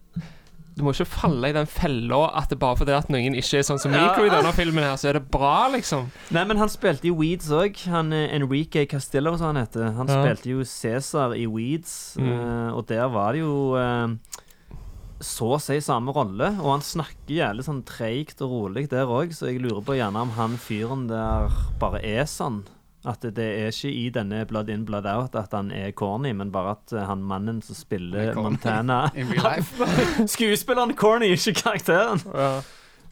du 0.74 0.82
må 0.82 0.90
ikke 0.90 1.04
falle 1.06 1.52
i 1.52 1.54
den 1.54 1.68
fella 1.70 2.16
at 2.34 2.50
det 2.50 2.56
bare 2.58 2.74
fordi 2.80 2.90
at 2.96 3.06
noen 3.12 3.36
ikke 3.38 3.60
er 3.60 3.66
sånn 3.68 3.78
som 3.78 3.92
Mikro 3.94 4.24
i 4.26 4.30
denne 4.32 4.50
filmen, 4.56 4.82
her, 4.82 4.96
så 4.98 5.12
er 5.12 5.20
det 5.20 5.28
bra, 5.30 5.68
liksom. 5.70 6.08
Nei, 6.34 6.42
men 6.50 6.58
han 6.58 6.66
spilte 6.72 7.06
i 7.06 7.12
Weeds 7.14 7.46
òg. 7.54 7.78
Han 7.92 8.10
eh, 8.10 8.24
Enrique 8.34 8.82
Castillo, 8.90 9.36
som 9.38 9.52
han 9.52 9.60
heter. 9.62 9.92
Han 9.94 10.10
Ja. 10.10 10.16
spilte 10.24 10.50
jo 10.50 10.64
Cæsar 10.66 11.36
i 11.38 11.46
Weeds, 11.46 12.16
Mm. 12.18 12.26
eh, 12.26 12.72
og 12.74 12.88
der 12.90 13.06
var 13.06 13.32
det 13.38 13.44
jo 13.44 13.54
så 15.24 15.54
å 15.56 15.60
si 15.62 15.80
samme 15.84 16.14
rolle. 16.14 16.52
Og 16.60 16.70
han 16.76 16.84
snakker 16.84 17.38
jævlig 17.38 17.66
sånn 17.66 17.82
treigt 17.88 18.42
og 18.44 18.52
rolig 18.52 18.86
der 18.92 19.10
òg, 19.10 19.34
så 19.36 19.50
jeg 19.50 19.62
lurer 19.64 19.82
på 19.84 19.98
gjerne 19.98 20.24
om 20.26 20.32
han 20.38 20.56
fyren 20.60 21.08
der 21.10 21.52
bare 21.80 22.02
er 22.04 22.28
sånn. 22.30 22.62
At 23.04 23.20
det, 23.36 23.44
er 23.44 23.68
ikke 23.68 23.90
i 23.92 24.06
denne 24.08 24.46
Blood 24.48 24.70
In, 24.72 24.86
Blood 24.88 25.04
Out 25.10 25.34
at 25.36 25.52
han 25.52 25.68
er 25.76 25.90
corny, 25.92 26.30
men 26.32 26.52
bare 26.54 26.72
at 26.78 26.94
eh, 26.94 27.04
han 27.04 27.20
mannen 27.20 27.58
som 27.64 27.76
spiller 27.76 28.30
er. 28.30 28.38
Montana. 28.38 29.10
Skuespilleren 30.34 30.94
corny, 30.96 31.34
ikke 31.36 31.52
karakteren. 31.60 32.24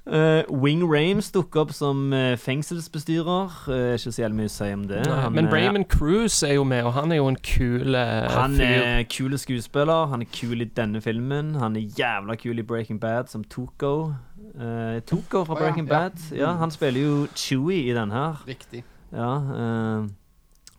Eh, 0.05 0.43
Wing 0.51 0.83
Rames 0.83 1.29
dukker 1.31 1.61
opp 1.61 1.73
som 1.73 2.09
uh, 2.13 2.33
fengselsbestyrer. 2.37 3.53
Uh, 3.69 3.93
ikke 3.95 4.11
så 4.11 4.23
jævlig 4.25 4.37
mye 4.41 4.51
å 4.51 4.53
si 4.53 4.71
om 4.75 4.83
det. 4.91 5.03
Nei, 5.07 5.19
Han 5.23 5.33
men 5.37 5.47
er- 5.47 5.53
Raymond 5.55 5.87
Cruise 5.93 6.43
er 6.49 6.55
jo 6.57 6.65
med, 6.65 6.83
og 6.85 6.93
han 6.97 7.13
er 7.13 7.21
jo 7.21 7.29
en 7.31 7.37
kul 7.39 7.95
Han 7.95 8.57
er 8.61 9.05
kul 9.07 9.39
skuespiller. 9.39 10.07
Han 10.11 10.23
er 10.23 10.31
kul 10.35 10.61
i 10.61 10.65
denne 10.67 11.01
filmen. 11.01 11.55
Han 11.63 11.77
er 11.77 11.87
jævla 11.99 12.35
kul 12.37 12.59
i 12.59 12.63
Breaking 12.67 12.99
Bad 13.01 13.31
som 13.31 13.45
Tuco. 13.45 14.15
Eh, 14.59 14.99
Tuco 15.07 15.45
fra 15.45 15.55
ja, 15.55 15.61
Breaking 15.61 15.87
ja. 15.87 15.93
Bad. 15.99 16.19
Ja, 16.35 16.53
han 16.59 16.71
spiller 16.75 17.01
jo 17.01 17.27
Chewie 17.35 17.87
i 17.91 17.95
den 17.95 18.11
her. 18.11 18.43
Riktig. 18.49 18.83
Ja, 19.13 19.31
eh, 19.39 20.09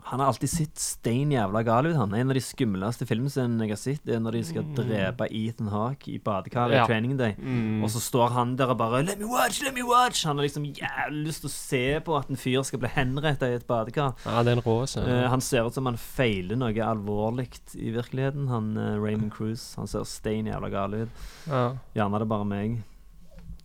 han 0.06 0.20
har 0.20 0.28
alltid 0.28 0.50
sett 0.52 0.80
stein 0.80 1.32
jævla 1.32 1.62
gal 1.64 1.88
ut. 1.88 1.96
Han 1.96 2.14
er 2.14 2.22
en 2.24 2.30
av 2.34 2.38
de 2.38 2.42
skumleste 2.44 3.06
filmscenene 3.08 3.66
jeg 3.68 3.74
har 3.74 3.80
sett. 3.82 4.02
Det 4.06 4.16
er 4.18 4.20
når 4.24 4.36
de 4.38 4.42
skal 4.50 4.66
drepe 4.76 5.28
Ethan 5.32 5.70
Hawke 5.72 6.12
i 6.12 6.20
badekaret 6.20 6.76
Ja. 6.76 6.84
i 6.84 6.88
Training 6.92 7.18
Day. 7.18 7.36
Mm. 7.40 7.84
Og 7.84 7.90
så 7.94 8.02
står 8.04 8.30
han 8.36 8.56
der 8.60 8.70
og 8.74 8.78
bare 8.78 9.04
'Let 9.04 9.20
me 9.20 9.26
watch! 9.26 9.62
Let 9.64 9.74
me 9.74 9.84
watch!' 9.84 10.26
Han 10.26 10.38
har 10.38 10.44
liksom 10.46 10.66
jævlig 10.66 11.26
lyst 11.28 11.42
til 11.42 11.50
å 11.50 11.54
se 11.54 12.00
på 12.06 12.18
at 12.20 12.30
en 12.30 12.36
fyr 12.36 12.64
skal 12.64 12.80
bli 12.80 12.90
henrettet 12.90 13.50
i 13.50 13.56
et 13.56 13.68
badekar. 13.68 14.14
Ja, 14.26 14.44
det 14.44 14.52
er 14.52 14.58
en 14.58 14.66
rå 14.68 14.86
scene. 14.88 15.08
Eh, 15.08 15.30
han 15.30 15.42
ser 15.42 15.66
ut 15.68 15.74
som 15.74 15.86
han 15.86 15.98
feiler 15.98 16.56
noe 16.56 16.74
alvorlig 16.74 17.50
i 17.76 17.92
virkeligheten, 17.92 18.48
han 18.48 18.78
uh, 18.78 19.00
Raymond 19.02 19.32
Cruise. 19.32 19.76
Han 19.78 19.88
ser 19.88 20.04
stein 20.04 20.46
jævla 20.46 20.70
gal 20.70 20.94
ut. 20.94 21.10
ja. 21.48 21.78
Gjerne 21.96 22.20
det 22.20 22.22
er 22.22 22.26
bare 22.26 22.46
meg. 22.46 22.84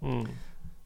Mm. 0.02 0.26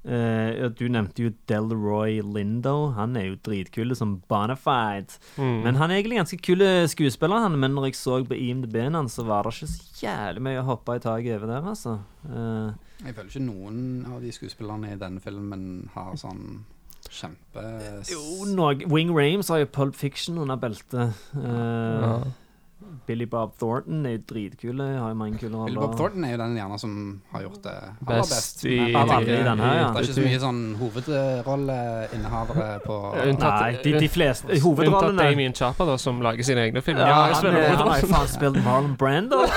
Eh, 0.03 0.59
ja, 0.59 0.69
du 0.69 0.89
nevnte 0.91 1.23
jo 1.23 1.31
Delroy 1.51 2.19
Lindo. 2.27 2.91
Han 2.97 3.15
er 3.19 3.29
jo 3.29 3.39
dritkul 3.47 3.95
som 3.99 4.17
Bonafide. 4.31 5.19
Mm. 5.37 5.61
Men 5.67 5.79
han 5.79 5.91
er 5.91 6.01
egentlig 6.01 6.19
ganske 6.19 6.41
kul 6.43 6.65
skuespiller, 6.91 7.45
han. 7.45 7.59
Men 7.63 7.77
når 7.77 7.91
jeg 7.91 8.01
så 8.01 8.19
på 8.27 8.39
IMDb-en 8.39 8.99
hans, 8.99 9.15
så 9.19 9.27
var 9.29 9.47
det 9.47 9.55
ikke 9.55 9.71
så 9.71 10.03
jævlig 10.03 10.45
mye 10.49 10.63
å 10.63 10.69
hoppe 10.73 10.99
i 10.99 11.05
taket 11.07 11.39
over 11.39 11.55
der, 11.55 11.71
altså. 11.75 11.97
Uh, 12.27 12.75
Jeg 13.05 13.15
føler 13.15 13.31
ikke 13.31 13.47
noen 13.47 13.81
av 14.11 14.21
de 14.23 14.35
skuespillerne 14.35 14.93
i 14.93 15.01
denne 15.01 15.23
filmen 15.23 15.67
har 15.95 16.15
sånn 16.19 16.65
kjempe... 17.13 17.63
jo, 18.11 18.47
noe 18.51 18.87
Wing 18.91 19.11
Rames 19.15 19.51
har 19.51 19.63
jo 19.63 19.71
Pulp 19.71 19.99
Fiction 19.99 20.39
under 20.43 20.59
beltet. 20.59 21.15
Uh, 21.35 21.43
ja. 21.47 22.15
Billy 23.07 23.25
Bob 23.27 23.57
Thornton 23.59 24.07
er 24.07 24.11
jo 24.17 24.23
dritkule. 24.33 24.87
Har 24.99 25.09
jo 25.13 25.17
mange 25.19 25.39
kule 25.41 25.65
Billy 25.67 25.79
Bob. 25.81 25.97
Thornton 25.97 26.25
er 26.25 26.31
jo 26.37 26.41
den 26.43 26.57
gjerne 26.57 26.79
som 26.81 26.93
har 27.33 27.41
gjort 27.47 27.63
det 27.63 27.75
aller 27.75 28.21
Best 28.21 28.31
best. 28.35 28.65
i- 28.65 28.93
Men 28.93 29.11
alle 29.11 29.23
i 29.23 29.25
denne, 29.43 29.67
ja. 29.77 29.91
Det 29.93 29.97
er 29.97 30.03
ikke 30.09 30.19
så 30.19 30.27
mye 30.29 30.41
sånn 30.47 30.63
hovedrolleinnehavere 30.81 32.69
på 32.87 32.97
Unntatt- 33.27 33.61
Nei, 33.61 33.73
de, 33.83 33.93
de 34.01 34.09
fleste 34.09 34.49
Unntatt 34.63 35.17
Damien 35.19 35.53
Chapa, 35.53 35.85
da, 35.87 35.97
som 35.99 36.21
lager 36.23 36.43
sine 36.45 36.61
egne 36.69 36.81
filmer. 36.83 37.07
Ja, 37.07 37.27
ja 37.29 37.35
han, 37.35 37.47
er- 37.47 37.77
han 37.77 37.89
har 37.89 38.01
jo 38.01 38.07
faen 38.13 38.29
spilt 38.29 38.65
Marlon 38.65 38.97
Brando. 38.97 39.47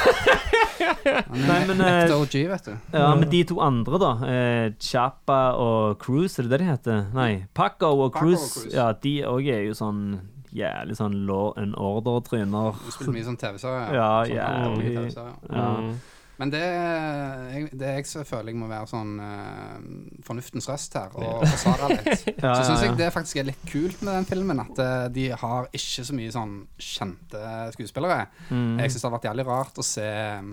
Nei, 1.05 1.65
men, 1.69 1.81
eh, 1.81 2.11
OG, 2.13 2.35
vet 2.49 2.65
du. 2.65 2.73
Ja, 2.93 3.15
men 3.15 3.29
de 3.29 3.43
to 3.47 3.59
andre, 3.63 3.97
da. 4.01 4.11
Eh, 4.27 4.69
Chapa 4.79 5.53
og 5.57 5.99
Cruise, 5.99 6.39
er 6.39 6.43
det 6.47 6.51
det 6.55 6.59
de 6.59 6.65
heter? 6.71 7.05
Nei, 7.13 7.45
Paco 7.53 7.91
og 8.05 8.13
Cruise. 8.13 8.61
Cruise. 8.61 8.75
Ja, 8.75 8.91
de 8.93 9.21
òg 9.23 9.47
er 9.51 9.63
jo 9.67 9.73
sånn 9.77 10.19
jævlig 10.55 10.97
sånn 10.97 11.21
law 11.27 11.53
and 11.59 11.77
order-tryner. 11.77 12.75
Du 12.81 12.91
spiller 12.95 13.17
mye 13.17 13.29
sånn 13.29 13.39
TV-serier. 13.41 13.95
Ja, 13.95 14.11
sånn 14.25 14.35
jævlig. 14.35 14.91
TV-serier. 14.97 15.39
Ja. 15.51 15.69
Mm. 15.79 15.95
Men 16.35 16.51
det, 16.51 16.61
jeg, 16.61 17.67
det 17.79 17.91
jeg 17.95 18.07
så 18.09 18.25
føler 18.27 18.51
jeg 18.51 18.59
må 18.59 18.67
være 18.67 18.89
sånn 18.91 19.13
uh, 19.23 19.77
fornuftens 20.27 20.67
røst 20.67 20.97
her, 20.99 21.13
og 21.15 21.45
forsvare 21.53 21.91
litt. 21.93 22.25
Ja, 22.43 22.57
Så 22.59 22.65
syns 22.67 22.83
jeg 22.83 22.97
det 22.99 23.11
faktisk 23.15 23.39
er 23.39 23.47
litt 23.47 23.63
kult 23.69 24.01
med 24.03 24.17
den 24.17 24.27
filmen, 24.27 24.59
at 24.65 24.81
eh, 24.83 25.05
de 25.15 25.29
har 25.39 25.69
ikke 25.71 26.03
så 26.09 26.15
mye 26.17 26.33
sånn 26.35 26.57
kjente 26.75 27.43
skuespillere. 27.77 28.25
Mm. 28.49 28.81
Jeg 28.83 28.91
syns 28.91 29.05
det 29.05 29.07
har 29.07 29.15
vært 29.15 29.29
jævlig 29.29 29.47
rart 29.47 29.79
å 29.79 29.85
se 29.87 30.09
um, 30.41 30.51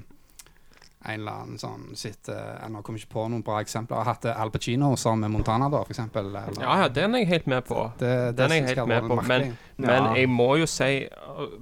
en 1.05 1.21
eller 1.21 1.33
annen 1.33 1.59
sånn 1.59 1.97
sitte 1.97 2.33
Jeg 2.35 2.71
nå 2.71 2.83
kommer 2.83 2.99
jeg 3.01 3.07
ikke 3.07 3.15
på 3.15 3.29
noen 3.31 3.43
bra 3.43 3.61
eksempler. 3.61 3.97
Jeg 3.99 4.05
har 4.05 4.15
hatt 4.15 4.25
eh, 4.25 4.41
Al 4.41 4.51
Pacino 4.51 4.95
sammen 4.97 5.21
med 5.21 5.31
Montana, 5.31 5.69
da, 5.71 5.81
eksempel. 5.91 6.33
Ja, 6.61 6.77
ja, 6.83 6.89
den 6.89 7.15
er 7.15 7.19
jeg 7.25 7.29
helt 7.29 7.47
med 7.47 7.65
på. 7.65 7.93
Det, 7.99 8.11
det 8.33 8.37
Den 8.37 8.53
er 8.53 8.55
jeg 8.55 8.77
helt 8.77 8.89
med 8.89 9.09
på, 9.11 9.21
men- 9.27 9.57
ja. 9.83 9.87
Men 9.89 10.15
jeg 10.17 10.29
må 10.29 10.57
jo 10.61 10.67
si, 10.67 11.09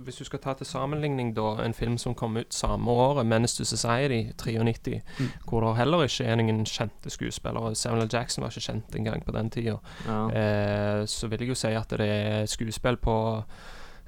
hvis 0.05 0.16
du 0.18 0.24
skal 0.24 0.38
ta 0.40 0.53
til 0.55 0.66
sammenligning 0.66 1.31
da, 1.35 1.55
en 1.64 1.72
film 1.72 1.96
som 1.98 2.14
kom 2.14 2.37
ut 2.37 2.53
samme 2.53 2.90
året, 2.90 3.24
'Menace 3.26 3.57
to 3.57 3.64
Society', 3.64 4.33
93, 4.37 5.00
Mm. 5.20 5.29
hvor 5.48 5.61
det 5.61 5.76
heller 5.76 6.03
ikke 6.05 6.24
er 6.26 6.37
noen 6.37 6.64
kjente 6.66 7.09
skuespillere. 7.11 7.74
Samuel. 7.74 8.09
Jackson 8.12 8.42
var 8.42 8.50
ikke 8.50 8.61
kjent 8.72 8.94
engang 8.96 9.24
på 9.24 9.33
den 9.33 9.50
tida. 9.50 9.79
ja. 10.07 10.29
Eh, 10.31 11.07
så 11.07 11.29
vil 11.29 11.38
jeg 11.38 11.48
jo 11.48 11.55
si 11.55 11.68
at 11.68 11.88
det 11.88 12.00
er 12.00 12.46
skuespill 12.46 12.96
på 12.96 13.44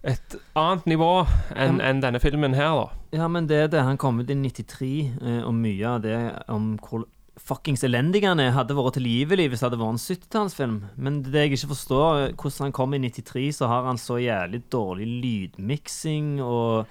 et 0.02 0.36
annet 0.58 0.86
nivå 0.90 1.10
enn 1.54 1.78
Ja, 1.78 1.88
enn 1.90 2.00
denne 2.02 2.18
filmen 2.22 2.56
her, 2.58 2.74
da. 2.74 2.86
ja, 3.14 3.28
men 3.30 3.46
det 3.46 3.58
er 3.64 3.68
det. 3.70 3.82
Han 3.86 3.98
kom 4.02 4.18
ut 4.20 4.30
i 4.30 4.34
93, 4.34 4.88
eh, 5.22 5.42
og 5.46 5.54
mye 5.54 5.86
av 5.96 6.00
det 6.02 6.16
om 6.50 6.72
hvor 6.82 7.04
fuckings 7.42 7.82
elendig 7.86 8.24
han 8.26 8.40
er, 8.42 8.50
hadde 8.52 8.74
vært 8.76 8.98
tilgivelig 8.98 9.48
hvis 9.50 9.62
det 9.62 9.68
hadde 9.70 9.78
vært 9.80 9.94
en 9.94 10.02
70-tallsfilm. 10.02 10.74
Men 10.96 11.22
det 11.24 11.46
jeg 11.46 11.54
ikke 11.56 11.70
forstår, 11.72 12.18
eh, 12.26 12.34
hvordan 12.34 12.66
han 12.68 12.76
kom 12.76 12.94
i 12.98 13.02
93, 13.06 13.46
så 13.62 13.70
har 13.70 13.86
han 13.88 14.00
så 14.00 14.18
jævlig 14.20 14.62
dårlig 14.74 15.08
lydmiksing, 15.22 16.34
og 16.42 16.86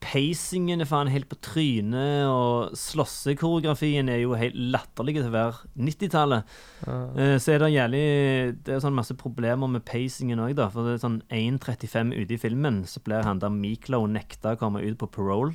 pacingen 0.00 0.80
er 0.80 0.88
faen 0.88 1.10
helt 1.12 1.28
på 1.30 1.38
trynet, 1.44 2.26
og 2.28 2.76
slåssekoreografien 2.78 4.08
er 4.08 4.22
jo 4.22 4.36
helt 4.38 4.56
latterlig 4.72 5.18
til 5.18 5.28
å 5.28 5.34
være 5.34 5.70
90-tallet. 5.88 6.54
Uh. 6.86 7.36
Så 7.40 7.54
er 7.54 7.60
det 7.60 7.72
jævlig 7.74 8.04
Det 8.64 8.74
er 8.74 8.80
sånn 8.82 8.96
masse 8.96 9.16
problemer 9.20 9.70
med 9.70 9.84
pacingen 9.88 10.40
òg, 10.40 10.54
da. 10.58 10.70
For 10.72 10.88
det 10.88 10.96
er 10.96 11.04
sånn 11.04 11.20
1.35 11.28 12.14
ute 12.16 12.36
i 12.36 12.40
filmen, 12.40 12.82
så 12.88 13.02
blir 13.04 13.26
han 13.26 13.42
der 13.42 13.52
Miklo 13.52 14.06
nekta 14.08 14.56
å 14.56 14.60
komme 14.60 14.82
ut 14.86 14.98
på 15.00 15.10
parole. 15.12 15.54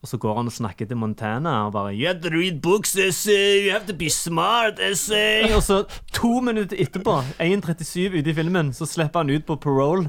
Og 0.00 0.08
så 0.08 0.16
går 0.16 0.38
han 0.38 0.48
og 0.48 0.52
snakker 0.52 0.88
til 0.88 0.96
Montana 0.96 1.66
og 1.66 1.74
bare 1.74 1.92
You 1.92 2.06
have 2.06 2.22
to 2.24 2.30
read 2.32 2.62
books, 2.62 2.96
essay. 2.96 3.66
You 3.66 3.72
have 3.72 3.86
to 3.86 3.96
be 3.96 4.08
smart, 4.08 4.80
essay. 4.80 5.52
Og 5.52 5.62
så 5.62 5.82
to 6.12 6.40
minutter 6.40 6.76
etterpå, 6.80 7.18
1.37 7.36 8.16
ute 8.16 8.30
i 8.30 8.34
filmen, 8.34 8.72
så 8.72 8.88
slipper 8.88 9.20
han 9.20 9.30
ut 9.30 9.44
på 9.44 9.58
parole. 9.60 10.08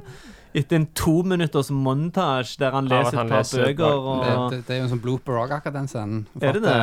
Etter 0.53 0.75
en 0.75 0.85
to 0.97 1.21
minutters 1.23 1.69
montasje 1.71 2.59
der 2.59 2.73
han 2.75 2.89
leser 2.91 3.17
han 3.21 3.29
et 3.29 3.31
par 3.31 3.47
bøker. 3.47 3.85
Og, 3.85 4.23
Det, 4.25 4.57
det, 4.57 4.63
det 4.67 4.75
er 4.75 4.79
jo 4.81 4.87
en 4.87 4.93
sånn 4.95 5.03
blooper 5.03 5.37
òg, 5.39 5.53
akkurat 5.55 5.77
den 5.79 5.87
scenen. 5.87 6.25
For 6.33 6.47
Er 6.49 6.57
det 6.57 6.63
det? 6.65 6.75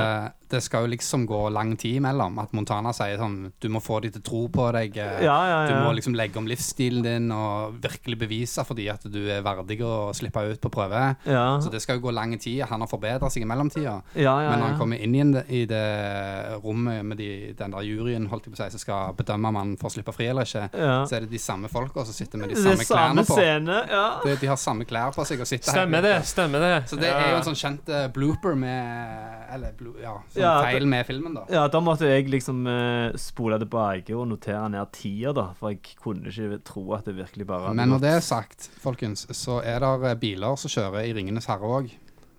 Det 0.51 0.63
skal 0.65 0.87
jo 0.87 0.91
liksom 0.95 1.27
gå 1.29 1.41
lang 1.53 1.77
tid 1.77 1.97
imellom. 2.01 2.39
At 2.43 2.53
Montana 2.57 2.93
sier 2.97 3.19
sånn 3.21 3.53
Du 3.61 3.69
må 3.69 3.81
få 3.85 4.01
de 4.03 4.11
til 4.11 4.21
å 4.21 4.25
tro 4.25 4.41
på 4.49 4.73
deg. 4.73 4.97
eh, 4.97 5.23
ja, 5.25 5.37
ja, 5.49 5.59
Du 5.69 5.75
må 5.85 5.93
liksom 5.95 6.15
legge 6.17 6.37
om 6.39 6.47
livsstilen 6.47 7.03
din 7.03 7.31
og 7.33 7.75
virkelig 7.83 8.19
bevise 8.19 8.65
fordi 8.65 8.89
at 8.91 9.03
du 9.11 9.21
er 9.31 9.43
verdig 9.43 9.81
å 9.85 10.13
slippe 10.15 10.43
ut 10.51 10.61
på 10.61 10.71
prøve. 10.71 11.17
ja. 11.27 11.59
Så 11.61 11.71
det 11.71 11.83
skal 11.83 11.99
jo 11.99 12.07
gå 12.09 12.13
lang 12.15 12.37
tid. 12.39 12.63
Han 12.71 12.81
har 12.81 12.89
forbedret 12.89 13.33
seg 13.33 13.43
i 13.43 13.47
mellomtida. 13.47 14.03
ja, 14.15 14.35
ja, 14.43 14.51
Men 14.51 14.59
når 14.61 14.67
han 14.73 14.79
kommer 14.79 14.97
inn 15.03 15.15
igjen 15.15 15.35
i 15.49 15.65
det 15.67 15.85
rommet 16.65 17.05
med 17.05 17.17
de, 17.19 17.53
den 17.59 17.71
der 17.75 17.83
juryen 17.87 18.27
holdt 18.31 18.47
jeg 18.47 18.55
på 18.55 18.59
å 18.59 18.65
si, 18.65 18.71
som 18.77 18.83
skal 18.83 19.15
bedømme 19.19 19.49
om 19.53 19.57
han 19.61 19.77
får 19.81 19.97
slippe 19.99 20.15
fri 20.15 20.27
eller 20.33 20.49
ikke, 20.49 20.69
Ja. 20.79 21.05
så 21.07 21.17
er 21.17 21.21
det 21.27 21.31
de 21.31 21.39
samme 21.39 21.69
folka 21.69 22.05
som 22.05 22.15
sitter 22.15 22.39
med 22.39 22.51
de 22.51 22.57
samme 22.57 22.85
samme 22.85 22.89
klærne 22.89 23.25
på. 23.27 23.35
scene, 23.39 23.79
ja. 23.91 24.05
De, 24.25 24.37
de 24.37 24.47
har 24.47 24.57
samme 24.57 24.85
klær 24.89 25.13
på 25.15 25.25
seg 25.27 25.41
og 25.41 25.47
sitter 25.47 25.73
Stemmer 25.73 26.03
det, 26.03 26.15
stemmer 26.25 26.59
det. 26.65 26.89
Så 26.89 26.97
det 27.01 27.09
er 27.13 27.31
jo 27.33 27.37
en 27.41 27.47
sånn 27.49 27.59
kjent 27.59 27.89
eh, 27.89 28.09
blooper 28.15 28.55
med 28.57 29.55
Eller 29.55 29.73
blo, 29.79 29.95
ja, 30.03 30.17
sånn 30.39 30.47
Ja, 30.47 30.63
feil 30.63 30.87
med 30.87 31.07
filmen, 31.07 31.35
da. 31.35 31.45
Ja, 31.53 31.67
da 31.69 31.81
måtte 31.85 32.09
jeg 32.09 32.29
liksom 32.33 32.65
uh, 32.67 33.13
spole 33.21 33.59
tilbake 33.59 34.15
og 34.17 34.29
notere 34.33 34.69
ned 34.71 34.93
tida, 34.97 35.33
da. 35.37 35.47
For 35.59 35.71
jeg 35.75 35.83
kunne 36.01 36.31
ikke 36.33 36.63
tro 36.65 36.87
at 36.95 37.05
det 37.11 37.17
virkelig 37.19 37.47
bare 37.47 37.75
Men 37.75 37.89
når 37.91 38.01
det 38.07 38.15
er 38.17 38.21
sagt, 38.21 38.71
folkens, 38.81 39.27
så 39.37 39.61
er 39.65 39.81
det 39.85 39.95
eh, 40.13 40.21
biler 40.21 40.57
som 40.57 40.71
kjører 40.73 41.05
i 41.09 41.13
Ringenes 41.17 41.47
herre 41.51 41.67
òg. 41.79 41.91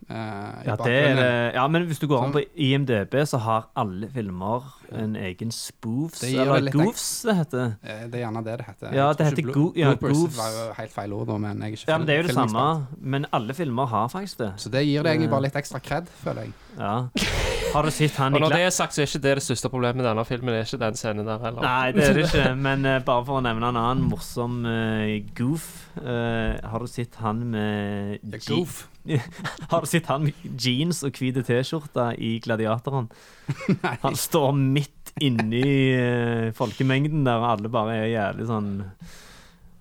ja, 0.10 0.74
det 0.80 0.94
er 0.96 1.16
det. 1.20 1.54
ja, 1.54 1.68
men 1.70 1.84
hvis 1.86 2.00
du 2.02 2.08
går 2.10 2.24
an 2.26 2.32
på 2.34 2.42
IMDb, 2.58 3.14
så 3.30 3.38
har 3.44 3.68
alle 3.78 4.08
filmer 4.10 4.64
en 4.98 5.14
egen 5.16 5.52
spoofs, 5.54 6.22
Det 6.24 6.32
eller 6.34 6.64
det 6.66 6.74
goofs, 6.74 7.22
det 7.28 7.36
heter. 7.38 7.76
Eh, 7.84 8.08
Det 8.10 8.16
er 8.18 8.24
gjerne 8.26 8.42
det 8.44 8.56
det 8.58 8.66
heter. 8.72 8.96
Ja, 8.98 9.12
det 9.14 9.28
heter 9.28 9.44
blo- 9.44 9.54
go- 9.54 9.74
ja, 9.78 9.94
goofs. 9.94 10.36
var 10.38 10.50
jo 10.56 10.74
helt 10.80 10.92
feil 10.96 11.14
ord, 11.14 11.36
men 11.40 11.62
jeg 11.62 11.68
er 11.74 11.78
ikke 11.78 11.92
Ja, 11.92 11.98
men 12.00 12.08
det 12.08 12.16
er 12.16 12.22
jo 12.24 12.28
det 12.28 12.36
samme. 12.40 12.88
Men 13.00 13.26
alle 13.32 13.54
filmer 13.54 13.86
har 13.86 14.08
faktisk 14.10 14.38
det. 14.42 14.52
Så 14.58 14.70
det 14.74 14.86
gir 14.88 15.04
deg 15.04 15.12
egentlig 15.14 15.28
Eh. 15.30 15.36
bare 15.38 15.42
litt 15.46 15.54
ekstra 15.62 15.80
kred, 15.80 16.08
føler 16.24 16.42
jeg. 16.42 16.54
Ja. 16.80 17.10
Har 17.74 17.86
du 17.86 17.92
sett 17.94 18.16
han 18.18 18.34
i 18.34 18.38
Og 18.40 18.42
når 18.44 18.54
det 18.56 18.62
er 18.66 18.72
sagt, 18.74 18.96
så 18.96 19.04
er 19.04 19.08
ikke 19.10 19.22
det 19.24 19.34
det 19.38 19.44
største 19.46 19.70
problemet 19.70 20.00
med 20.02 20.08
denne 20.08 20.24
filmen. 20.26 20.50
Det 20.56 20.62
er 20.64 20.68
ikke 20.70 20.80
den 20.82 20.98
scenen 20.98 21.28
der 21.28 21.42
heller. 21.44 21.62
Nei, 21.66 21.92
det 21.94 22.06
er 22.08 22.16
det 22.18 22.24
ikke. 22.26 22.46
Men 22.68 22.86
eh, 22.90 22.98
bare 23.06 23.26
for 23.28 23.38
å 23.40 23.44
nevne 23.46 23.70
en 23.70 23.78
annen 23.80 24.08
morsom 24.10 24.56
eh, 24.66 25.20
goof. 25.38 25.68
eh, 26.02 26.58
har 26.72 26.82
du 26.82 26.90
sett 26.90 27.20
han 27.22 27.44
med 27.54 28.18
je- 28.24 28.42
goof. 28.50 28.88
Har 29.72 29.82
du 29.82 29.88
sett 29.90 30.06
han 30.12 30.26
med 30.28 30.42
jeans 30.62 31.00
og 31.08 31.16
hvite 31.18 31.42
T-skjorte 31.48 32.10
i 32.22 32.36
Gladiatoren? 32.44 33.08
Han 34.04 34.18
står 34.20 34.52
midt 34.60 35.14
inni 35.24 35.64
eh, 35.96 36.50
folkemengden 36.54 37.24
der, 37.26 37.40
og 37.42 37.48
alle 37.56 37.72
bare 37.74 37.96
er 38.04 38.12
jævlig 38.12 38.46
sånn 38.52 38.68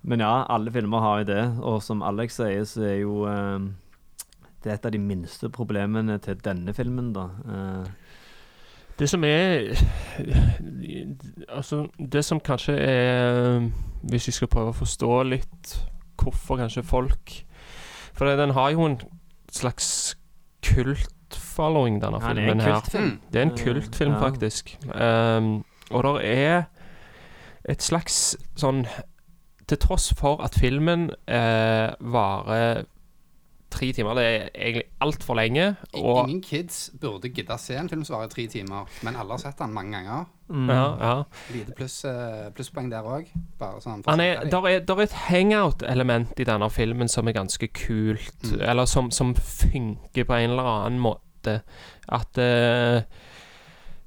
Men 0.09 0.23
ja, 0.25 0.31
alle 0.49 0.73
filmer 0.73 1.03
har 1.05 1.21
jo 1.21 1.29
det, 1.29 1.43
og 1.61 1.83
som 1.85 2.01
Alex 2.07 2.39
sier, 2.41 2.65
så 2.71 2.87
er 2.89 2.97
jo 3.03 3.19
eh, 3.29 3.69
det 4.65 4.71
er 4.71 4.75
et 4.75 4.87
av 4.87 4.93
de 4.93 4.99
minste 4.99 5.49
problemene 5.55 6.19
til 6.19 6.37
denne 6.45 6.75
filmen, 6.75 7.13
da. 7.15 7.29
Eh, 7.49 7.85
Det 8.99 9.09
som 9.09 9.23
er 9.25 9.77
Altså, 11.49 11.87
det 12.13 12.25
som 12.25 12.41
kanskje 12.41 12.75
er 12.75 13.61
Hvis 14.03 14.27
vi 14.27 14.33
skal 14.33 14.49
prøve 14.49 14.73
å 14.73 14.79
forstå 14.79 15.23
litt 15.29 15.77
hvorfor 16.19 16.59
kanskje 16.59 16.83
folk 16.83 17.35
For 18.13 18.27
den 18.37 18.51
har 18.51 18.71
jo 18.75 18.85
en 18.89 18.99
slags 19.53 20.17
kult-following, 20.67 22.01
denne 22.03 22.19
er 22.19 22.35
filmen 22.35 22.61
her. 22.61 22.81
Mm. 22.99 23.21
Det 23.33 23.39
er 23.39 23.43
en 23.47 23.57
kultfilm, 23.57 24.13
Ja. 24.13 24.19
faktisk. 24.21 24.77
Um, 24.95 25.65
og 25.91 26.03
det 26.03 26.25
er 26.39 26.65
et 27.69 27.83
slags 27.83 28.37
sånn 28.57 28.87
Til 29.69 29.79
tross 29.79 30.13
for 30.17 30.43
at 30.43 30.55
filmen 30.59 31.11
eh, 31.29 31.91
varer 32.01 32.85
tre 33.71 33.91
timer, 33.93 34.17
det 34.17 34.25
er 34.25 34.49
egentlig 34.55 34.85
altfor 35.05 35.37
lenge, 35.39 35.69
og 35.93 36.23
Ingen 36.25 36.43
kids 36.45 36.89
burde 37.01 37.31
gidde 37.35 37.55
å 37.55 37.61
se 37.61 37.77
en 37.79 37.91
film 37.91 38.05
som 38.07 38.17
varer 38.19 38.33
tre 38.33 38.47
timer, 38.51 38.89
men 39.07 39.19
alle 39.19 39.37
har 39.37 39.43
sett 39.43 39.61
den 39.61 39.75
mange 39.77 39.99
ganger. 39.99 40.27
Mm. 40.49 40.71
ja, 40.73 40.85
ja. 41.01 41.15
Lite 41.53 41.75
pluss, 41.77 41.99
eh, 42.09 42.49
plusspoeng 42.57 42.89
der 42.89 43.05
òg. 43.05 43.29
Sånn 43.85 44.01
er, 44.17 44.47
der, 44.49 44.69
er, 44.71 44.81
der 44.81 45.03
er 45.03 45.05
et 45.05 45.17
hangout-element 45.29 46.41
i 46.41 46.47
denne 46.49 46.71
filmen 46.73 47.13
som 47.13 47.29
er 47.29 47.37
ganske 47.37 47.69
kult. 47.77 48.39
Mm. 48.47 48.63
Eller 48.71 48.89
som, 48.89 49.11
som 49.13 49.35
funker 49.37 50.25
på 50.25 50.39
en 50.39 50.55
eller 50.55 50.71
annen 50.73 51.03
måte. 51.05 51.61
At 52.09 52.33
det, 52.39 53.05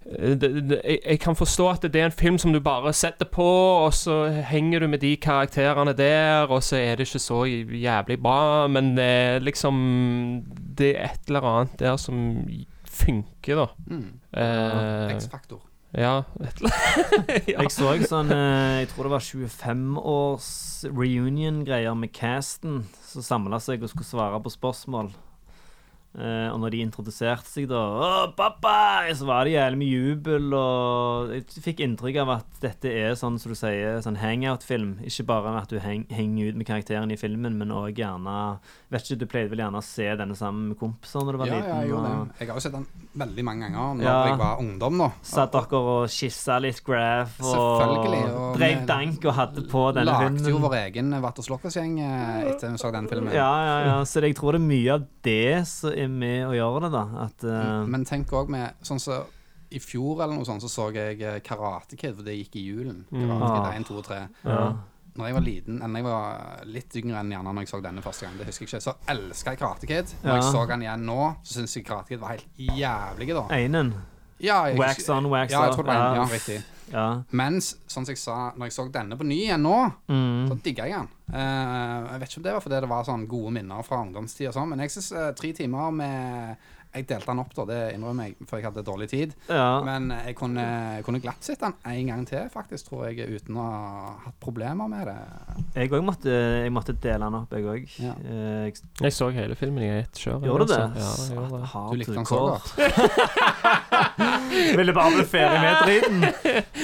jeg, 0.05 0.99
jeg 1.05 1.19
kan 1.21 1.35
forstå 1.37 1.67
at 1.69 1.85
det 1.93 2.01
er 2.01 2.09
en 2.09 2.15
film 2.15 2.37
som 2.41 2.53
du 2.53 2.59
bare 2.63 2.93
setter 2.93 3.27
på, 3.29 3.45
og 3.85 3.93
så 3.93 4.25
henger 4.49 4.79
du 4.79 4.87
med 4.87 5.03
de 5.03 5.15
karakterene 5.21 5.93
der, 5.93 6.49
og 6.49 6.63
så 6.63 6.79
er 6.79 6.95
det 6.97 7.07
ikke 7.07 7.21
så 7.21 7.43
jævlig 7.45 8.17
bra, 8.21 8.67
men 8.67 8.95
det 8.97 9.05
er 9.05 9.39
liksom 9.39 9.75
Det 10.77 10.95
er 10.97 11.11
et 11.11 11.27
eller 11.27 11.41
annet 11.41 11.79
der 11.79 11.97
som 11.97 12.45
funker, 12.85 13.55
da. 13.55 13.67
Mm. 13.87 14.19
Eh, 14.33 15.15
X-faktor. 15.17 15.61
ja. 15.93 16.23
Et 16.41 16.57
eller 16.57 16.71
ja. 17.47 17.61
Jeg 17.61 17.71
så 17.71 17.93
sånn 18.07 18.31
eh, 18.31 18.81
Jeg 18.81 18.89
tror 18.91 19.07
det 19.07 19.13
var 19.15 19.25
25-års 19.25 20.51
reunion-greier 20.89 21.93
med 21.95 22.13
casten 22.13 22.85
som 23.05 23.21
samla 23.21 23.59
seg 23.61 23.83
og 23.83 23.93
skulle 23.93 24.07
svare 24.07 24.41
på 24.41 24.49
spørsmål. 24.49 25.11
Eh, 26.11 26.49
og 26.51 26.57
når 26.59 26.73
de 26.73 26.79
introduserte 26.83 27.47
seg, 27.47 27.69
da 27.71 27.79
Å, 27.79 28.07
pappa! 28.35 29.07
Så 29.15 29.23
var 29.23 29.45
det 29.47 29.53
jævlig 29.53 29.77
mye 29.79 29.99
jubel. 30.11 30.49
Og 30.57 31.29
jeg 31.37 31.63
fikk 31.63 31.79
inntrykk 31.85 32.17
av 32.25 32.31
at 32.35 32.57
dette 32.59 32.91
er 32.91 33.13
sånn 33.15 33.37
som 33.39 33.53
du 33.53 33.55
sier, 33.55 34.01
sånn 34.03 34.17
hangout-film. 34.19 34.97
Ikke 35.07 35.23
bare 35.29 35.53
at 35.61 35.71
du 35.71 35.77
heng, 35.79 36.03
henger 36.11 36.51
ut 36.51 36.59
med 36.59 36.67
karakteren 36.67 37.13
i 37.15 37.19
filmen, 37.19 37.55
men 37.57 37.71
òg 37.71 37.95
gjerne 37.95 38.59
Vet 38.91 39.05
ikke, 39.07 39.19
Du 39.21 39.25
pleide 39.31 39.49
vel 39.53 39.61
gjerne 39.63 39.79
å 39.79 39.85
se 39.87 40.03
denne 40.19 40.35
sammen 40.35 40.73
med 40.73 40.77
kompiser 40.81 41.23
når 41.23 41.31
du 41.31 41.39
var 41.39 41.47
Ja, 41.47 41.53
ja, 41.53 41.61
liten? 41.61 41.79
jeg 41.79 41.89
gjorde 41.93 42.09
og 42.11 42.27
det. 42.27 42.35
Jeg 42.41 42.47
har 42.51 42.55
jo 42.59 42.63
sett 42.65 42.75
den 42.75 42.87
veldig 43.23 43.43
mange 43.47 43.69
ganger 43.71 43.95
når 43.95 44.03
Ja. 44.03 44.17
jeg 44.27 44.37
var 44.43 44.59
ungdom, 44.65 44.97
da. 44.99 45.09
Satt 45.31 45.55
dere 45.55 45.79
og 45.79 46.09
kyssa 46.11 46.59
litt 46.59 46.83
graph 46.83 47.39
og 47.39 47.55
og 48.11 48.57
drev 48.59 48.83
dank 48.85 49.23
og 49.31 49.33
hadde 49.39 49.63
på 49.71 49.85
denne 49.95 50.11
Lagde 50.11 50.27
filmen? 50.43 50.51
jo 50.51 50.59
vår 50.67 50.75
egen 50.81 51.15
Vatter 51.23 51.43
Slåkkersgjeng 51.47 51.95
eh, 52.03 52.51
etter 52.51 52.71
vi 52.75 52.77
så 52.83 52.91
den 52.91 53.07
filmen. 53.07 53.31
Ja, 53.33 53.47
ja, 53.63 53.77
ja. 53.87 53.95
Så 54.03 54.19
jeg 54.21 54.35
tror 54.35 54.51
det 54.57 54.61
er 54.61 54.67
mye 54.67 54.91
av 54.99 55.07
det 55.23 55.67
som 55.71 55.93
er 56.03 56.11
med 56.11 56.47
å 56.49 56.53
gjøre 56.57 56.81
det, 56.85 56.91
da. 56.93 57.03
At 57.27 57.43
uh... 57.47 57.85
Men 57.87 58.05
tenk 58.05 58.31
òg 58.37 58.49
med 58.53 58.73
Sånn 58.87 58.99
som 59.01 59.25
i 59.71 59.79
fjor 59.79 60.19
eller 60.23 60.35
noe 60.35 60.43
sånt, 60.43 60.59
så 60.65 60.67
så 60.67 60.89
jeg 60.91 61.21
eh, 61.23 61.37
Karate 61.39 61.95
Kid, 61.95 62.17
for 62.17 62.27
det 62.27 62.33
gikk 62.35 62.57
i 62.59 62.63
julen. 62.67 63.05
Karate 63.07 63.45
Ah. 63.47 63.69
Kid 63.71 63.77
1, 63.79 63.85
2 63.87 63.99
og 64.01 64.07
3. 64.09 64.17
ja. 64.43 64.63
Når 65.11 65.27
jeg 65.27 65.35
var 65.35 65.43
liten, 65.43 65.77
eller 65.83 65.99
jeg 65.99 66.05
var 66.07 66.61
litt 66.71 66.93
yngre 66.95 67.19
enn 67.19 67.31
gjerne 67.33 67.51
når 67.51 67.65
jeg 67.65 67.69
så 67.73 67.79
denne 67.83 68.01
første 68.03 68.23
gang, 68.25 68.35
det 68.39 68.45
husker 68.47 68.63
jeg 68.63 68.69
ikke, 68.71 68.79
så 68.85 68.93
elska 69.11 69.51
jeg 69.51 69.59
Karate 69.59 69.87
Kid. 69.89 70.13
Når 70.23 70.37
jeg 70.37 70.43
så 70.55 70.61
den 70.69 70.83
igjen 70.85 71.01
nå, 71.07 71.17
så 71.43 71.55
syns 71.57 71.75
jeg 71.75 71.83
Karate 71.87 72.13
Kid 72.13 72.21
var 72.21 72.31
helt 72.35 72.61
jævlig, 72.79 73.27
da. 73.35 73.43
Einen. 73.57 73.89
Ja, 74.39 74.61
jeg, 74.71 74.79
Wax 74.79 75.09
on, 75.11 75.27
wax 75.31 75.51
ja, 75.51 75.65
jeg 75.65 75.73
off. 75.73 75.75
tror 75.75 75.87
det 75.89 75.95
var 75.95 76.05
en, 76.05 76.15
Ja. 76.15 76.21
ja, 76.23 76.29
riktig. 76.31 76.59
Ja. 76.91 77.05
Mens, 77.31 77.73
sånn 77.91 78.03
som 78.07 78.11
jeg 78.15 78.19
sa, 78.23 78.37
når 78.55 78.67
jeg 78.71 78.75
så 78.77 78.85
denne 78.91 79.17
på 79.19 79.27
ny 79.27 79.37
igjen 79.45 79.61
nå, 79.67 79.75
Mm. 80.11 80.47
så 80.51 80.57
digga 80.63 80.87
jeg 80.87 80.95
den. 80.99 81.09
Eh, 81.29 82.11
jeg 82.11 82.19
vet 82.19 82.29
ikke 82.29 82.41
om 82.41 82.43
det 82.49 82.53
var 82.57 82.61
fordi 82.65 82.81
det 82.83 82.89
var 82.91 83.03
sånn 83.07 83.27
gode 83.31 83.51
minner 83.59 83.83
fra 83.87 84.01
ungdomstid 84.03 84.49
og 84.49 84.53
sånn, 84.57 84.69
men 84.73 84.79
jeg 84.83 84.91
syns 84.97 85.11
tre 85.39 85.53
timer 85.53 85.91
med 85.95 86.69
Jeg 86.91 87.05
delte 87.07 87.23
den 87.31 87.39
opp, 87.39 87.53
da, 87.55 87.63
det 87.69 87.75
innrømmer 87.95 88.25
jeg, 88.27 88.33
for 88.49 88.59
jeg 88.59 88.65
hadde 88.67 88.81
dårlig 88.83 89.05
tid. 89.07 89.31
ja. 89.47 89.79
Men 89.87 90.09
jeg 90.11 90.33
kunne, 90.35 90.65
jeg 90.97 91.05
kunne 91.07 91.21
glatt 91.23 91.39
sett 91.47 91.61
den 91.63 91.71
en 91.87 92.07
gang 92.09 92.25
til, 92.27 92.49
faktisk, 92.51 92.89
tror 92.89 93.05
jeg, 93.07 93.29
uten 93.31 93.55
å 93.55 93.63
ha 93.63 94.09
hatt 94.25 94.35
problemer 94.43 94.89
med 94.91 95.07
det. 95.07 95.15
Jeg 95.77 95.87
òg 95.95 96.03
måtte, 96.03 96.33
måtte 96.75 96.91
dele 96.99 97.29
den 97.29 97.37
opp, 97.39 97.55
jeg 97.55 97.63
òg. 97.63 97.87
Ja. 98.03 98.11
Jeg 98.67 98.75
Jeg 99.05 99.15
så 99.15 99.29
hele 99.31 99.55
filmen 99.55 99.85
i 99.87 99.91
ett 100.01 100.19
kjør. 100.19 100.43
gjorde 100.49 100.67
det. 100.67 100.81
altså. 100.81 100.99
Ja, 100.99 101.13
det 101.15 101.37
gjorde. 101.39 101.61
Du 101.93 101.95
likte 102.01 102.17
den 102.19 102.27
så 102.27 102.41
godt. 102.43 102.75
Ville 104.77 104.93
bare 104.93 105.11
bli 105.15 105.25
ferdig 105.31 105.59
med 105.63 105.75
driten. 105.85 106.19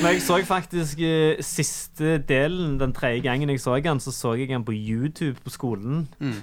Men 0.01 0.09
jeg 0.13 0.21
så 0.23 0.39
faktisk 0.47 0.99
eh, 1.03 1.41
siste 1.43 2.17
delen, 2.29 2.77
den 2.79 2.93
tredje 2.95 3.21
gangen 3.27 3.51
jeg 3.51 3.59
så 3.63 3.75
den, 3.83 3.99
så 4.03 4.11
så 4.15 4.26
jeg 4.35 4.49
den 4.49 4.65
på 4.65 4.75
YouTube 4.75 5.39
på 5.43 5.53
skolen. 5.53 6.07
Mm. 6.19 6.41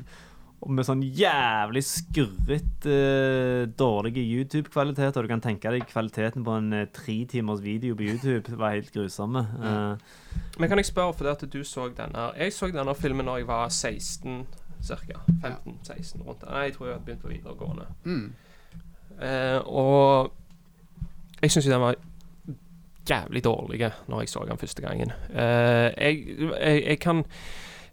Og 0.65 0.71
med 0.73 0.87
sånn 0.89 1.03
jævlig 1.05 1.83
skurrete, 1.85 2.89
uh, 2.89 3.65
dårlige 3.77 4.23
YouTube-kvalitet. 4.25 5.19
Og 5.19 5.27
du 5.27 5.29
kan 5.29 5.43
tenke 5.45 5.73
deg 5.75 5.85
kvaliteten 5.91 6.45
på 6.47 6.55
en 6.57 6.73
uh, 6.73 6.85
tre 6.89 7.19
timers 7.29 7.61
video 7.61 7.97
på 7.99 8.07
YouTube 8.09 8.57
var 8.57 8.73
helt 8.79 8.93
grusomme. 8.95 9.45
Eh, 9.61 10.39
Men 10.59 10.69
kan 10.71 10.81
jeg 10.81 10.89
spørre, 10.89 11.13
for 11.13 11.29
det 11.29 11.35
at 11.37 11.53
du 11.53 11.61
så 11.65 11.91
denne 11.93 12.31
Jeg 12.39 12.53
så 12.53 12.71
denne 12.73 12.95
filmen 12.97 13.29
da 13.29 13.37
jeg 13.37 13.49
var 13.49 13.69
16 13.69 14.47
ca. 14.85 15.21
15-16 15.43 16.25
rundt 16.25 16.41
der. 16.41 16.51
Nei, 16.51 16.65
jeg 16.69 16.75
tror 16.75 16.87
jeg 16.87 16.95
hadde 16.95 17.05
begynt 17.05 17.23
på 17.23 17.29
videregående. 17.29 17.87
Mm. 18.05 18.33
Uh, 19.21 19.61
og 19.69 20.33
jeg 21.43 21.51
syns 21.51 21.67
jo 21.67 21.73
den 21.73 21.85
var 21.85 22.01
jævlig 23.09 23.45
dårlig 23.45 23.91
når 24.09 24.21
jeg 24.21 24.29
så 24.29 24.45
den 24.49 24.59
første 24.59 24.83
gangen. 24.83 25.13
Uh, 25.29 25.93
jeg, 25.93 26.25
jeg, 26.61 26.85
jeg 26.87 26.99
kan 26.99 27.25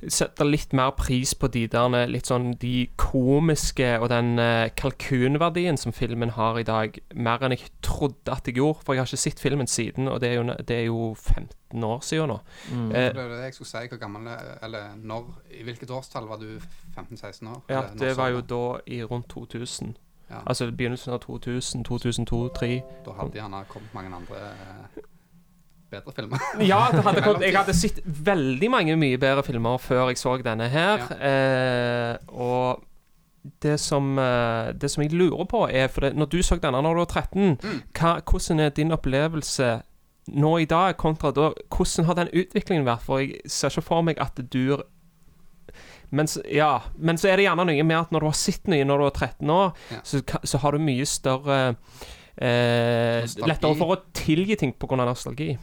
sette 0.07 0.45
litt 0.47 0.73
mer 0.73 0.91
pris 0.97 1.33
på 1.37 1.47
de 1.53 1.67
der 1.67 2.07
litt 2.09 2.25
sånn 2.31 2.55
de 2.61 2.87
komiske 2.97 3.99
og 4.01 4.09
den 4.09 4.39
eh, 4.41 4.69
kalkunverdien 4.77 5.77
som 5.77 5.93
filmen 5.93 6.33
har 6.37 6.57
i 6.59 6.63
dag, 6.67 6.97
mer 7.13 7.43
enn 7.45 7.53
jeg 7.55 7.69
trodde 7.85 8.31
at 8.33 8.47
jeg 8.49 8.55
gjorde. 8.57 8.81
For 8.85 8.93
jeg 8.95 9.03
har 9.03 9.11
ikke 9.11 9.21
sett 9.21 9.39
filmen 9.43 9.67
siden, 9.67 10.07
og 10.07 10.21
det 10.21 10.31
er 10.31 10.39
jo, 10.39 10.45
det 10.67 10.77
er 10.77 10.85
jo 10.87 11.13
15 11.13 11.83
år 11.83 11.99
siden 12.01 12.33
nå. 12.33 12.39
mm. 12.71 12.91
Eh, 12.91 13.09
Det 13.13 13.15
var 13.15 13.29
det 13.35 13.43
jeg 13.43 13.53
skulle 13.53 13.71
si. 13.73 13.87
Hvor 13.91 13.97
gammel 14.01 14.31
Eller 14.63 14.95
når 14.97 15.27
I 15.59 15.63
hvilket 15.63 15.91
årstall 15.91 16.27
var 16.27 16.37
du 16.41 16.59
15-16 16.97 17.47
år? 17.47 17.61
ja, 17.69 17.83
det 17.99 18.15
var 18.17 18.29
jo 18.29 18.41
da 18.41 18.63
i 18.87 19.03
rundt 19.03 19.29
2000. 19.29 19.95
ja, 20.29 20.41
Altså 20.45 20.71
begynnelsen 20.71 21.13
av 21.13 21.19
2000, 21.19 21.83
2002, 21.83 22.25
2003. 22.25 22.81
Da 23.05 23.11
hadde 23.11 23.37
gjerne 23.37 23.65
kommet 23.69 23.93
mange 23.93 24.15
andre 24.15 24.35
eh, 24.49 25.01
bedre 25.91 26.13
filmer. 26.15 26.39
Ja, 26.71 26.79
hadde 26.91 27.21
kommet, 27.25 27.43
jeg 27.47 27.55
hadde 27.57 27.75
sett 27.77 27.99
veldig 28.05 28.69
mange 28.73 28.95
mye 28.99 29.19
bedre 29.21 29.43
filmer 29.47 29.77
før 29.81 30.07
jeg 30.11 30.17
så 30.21 30.37
denne 30.45 30.69
her. 30.71 31.03
Eh, 31.19 32.17
og 32.31 32.81
det 33.63 33.79
som, 33.81 34.11
eh, 34.21 34.71
det 34.77 34.91
som 34.93 35.01
jeg 35.03 35.13
lurer 35.17 35.47
på, 35.49 35.63
er 35.69 35.87
For 35.89 36.05
det, 36.07 36.13
når 36.15 36.29
du 36.29 36.39
så 36.45 36.59
denne 36.61 36.81
når 36.85 36.93
du 36.99 37.03
var 37.05 37.11
13, 37.21 37.57
Mm. 37.61 37.79
hva, 37.97 38.15
hvordan 38.21 38.59
er 38.59 38.69
din 38.69 38.91
opplevelse 38.93 39.71
nå 40.37 40.51
i 40.61 40.65
dag 40.69 40.97
kontra 41.01 41.31
da? 41.33 41.47
Hvordan 41.73 42.05
har 42.05 42.13
den 42.21 42.29
utviklingen 42.33 42.85
vært? 42.85 43.01
For 43.07 43.19
jeg 43.23 43.41
ser 43.49 43.69
ikke 43.73 43.81
for 43.87 44.01
meg 44.05 44.19
at 44.21 44.37
du 44.53 44.77
men 46.11 46.27
ja, 46.51 46.81
men 46.99 47.15
så 47.17 47.29
er 47.31 47.39
det 47.39 47.45
gjerne 47.45 47.63
noe 47.65 47.83
med 47.87 47.95
at 47.97 48.09
når 48.11 48.19
du 48.19 48.27
har 48.27 48.35
sett 48.35 48.67
noe 48.67 48.83
når 48.83 48.99
du 48.99 49.05
er 49.05 49.13
13 49.15 49.49
år, 49.55 49.69
Ja. 49.93 49.99
så, 50.03 50.19
så 50.43 50.59
har 50.59 50.75
du 50.75 50.81
mye 50.83 51.05
større 51.07 51.59
eh, 52.35 53.23
Lettere 53.47 53.77
for 53.79 53.95
å 53.95 54.01
tilgi 54.15 54.57
ting 54.59 54.73
pga. 54.73 54.99
nostalgi. 55.03 55.55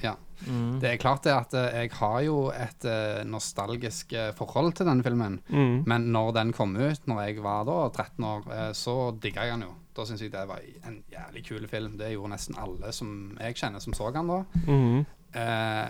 Mm. 0.47 0.79
Det 0.79 0.93
er 0.93 1.01
klart 1.03 1.25
det 1.27 1.35
at 1.35 1.55
eh, 1.59 1.83
jeg 1.83 1.93
har 1.99 2.21
jo 2.23 2.37
et 2.55 2.87
eh, 2.87 3.25
nostalgisk 3.27 4.13
eh, 4.15 4.31
forhold 4.39 4.77
til 4.79 4.87
denne 4.87 5.05
filmen. 5.07 5.41
Mm. 5.51 5.83
Men 5.91 6.09
når 6.15 6.33
den 6.39 6.53
kom 6.57 6.77
ut, 6.77 7.07
når 7.11 7.23
jeg 7.25 7.43
var 7.45 7.67
da 7.69 7.79
13 7.91 8.29
år, 8.33 8.51
så 8.79 8.97
digga 9.19 9.47
jeg 9.49 9.57
den 9.57 9.69
jo. 9.69 9.75
Da 9.99 10.05
syns 10.07 10.23
jeg 10.23 10.31
det 10.31 10.45
var 10.47 10.63
en 10.87 11.01
jævlig 11.11 11.45
kul 11.49 11.65
film. 11.71 11.97
Det 11.99 12.13
gjorde 12.13 12.37
nesten 12.37 12.59
alle 12.61 12.93
som 12.95 13.33
jeg 13.41 13.59
kjenner, 13.59 13.83
som 13.83 13.97
så 13.99 14.13
den 14.15 14.31
da. 14.31 14.43
Mm. 14.69 15.01
Eh, 15.35 15.89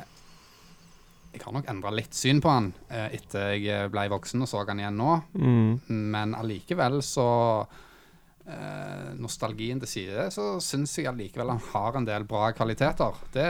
jeg 1.29 1.45
har 1.45 1.55
nok 1.55 1.69
endra 1.71 1.93
litt 1.93 2.17
syn 2.17 2.41
på 2.43 2.51
eh, 2.89 3.11
etter 3.19 3.53
jeg 3.61 3.91
ble 3.93 4.07
voksen 4.11 4.43
og 4.43 4.49
så 4.51 4.65
den 4.69 4.81
igjen 4.83 4.97
nå. 4.99 5.19
Mm. 5.37 6.01
Men 6.15 6.33
allikevel 6.39 7.03
så 7.05 7.29
Nostalgien 9.19 9.81
til 9.83 9.89
side, 9.91 10.29
så 10.33 10.45
syns 10.63 10.95
jeg 10.99 11.09
allikevel 11.11 11.51
han 11.53 11.61
har 11.73 11.99
en 11.99 12.07
del 12.09 12.25
bra 12.29 12.51
kvaliteter. 12.57 13.17
Det, 13.35 13.47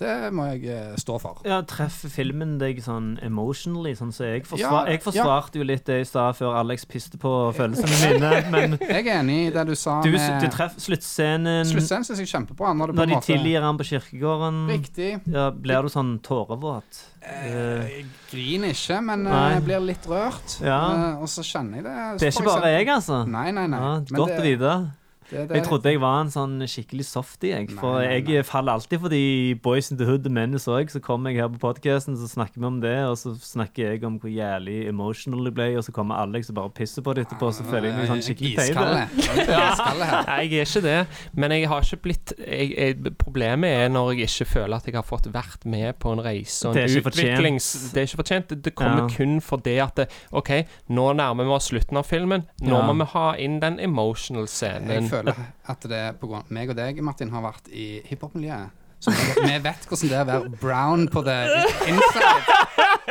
det 0.00 0.14
må 0.34 0.46
jeg 0.52 0.64
eh, 0.72 0.96
stå 1.00 1.18
for. 1.22 1.42
Ja, 1.46 1.60
Treffer 1.68 2.10
filmen 2.12 2.56
deg 2.60 2.80
sånn 2.84 3.14
emotionally? 3.22 3.94
Sånn 3.98 4.10
så 4.14 4.26
jeg, 4.32 4.46
forsvar, 4.48 4.86
Ja, 4.88 4.96
jeg 4.96 5.02
forsvarte 5.04 5.60
jo 5.62 5.66
litt 5.68 5.84
det 5.86 6.00
i 6.02 6.08
stad, 6.08 6.34
før 6.38 6.56
Alex 6.62 6.86
piste 6.90 7.20
på 7.22 7.32
følelsene 7.56 8.00
mine. 8.08 8.32
Men 8.54 8.76
Jeg 8.80 9.04
er 9.06 9.12
enig 9.20 9.38
i 9.46 9.54
det 9.54 9.66
du 9.70 9.74
sa 9.78 10.00
du, 10.04 10.10
med 10.16 10.42
du 10.42 10.48
treffer 10.52 10.82
sluttscenen 10.88 11.62
Sluttscenen 11.68 12.08
syns 12.08 12.22
jeg 12.22 12.28
er 12.30 12.34
kjempebra. 12.36 12.72
Når, 12.74 12.92
det 12.92 12.96
på 12.98 13.02
når 13.02 13.12
de 13.12 13.18
måte- 13.20 13.30
tilgir 13.32 13.66
han 13.68 13.78
på 13.80 13.88
kirkegården. 13.92 14.62
Riktig. 14.72 15.10
Ja, 15.32 15.50
blir 15.54 15.86
du 15.86 15.92
sånn 15.92 16.16
tårevåt? 16.24 17.04
Eh, 17.22 17.82
jeg 17.86 18.06
griner 18.32 18.72
ikke, 18.74 18.96
men 19.06 19.26
eh, 19.26 19.32
Nei. 19.32 19.52
jeg 19.54 19.64
blir 19.68 19.84
litt 19.86 20.06
rørt. 20.10 20.56
Ja. 20.64 20.80
Eh, 20.94 21.20
og 21.22 21.28
så 21.30 21.44
kjenner 21.46 21.78
jeg 21.78 21.84
det. 21.86 21.94
Det 22.18 22.26
er 22.28 22.34
ikke 22.34 22.48
bare 22.48 22.72
jeg, 22.74 22.88
altså. 22.96 23.20
Nei, 23.30 23.50
nei, 23.54 23.66
nei. 23.70 23.78
Ja, 23.78 23.92
godt 24.16 24.32
det- 24.34 24.40
å 24.40 24.42
vite. 24.48 24.72
Det- 25.32 25.48
det- 25.48 25.56
Jeg 25.56 25.64
trodde 25.66 25.90
jeg 25.90 26.00
var 26.00 26.20
en 26.20 26.30
sånn 26.30 26.54
skikkelig 26.68 27.04
softie, 27.08 27.50
jeg. 27.56 27.70
For 27.80 27.98
Nei, 27.98 28.06
nei, 28.06 28.20
nei. 28.20 28.32
jeg 28.36 28.44
faller 28.46 28.72
alltid 28.76 29.00
for 29.00 29.08
de 29.08 29.54
Boys 29.62 29.90
in 29.90 29.96
the 29.98 30.04
Hood 30.04 30.26
og 30.26 30.32
Mennes 30.32 30.66
òg. 30.68 30.90
Så 30.92 31.00
kommer 31.00 31.30
jeg 31.32 31.40
her 31.40 31.48
på 31.48 31.58
podkasten, 31.58 32.16
så 32.16 32.28
snakker 32.28 32.60
vi 32.60 32.66
om 32.66 32.80
det, 32.80 32.96
og 33.08 33.16
så 33.16 33.34
snakker 33.40 33.90
jeg 33.92 34.04
om 34.04 34.18
hvor 34.20 34.30
jævlig 34.30 34.86
emotional 34.88 35.44
det 35.44 35.54
ble, 35.54 35.76
og 35.78 35.84
så 35.84 35.92
kommer 35.92 36.16
Alex 36.22 36.48
og 36.50 36.54
bare 36.56 36.70
pisser 36.70 37.02
på 37.02 37.14
det 37.14 37.26
etterpå, 37.26 37.50
så 37.52 37.64
føler 37.64 37.88
jeg 37.90 37.96
meg 37.96 38.08
sånn 38.08 38.22
skikkelig 38.22 38.56
teit. 38.56 38.74
Nei, 39.42 40.48
jeg 40.48 40.62
er 40.62 40.66
ikke 40.66 40.82
det. 40.82 41.06
Men 41.34 41.50
jeg 41.54 41.68
har 41.68 41.80
ikke 41.84 42.00
blitt 42.04 42.32
jeg, 42.38 42.74
jeg, 42.76 43.12
Problemet 43.22 43.70
er 43.70 43.88
når 43.92 44.12
jeg 44.16 44.28
ikke 44.28 44.46
føler 44.52 44.76
at 44.76 44.86
jeg 44.88 44.94
har 44.98 45.06
fått 45.06 45.28
vært 45.32 45.64
med 45.68 45.98
på 46.02 46.12
en 46.12 46.22
reise 46.24 46.68
og 46.68 46.76
en 46.76 46.82
Det 46.82 46.96
er 46.96 47.04
fortjent. 47.06 47.92
Det 47.92 48.00
er 48.02 48.06
ikke 48.08 48.20
fortjent. 48.22 48.48
Det, 48.52 48.62
det 48.66 48.74
kommer 48.78 49.02
Ja. 49.02 49.08
kun 49.16 49.40
fordi 49.40 49.76
at 49.82 49.94
det, 49.96 50.08
OK, 50.32 50.50
nå 50.90 51.12
nærmer 51.16 51.44
vi 51.44 51.50
oss 51.56 51.70
slutten 51.70 51.96
av 51.96 52.04
filmen. 52.06 52.44
Nå 52.62 52.76
Ja. 52.76 52.82
må 52.86 52.96
vi 52.98 53.04
ha 53.12 53.32
inn 53.38 53.60
den 53.60 53.78
emotional 53.80 54.46
scenen. 54.46 54.88
Jeg 54.88 55.10
føler 55.10 55.21
at 55.72 55.88
det 55.90 56.02
på 56.20 56.28
grunn 56.30 56.44
meg 56.48 56.70
og 56.72 56.76
deg, 56.78 57.02
Martin, 57.04 57.30
har 57.30 57.42
vært 57.44 57.68
i 57.72 58.00
hiphop-miljøet. 58.08 58.70
Så 59.02 59.10
vi 59.10 59.56
vet 59.64 59.86
hvordan 59.88 60.08
det 60.08 60.14
er 60.14 60.22
å 60.22 60.26
være 60.28 60.50
brown 60.62 61.08
på 61.10 61.22
the 61.26 61.36
inside. 61.90 62.58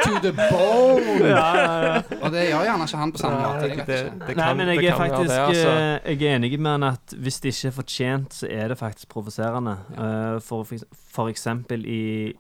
To 0.06 0.14
the 0.24 0.32
bone. 0.32 1.18
Ja, 1.28 1.42
ja, 1.58 1.74
ja. 1.84 1.96
Og 2.24 2.32
det 2.32 2.46
gjør 2.48 2.64
gjerne 2.64 2.86
ikke 2.88 3.02
han 3.02 3.12
på 3.12 3.20
samme 3.20 3.42
måte. 3.44 3.66
Jeg 3.68 3.76
vet 3.76 3.82
ikke. 3.82 3.88
det 3.92 4.38
Nei, 4.38 4.46
kan- 4.46 4.58
men 4.62 4.72
jeg 4.72 4.86
er 4.88 4.96
faktisk 5.02 5.28
det, 5.34 5.40
altså. 5.50 5.74
eh, 5.74 6.16
Jeg 6.16 6.30
er 6.32 6.36
enig 6.40 6.60
med 6.60 6.72
han 6.72 6.84
at 6.94 7.16
hvis 7.20 7.40
det 7.44 7.52
ikke 7.52 7.68
er 7.68 7.76
fortjent, 7.82 8.34
så 8.40 8.48
er 8.50 8.72
det 8.72 8.78
faktisk 8.80 9.10
provoserende. 9.12 9.76
Eh, 9.98 10.40
for, 10.48 10.64
for 11.12 11.28
eksempel 11.28 11.84
i 11.86 12.34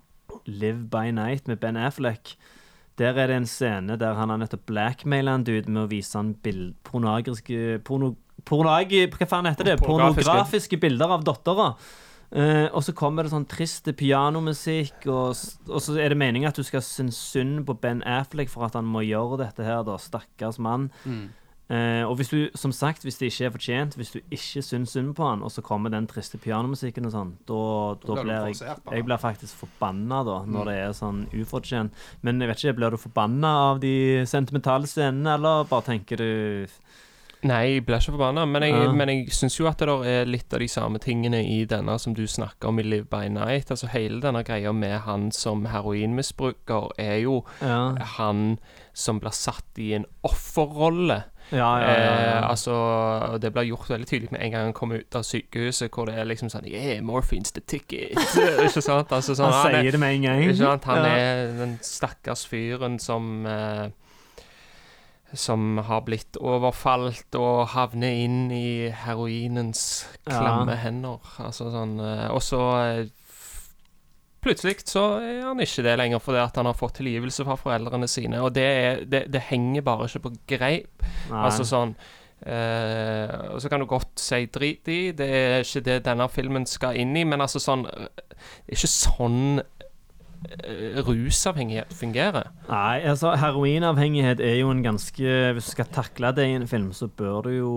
Live 0.47 0.87
by 0.89 1.11
Night 1.11 1.47
med 1.51 1.59
Ben 1.59 1.75
Affleck. 1.77 2.37
Der 2.97 3.17
er 3.19 3.27
det 3.27 3.35
en 3.35 3.45
scene 3.47 3.97
der 3.99 4.13
han 4.15 4.29
har 4.29 4.37
nettopp 4.37 4.63
blackmaila 4.71 5.35
en 5.35 5.43
dude 5.43 5.67
med 5.67 5.83
å 5.83 5.89
vise 5.91 6.15
han 6.17 6.33
bild, 6.43 6.73
pornografiske 6.87 7.81
porno, 7.83 8.15
pornogi, 8.45 9.05
Hva 9.11 9.27
faen 9.27 9.49
heter 9.49 9.63
det? 9.71 9.79
Pornografiske. 9.81 10.27
Pornografiske 10.29 10.79
bilder 10.81 11.17
av 11.17 11.23
dattera. 11.27 11.73
Uh, 12.31 12.69
og 12.71 12.79
så 12.87 12.93
kommer 12.95 13.27
det 13.27 13.33
sånn 13.33 13.43
trist 13.51 13.89
pianomusikk, 13.99 15.03
og, 15.11 15.35
og 15.67 15.81
så 15.83 15.97
er 15.99 16.13
det 16.13 16.17
meningen 16.21 16.47
at 16.47 16.55
du 16.55 16.63
skal 16.63 16.79
synes 16.85 17.17
synd 17.19 17.65
på 17.67 17.75
Ben 17.83 17.99
Affleck 18.07 18.47
for 18.53 18.63
at 18.69 18.77
han 18.79 18.87
må 18.87 19.03
gjøre 19.03 19.41
dette 19.43 19.65
her, 19.67 19.81
da. 19.83 19.97
Stakkars 19.99 20.55
mann. 20.63 20.87
Mm. 21.03 21.29
Uh, 21.71 22.03
og 22.03 22.17
hvis 22.19 22.27
du, 22.31 22.37
som 22.59 22.71
sagt, 22.75 23.03
hvis 23.07 23.15
det 23.19 23.29
ikke 23.31 23.45
er 23.47 23.51
fortjent, 23.53 23.93
hvis 23.95 24.09
du 24.11 24.17
ikke 24.35 24.63
syns 24.63 24.91
synd 24.91 25.13
på 25.15 25.23
han, 25.23 25.43
og 25.43 25.51
så 25.51 25.63
kommer 25.63 25.91
den 25.93 26.07
triste 26.07 26.39
pianomusikken 26.43 27.07
og 27.07 27.13
sånn, 27.15 27.29
da, 27.47 27.59
da 28.03 28.15
blir 28.17 28.23
blir 28.27 28.49
jeg. 28.49 28.79
Jeg 28.91 29.05
blir 29.07 29.21
faktisk 29.23 29.55
forbanna 29.65 30.19
da, 30.27 30.39
Mm. 30.43 30.51
når 30.55 30.65
det 30.71 30.77
er 30.81 30.95
sånn 30.97 31.21
ufortjent. 31.31 31.91
Men 32.23 32.39
jeg 32.43 32.51
vet 32.51 32.63
ikke, 32.63 32.75
blir 32.79 32.91
du 32.91 32.97
forbanna 32.99 33.53
av 33.71 33.79
de 33.83 33.93
sentimentale 34.27 34.87
scenene, 34.87 35.35
eller 35.35 35.63
bare 35.71 35.87
tenker 35.93 36.19
du 36.19 36.67
Nei, 37.43 37.73
jeg 37.73 37.85
blir 37.87 37.97
ikke 37.97 38.11
forbanna, 38.13 38.45
men 38.45 38.61
jeg, 38.61 38.73
Ja. 38.75 38.91
men 38.93 39.09
jeg 39.09 39.31
syns 39.33 39.55
jo 39.57 39.65
at 39.67 39.77
det 39.81 39.87
er 39.89 40.25
litt 40.29 40.53
av 40.53 40.59
de 40.59 40.67
samme 40.67 40.99
tingene 41.01 41.39
i 41.43 41.65
denne 41.65 41.95
som 41.99 42.13
du 42.13 42.27
snakker 42.27 42.67
om 42.69 42.77
i 42.79 42.83
Live 42.83 43.07
by 43.09 43.27
Night. 43.29 43.71
Altså 43.71 43.87
Hele 43.89 44.21
denne 44.21 44.43
greia 44.45 44.71
med 44.71 44.99
han 45.07 45.31
som 45.31 45.65
heroinmisbruker 45.65 46.91
er 46.99 47.21
jo 47.23 47.43
Ja, 47.61 47.95
han 48.17 48.59
som 48.93 49.19
blir 49.19 49.31
satt 49.33 49.77
i 49.79 49.93
en 49.95 50.05
offerrolle. 50.23 51.23
ja, 51.51 51.79
ja. 51.79 51.87
ja, 51.87 52.37
Eh, 52.41 52.49
altså, 52.49 53.39
det 53.41 53.51
blir 53.53 53.63
gjort 53.71 53.89
veldig 53.89 54.07
tydelig 54.07 54.31
med 54.31 54.41
en 54.41 54.51
gang 54.51 54.63
han 54.69 54.73
kommer 54.73 54.99
ut 55.01 55.15
av 55.15 55.23
sykehuset, 55.23 55.89
hvor 55.91 56.05
det 56.05 56.15
er 56.19 56.25
liksom 56.25 56.49
sånn 56.49 56.67
Yeah, 56.69 57.01
morphine's 57.01 57.51
the 57.53 57.61
ticket. 57.61 58.11
ikke 58.65 58.81
sant? 58.81 59.09
Altså, 59.11 59.33
sånn, 59.35 59.51
han 59.51 59.75
er- 59.75 59.81
sier 59.81 59.91
det 59.91 59.99
med 59.99 60.15
en 60.15 60.21
gang. 60.21 60.43
ikke 60.43 60.57
sant? 60.57 60.83
Han 60.85 61.05
er 61.05 61.57
den 61.57 61.79
stakkars 61.81 62.45
fyren 62.47 62.99
som 62.99 63.45
eh, 63.45 63.89
Som 65.33 65.77
har 65.87 66.01
blitt 66.07 66.35
overfalt 66.41 67.35
og 67.39 67.67
havner 67.71 68.17
inn 68.25 68.51
i 68.51 68.89
heroinens 69.03 70.05
klamme 70.27 70.73
Ja. 70.75 70.81
hender. 70.83 71.19
Altså 71.39 71.69
sånn 71.71 71.97
eh, 72.03 72.27
Og 72.35 72.41
så 72.43 72.61
eh, 72.83 73.05
Plutselig 74.41 74.81
så 74.89 75.03
er 75.21 75.43
han 75.45 75.59
ikke 75.61 75.83
det 75.85 75.91
lenger 76.01 76.17
fordi 76.19 76.39
at 76.41 76.55
han 76.57 76.65
har 76.65 76.73
fått 76.73 76.95
tilgivelse 76.97 77.43
fra 77.45 77.53
foreldrene 77.61 78.07
sine. 78.09 78.39
Og 78.41 78.49
det, 78.55 78.63
er, 78.65 79.03
det, 79.05 79.19
det 79.29 79.41
henger 79.51 79.83
bare 79.85 80.07
ikke 80.09 80.23
på 80.23 80.31
greip. 80.55 81.05
Nei. 81.29 81.43
Altså 81.45 81.67
sånn 81.67 81.95
Uh, 82.41 83.53
Og 83.53 83.59
så 83.61 83.69
kan 83.69 83.83
du 83.83 83.85
godt 83.85 84.17
si 84.17 84.47
drit 84.49 84.87
i, 84.89 85.11
det 85.13 85.27
er 85.29 85.59
ikke 85.61 85.83
det 85.85 85.97
denne 86.07 86.25
filmen 86.33 86.63
skal 86.65 86.97
inn 86.97 87.11
i, 87.13 87.21
men 87.23 87.37
altså 87.43 87.59
sånn 87.61 87.83
Det 87.85 88.71
er 88.73 88.79
ikke 88.79 88.89
sånn 88.89 89.61
rusavhengighet 91.07 91.93
fungerer. 91.93 92.49
Nei, 92.69 93.01
altså 93.05 93.35
heroinavhengighet 93.37 94.41
er 94.41 94.55
jo 94.61 94.71
en 94.71 94.83
ganske 94.83 95.53
Hvis 95.53 95.69
du 95.69 95.71
skal 95.75 95.91
takle 95.93 96.33
det 96.35 96.47
i 96.49 96.55
en 96.57 96.67
film, 96.67 96.91
så 96.93 97.07
bør 97.07 97.41
du 97.45 97.49
jo 97.49 97.75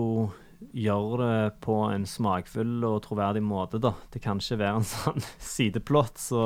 gjøre 0.75 1.17
det 1.21 1.59
på 1.63 1.75
en 1.89 2.05
smakfull 2.09 2.83
og 2.87 3.01
troverdig 3.05 3.41
måte, 3.45 3.79
da. 3.81 3.93
Det 4.11 4.21
kan 4.23 4.41
ikke 4.41 4.57
være 4.59 4.81
en 4.81 4.87
sånn 4.95 5.23
sideplott, 5.41 6.19
så 6.21 6.43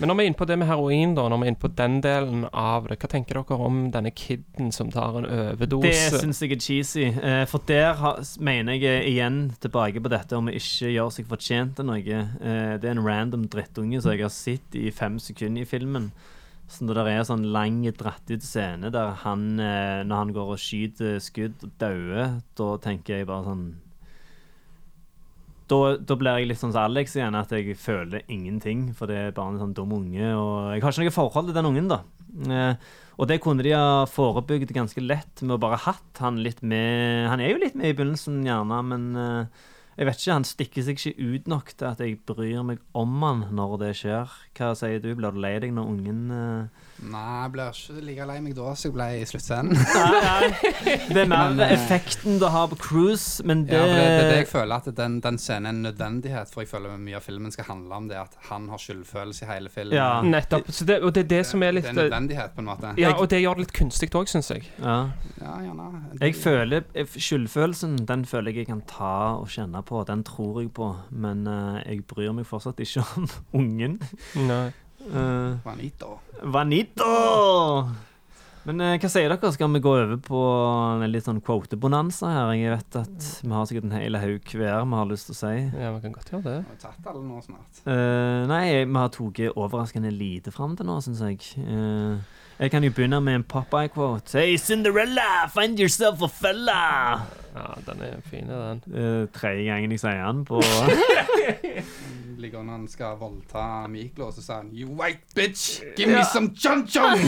Men 0.00 0.10
når 0.10 0.18
vi 0.18 0.24
er 0.24 0.30
inne 0.30 0.40
på 0.40 0.48
det 0.48 0.58
med 0.60 0.70
heroin, 0.70 1.14
da, 1.16 1.26
når 1.30 1.42
vi 1.42 1.48
er 1.48 1.54
inne 1.54 1.62
på 1.64 1.72
den 1.80 1.98
delen 2.04 2.46
av 2.52 2.88
det, 2.90 2.98
hva 3.02 3.10
tenker 3.12 3.40
dere 3.40 3.58
om 3.68 3.82
denne 3.94 4.12
kiden 4.16 4.72
som 4.74 4.92
tar 4.94 5.20
en 5.20 5.28
overdose? 5.28 5.88
Det 5.88 6.22
syns 6.22 6.42
jeg 6.44 6.56
er 6.56 6.62
cheesy. 6.68 7.08
Eh, 7.10 7.42
for 7.50 7.64
der 7.68 8.00
mener 8.44 8.76
jeg 8.76 8.86
eh, 8.92 9.10
igjen 9.14 9.42
tilbake 9.62 10.02
på 10.02 10.12
dette 10.12 10.38
om 10.38 10.50
å 10.50 10.56
ikke 10.56 10.92
gjøre 10.94 11.16
seg 11.18 11.28
fortjent 11.30 11.76
til 11.78 11.90
noe. 11.90 12.00
Eh, 12.00 12.72
det 12.80 12.88
er 12.88 12.94
en 12.94 13.04
random 13.06 13.46
drittunge 13.52 14.02
som 14.02 14.14
jeg 14.14 14.26
har 14.26 14.34
sett 14.34 14.78
i 14.78 14.88
fem 14.94 15.20
sekunder 15.22 15.64
i 15.64 15.68
filmen. 15.68 16.10
Så 16.66 16.82
når 16.86 16.98
det 16.98 17.14
er 17.14 17.26
sånn 17.28 17.46
lang, 17.54 17.80
dratt 17.94 18.30
ut 18.30 18.42
scene 18.42 18.90
der 18.90 19.12
han, 19.22 19.48
eh, 19.62 20.02
når 20.02 20.22
han 20.22 20.32
går 20.34 20.54
og 20.56 20.60
skyter 20.60 21.20
skudd 21.22 21.62
og 21.62 21.74
dauer, 21.78 22.40
da 22.58 22.70
tenker 22.82 23.20
jeg 23.20 23.28
bare 23.28 23.46
sånn 23.46 23.66
da, 25.66 25.78
da 25.98 26.14
blir 26.18 26.38
jeg 26.38 26.50
litt 26.50 26.60
sånn 26.60 26.70
som 26.74 26.84
Alex 26.86 27.16
igjen, 27.16 27.34
at 27.34 27.50
jeg 27.50 27.74
føler 27.80 28.22
ingenting. 28.30 28.84
For 28.94 29.10
det 29.10 29.16
er 29.18 29.32
bare 29.34 29.54
en 29.54 29.62
sånn 29.64 29.74
dum 29.74 29.96
unge, 29.96 30.28
og 30.38 30.76
jeg 30.76 30.84
har 30.84 30.94
ikke 30.94 31.06
noe 31.08 31.14
forhold 31.16 31.50
til 31.50 31.56
den 31.56 31.68
ungen, 31.72 31.88
da. 31.90 31.98
Eh, 32.46 32.92
og 33.16 33.30
det 33.30 33.40
kunne 33.42 33.64
de 33.64 33.72
ha 33.72 34.04
forebygd 34.10 34.74
ganske 34.76 35.02
lett 35.02 35.42
med 35.42 35.56
å 35.56 35.62
bare 35.62 35.80
hatt 35.86 36.20
han 36.20 36.36
litt 36.44 36.58
med 36.60 37.30
Han 37.30 37.40
er 37.40 37.54
jo 37.54 37.60
litt 37.62 37.76
med 37.78 37.88
i 37.88 37.96
begynnelsen, 37.96 38.42
gjerne, 38.46 38.80
men 38.90 39.06
eh, 39.22 39.64
jeg 39.96 40.06
vet 40.08 40.20
ikke, 40.20 40.34
han 40.34 40.44
stikker 40.44 40.84
seg 40.84 40.98
ikke 41.00 41.30
ut 41.32 41.46
nok 41.48 41.70
til 41.72 41.88
at 41.88 42.00
jeg 42.04 42.18
bryr 42.28 42.64
meg 42.68 42.82
om 42.96 43.14
han 43.24 43.46
når 43.56 43.78
det 43.80 43.94
skjer. 44.02 44.32
Hva 44.58 44.74
sier 44.76 45.00
du, 45.00 45.14
blir 45.16 45.32
du 45.32 45.40
lei 45.40 45.54
deg 45.62 45.72
når 45.72 45.92
ungen 45.94 46.34
eh, 46.36 46.84
Nei, 47.06 47.42
jeg 47.42 47.52
blir 47.54 47.80
ikke 47.80 48.04
like 48.06 48.26
lei 48.30 48.36
meg 48.44 48.54
da 48.56 48.74
som 48.74 48.88
jeg 48.88 48.94
ble 48.96 49.06
i 49.20 49.24
sluttscenen. 49.28 49.76
Det 51.14 51.22
er 51.22 51.28
mer 51.30 51.52
Men, 51.54 51.60
eh, 51.60 51.72
effekten 51.76 52.38
du 52.40 52.46
har 52.50 52.68
på 52.68 52.78
cruise, 52.80 53.44
men 53.46 53.64
det, 53.66 53.76
Ja, 53.76 53.84
for 53.84 53.94
det, 53.94 54.04
det 54.06 54.24
er 54.24 54.30
det 54.30 54.38
jeg 54.40 54.48
føler 54.50 54.76
at 54.76 54.90
den, 54.96 55.18
den 55.24 55.38
scenen 55.38 55.66
er 55.66 55.74
en 55.74 55.82
nødvendighet, 55.86 56.52
for 56.52 56.64
jeg 56.64 56.70
føler 56.70 56.96
mye 57.00 57.16
av 57.18 57.24
filmen 57.24 57.54
skal 57.54 57.68
handle 57.70 57.94
om 57.94 58.08
det 58.10 58.18
at 58.20 58.36
han 58.50 58.68
har 58.72 58.82
skyldfølelse 58.82 59.44
i 59.46 59.50
hele 59.50 59.72
filmen. 59.72 59.96
Ja. 59.96 60.20
Nettopp. 60.24 60.68
Så 60.72 60.84
det, 60.88 61.00
og 61.02 61.14
det 61.14 61.24
er 61.26 61.30
det 61.36 61.42
som 61.46 61.62
er 61.62 61.76
litt 61.76 61.86
Det 61.88 61.92
er 61.94 61.96
en 61.96 62.02
nødvendighet, 62.04 62.54
på 62.56 62.64
en 62.64 62.70
måte. 62.72 62.92
Ja, 63.00 63.14
og 63.16 63.30
det 63.30 63.40
gjør 63.42 63.60
det 63.60 63.66
litt 63.66 63.76
kunstig 63.76 64.10
òg, 64.16 64.28
syns 64.32 64.50
jeg. 64.52 64.66
ja. 64.82 64.98
Ja, 65.36 65.52
gjerne. 65.60 65.86
Jeg 66.20 66.34
føler 66.40 66.84
Skyldfølelsen 67.20 67.98
den 68.08 68.24
føler 68.26 68.50
jeg 68.54 68.66
jeg 68.66 68.70
kan 68.70 68.80
ta 68.88 69.36
og 69.36 69.48
kjenne 69.52 69.82
på. 69.86 70.02
Den 70.08 70.24
tror 70.24 70.60
jeg 70.62 70.72
på. 70.74 70.88
Men 71.10 71.46
uh, 71.46 71.78
jeg 71.86 72.02
bryr 72.08 72.32
meg 72.34 72.46
fortsatt 72.48 72.80
ikke 72.82 73.04
om 73.16 73.28
ungen. 73.60 74.00
Nei. 74.48 74.72
Uh, 75.06 75.56
Juanito. 75.64 76.18
Vanito! 76.42 77.12
Men 78.66 78.82
eh, 78.82 78.96
hva 78.98 79.08
sier 79.10 79.30
dere? 79.30 79.50
Skal 79.54 79.70
vi 79.76 79.80
gå 79.84 79.92
over 79.94 80.16
på 80.26 80.38
en 80.42 81.04
litt 81.06 81.26
sånn 81.28 81.38
quote-bonanza 81.44 82.32
her? 82.32 82.48
Jeg 82.58 82.72
vet 82.72 82.96
at 82.98 83.26
vi 83.44 83.52
har 83.54 83.68
sikkert 83.70 83.86
en 83.86 83.94
hel 83.94 84.18
haug 84.18 84.50
hver 84.50 84.80
vi 84.82 84.98
har 84.98 85.06
lyst 85.06 85.28
til 85.28 85.36
å 85.36 85.38
si. 85.38 85.52
Ja, 85.70 85.92
vi 85.94 86.00
kan 86.02 86.16
godt 86.16 86.32
gjøre 86.32 86.46
det. 86.48 86.56
Har 86.64 86.74
vi 86.74 86.82
tatt 86.82 87.06
alle 87.12 87.22
nå 87.22 87.42
snart? 87.44 87.82
Eh, 87.86 88.40
nei, 88.50 88.64
vi 88.82 88.98
har 88.98 89.12
tatt 89.14 89.44
overraskende 89.52 90.10
lite 90.10 90.54
fram 90.54 90.74
til 90.74 90.90
nå, 90.90 90.98
syns 91.04 91.22
jeg. 91.22 91.38
Eh, 91.62 92.35
jeg 92.58 92.70
kan 92.70 92.84
jo 92.84 92.90
begynne 92.90 93.20
med 93.20 93.34
en 93.34 93.44
Popeye-quote. 93.44 94.38
Hey, 94.38 94.56
Cinderella, 94.56 95.46
find 95.52 95.80
yourself 95.80 96.22
a 96.22 96.26
fella! 96.26 96.82
Ja, 97.56 97.66
den 97.86 98.02
er 98.02 98.20
fin, 98.30 98.48
den. 98.48 98.82
Uh, 98.86 99.28
tredje 99.32 99.64
gangen 99.64 99.90
jeg 99.90 100.00
sier 100.00 100.26
den 100.26 100.44
på 100.44 100.60
Ligger 102.42 102.62
når 102.62 102.72
han 102.72 102.88
skal 102.88 103.16
voldta 103.20 103.86
Miklo, 103.88 104.26
og 104.28 104.36
så 104.36 104.44
sier 104.44 104.60
han 104.60 104.72
You 104.76 104.92
white 104.92 105.24
bitch, 105.34 105.80
give 105.96 106.08
me 106.12 106.24
some 106.32 106.52
chon-chon! 106.56 107.20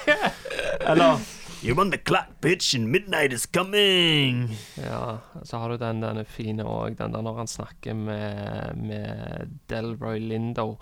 Eller 0.90 1.20
You're 1.62 1.78
on 1.78 1.90
the 1.90 1.98
clock, 1.98 2.40
bitch, 2.40 2.74
and 2.74 2.88
midnight 2.88 3.32
is 3.32 3.46
coming. 3.46 4.48
Ja, 4.76 5.18
så 5.44 5.58
har 5.58 5.68
du 5.68 5.76
den, 5.76 6.00
den 6.00 6.16
er 6.16 6.24
fine 6.24 6.64
òg, 6.64 6.96
den 6.96 7.12
der 7.12 7.20
når 7.20 7.36
han 7.36 7.46
snakker 7.46 7.94
med, 7.94 8.80
med 8.80 9.50
Delroy 9.68 10.16
Lindo. 10.18 10.78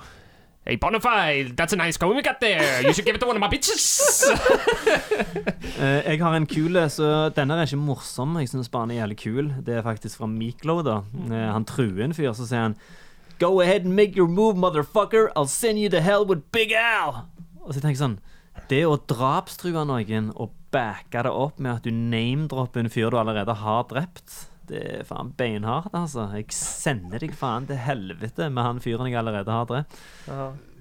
Hey, 0.69 0.77
Bonafide, 0.77 1.57
that's 1.57 1.73
a 1.73 1.77
nice 1.77 1.97
comb 1.97 2.13
you 2.15 2.21
got 2.23 2.41
there. 2.41 2.83
You 2.83 2.93
should 2.93 3.07
give 3.07 3.15
it 3.15 3.21
to 3.21 3.27
one 3.27 3.37
of 3.37 3.41
my 3.41 3.49
bitches. 3.49 4.23
Eh, 5.79 6.03
jeg 6.11 6.19
har 6.19 6.35
en 6.35 6.47
kul, 6.47 6.75
så 6.91 7.29
denne 7.37 7.55
er 7.55 7.69
ikke 7.69 7.79
morsom. 7.79 8.33
Jeg 8.41 8.49
syns 8.51 8.69
bare 8.69 8.89
den 8.89 8.97
er 8.97 9.01
jævlig 9.05 9.17
kul. 9.21 9.51
Det 9.65 9.77
er 9.79 9.85
faktisk 9.87 10.19
fra 10.19 10.27
Miklo. 10.27 10.81
da 10.83 10.97
Eh, 11.31 11.53
Han 11.55 11.65
truer 11.65 12.03
en 12.05 12.15
fyr, 12.15 12.33
så 12.35 12.47
sier 12.49 12.65
han 12.67 12.75
Go 13.39 13.61
ahead 13.61 13.87
and 13.87 13.95
make 13.95 14.17
your 14.19 14.27
move, 14.27 14.57
motherfucker. 14.59 15.29
I'll 15.37 15.47
send 15.47 15.79
you 15.79 15.89
to 15.91 16.01
hell 16.01 16.27
with 16.27 16.43
Big 16.53 16.75
Al. 16.75 17.23
Og 17.63 17.75
så 17.75 17.81
tenker 17.81 17.95
jeg 17.95 18.03
sånn 18.03 18.19
Det 18.69 18.83
å 18.91 18.99
drapstrue 19.09 19.87
noen 19.87 20.33
og 20.35 20.51
backe 20.75 21.23
det 21.23 21.31
opp 21.31 21.61
med 21.63 21.77
at 21.79 21.87
du 21.87 21.91
name-dropper 21.95 22.81
en 22.83 22.91
fyr 22.91 23.11
du 23.15 23.17
allerede 23.23 23.55
har 23.63 23.87
drept, 23.89 24.48
det 24.69 24.85
er 25.01 25.05
faen 25.09 25.33
beinhardt, 25.39 25.95
altså. 25.97 26.29
Jeg 26.37 26.53
sender 26.55 27.23
deg 27.23 27.35
faen 27.37 27.67
til 27.69 27.81
helvete 27.81 28.51
med 28.53 28.67
han 28.67 28.81
fyren 28.85 29.11
jeg 29.11 29.19
allerede 29.21 29.53
har 29.53 29.69
drept. 29.69 29.99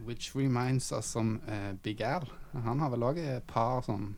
Which 0.08 0.36
reminds 0.36 0.92
us 0.92 1.16
om 1.20 1.40
uh, 1.48 1.74
Big 1.84 2.02
Al. 2.02 2.28
Han 2.64 2.80
har 2.80 2.94
vel 2.94 3.04
òg 3.04 3.20
et 3.20 3.44
par 3.50 3.84
sånn 3.86 4.14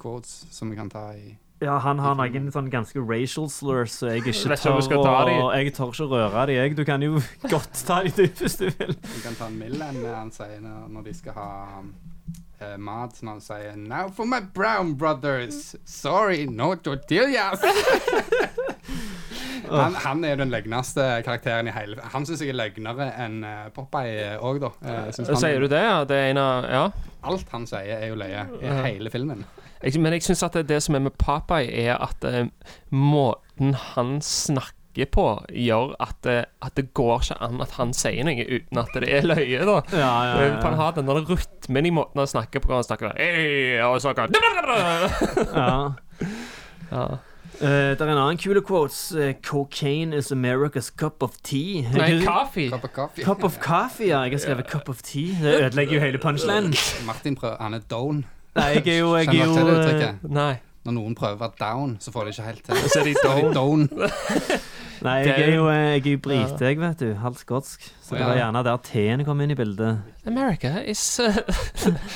quotes 0.00 0.46
som 0.50 0.70
vi 0.70 0.76
kan 0.76 0.90
ta 0.92 1.10
i 1.16 1.36
Ja, 1.60 1.78
han 1.82 1.98
har 1.98 2.14
noen 2.14 2.52
sånn 2.54 2.68
ganske 2.70 3.00
racial 3.02 3.48
slurs, 3.50 3.96
så 3.98 4.12
jeg 4.12 4.22
ikke 4.22 4.54
tør 4.62 5.32
å. 5.32 5.48
Jeg 5.56 5.72
tør 5.74 5.90
ikke 5.90 6.06
røre 6.12 6.44
dem. 6.46 6.54
jeg. 6.54 6.76
Du 6.78 6.84
kan 6.86 7.02
jo 7.02 7.18
godt 7.54 7.80
ta 7.86 8.02
dem, 8.04 8.14
du, 8.14 8.28
hvis 8.42 8.60
du 8.60 8.68
vil. 8.68 8.94
Vi 8.94 9.24
kan 9.24 9.34
ta 9.34 9.50
Millen 9.50 10.04
eh, 10.04 10.14
han 10.14 10.30
sier 10.34 10.60
når, 10.62 10.86
når 10.94 11.08
de 11.08 11.16
skal 11.18 11.34
ha 11.34 11.48
uh, 11.82 12.76
mat. 12.78 13.18
Når 13.20 13.32
han 13.32 13.42
sier 13.42 13.74
Now 13.76 14.06
for 14.08 14.24
my 14.24 14.38
brown 14.40 14.94
brothers. 14.94 15.74
Sorry, 15.84 16.46
no 16.46 16.76
tortillas. 16.76 17.66
han, 19.68 19.94
han 20.00 20.22
er 20.24 20.30
jo 20.32 20.38
den 20.40 20.52
løgneste 20.54 21.04
karakteren 21.26 21.68
i 21.68 21.72
hele 21.74 22.00
Han 22.14 22.24
syns 22.24 22.40
jeg 22.40 22.54
er 22.54 22.56
løgnere 22.56 23.10
enn 23.20 23.42
uh, 23.44 23.66
Popeye 23.74 24.38
òg, 24.40 24.60
da. 24.62 24.70
Eh, 24.80 25.10
han- 25.12 25.36
Sier 25.42 25.60
du 25.60 25.68
det, 25.68 25.82
ja? 25.82 25.98
Det 26.08 26.16
er 26.16 26.30
en 26.32 26.40
av 26.40 26.64
Ja. 26.72 26.84
Alt 27.28 27.50
han 27.52 27.66
sier, 27.68 27.98
er 27.98 28.06
jo 28.08 28.16
løye 28.16 28.46
i 28.62 28.72
hele 28.86 29.10
filmen. 29.12 29.44
Jeg, 29.82 30.00
men 30.00 30.12
jeg 30.16 30.22
syns 30.24 30.42
at 30.46 30.56
det, 30.56 30.66
det 30.70 30.78
som 30.82 30.94
er 30.96 31.02
med 31.04 31.14
Popeye, 31.20 31.68
er 31.90 31.98
at 32.02 32.24
eh, 32.24 32.46
måten 32.94 33.74
han 33.92 34.16
snakker 34.24 35.06
på, 35.14 35.24
gjør 35.52 35.92
at, 36.02 36.16
det- 36.24 36.46
at 36.64 36.74
det 36.74 36.88
går 36.94 37.20
ikke 37.20 37.36
an 37.44 37.60
at 37.62 37.70
han 37.76 37.92
sier 37.94 38.24
noe 38.26 38.46
uten 38.48 38.80
at 38.80 38.88
det 38.96 39.10
er 39.18 39.22
løye, 39.28 39.60
da. 39.68 39.76
Ja, 39.92 40.12
ja, 40.30 40.34
ja. 40.48 40.60
Han 40.64 40.74
har 40.80 40.96
den 40.96 41.06
der 41.10 41.20
rytmen 41.28 41.86
i 41.86 41.92
måten 41.94 42.18
han 42.24 42.26
snakker 42.30 42.64
på. 42.64 42.72
Han 42.74 42.86
snakker 42.86 43.12
hey, 43.18 43.78
og 43.84 44.00
så 44.02 44.14
kan 44.16 44.32
ja. 45.54 45.92
ja. 46.90 47.06
Eh, 47.60 47.66
det 47.68 48.00
er 48.00 48.04
en 48.12 48.18
annen 48.18 48.38
kule 48.38 48.60
quotes. 48.62 49.12
Uh, 49.12 49.32
'Cocaine 49.42 50.12
is 50.16 50.30
America's 50.32 50.90
cup 50.96 51.22
of 51.22 51.30
tea'. 51.42 51.82
Nei, 51.92 52.24
coffee. 52.34 52.68
Cup 52.70 52.84
of 52.84 52.90
coffee. 52.92 53.24
Cup 53.24 53.44
of 53.44 53.58
coffee, 53.58 54.08
ja. 54.08 54.20
Jeg 54.22 54.30
har 54.30 54.38
skrevet 54.38 54.66
'cup 54.70 54.88
of 54.88 55.00
tea'. 55.02 55.34
Det 55.42 55.54
ødelegger 55.64 55.94
jo 55.94 56.00
hele 56.00 56.18
punchlinen. 56.18 56.74
Martin 57.06 57.34
prøver 57.36 57.56
Han 57.60 57.74
er 57.74 57.80
down. 57.90 58.24
Nei, 58.56 58.64
jeg 58.64 58.86
er 58.88 58.98
jo, 58.98 59.16
jeg 59.16 59.26
er 59.26 59.32
Kjenner 59.32 59.44
jo 59.46 59.50
du 59.50 59.58
til 59.58 59.66
det 59.66 59.74
eh, 59.74 59.84
uttrykket? 59.84 60.30
Nei. 60.30 60.54
når 60.88 60.92
noen 60.96 61.14
prøver 61.14 61.34
å 61.36 61.38
være 61.38 61.56
down, 61.60 61.96
så 62.00 62.12
får 62.12 62.24
de 62.24 62.30
ikke 62.32 62.42
helt 62.42 62.62
til. 62.64 62.74
Så 62.92 63.00
er 63.00 63.04
de 63.04 63.14
down. 63.24 63.52
down. 63.54 63.88
Nei, 65.02 65.16
jeg 65.26 65.40
er 65.48 65.54
jo- 65.54 65.68
eh, 65.68 65.98
jeg 65.98 66.12
er 66.12 66.16
brite, 66.16 66.64
jeg, 66.64 66.78
vet 66.80 66.98
du. 67.02 67.14
Halvt 67.14 67.38
skotsk. 67.44 67.82
Så 68.02 68.14
det 68.16 68.24
var 68.24 68.36
gjerne 68.38 68.62
der 68.64 68.76
T-en 68.86 69.24
kom 69.24 69.40
inn 69.40 69.50
i 69.50 69.54
bildet. 69.54 69.98
America 70.26 70.78
is 70.86 71.20
uh, 71.20 71.36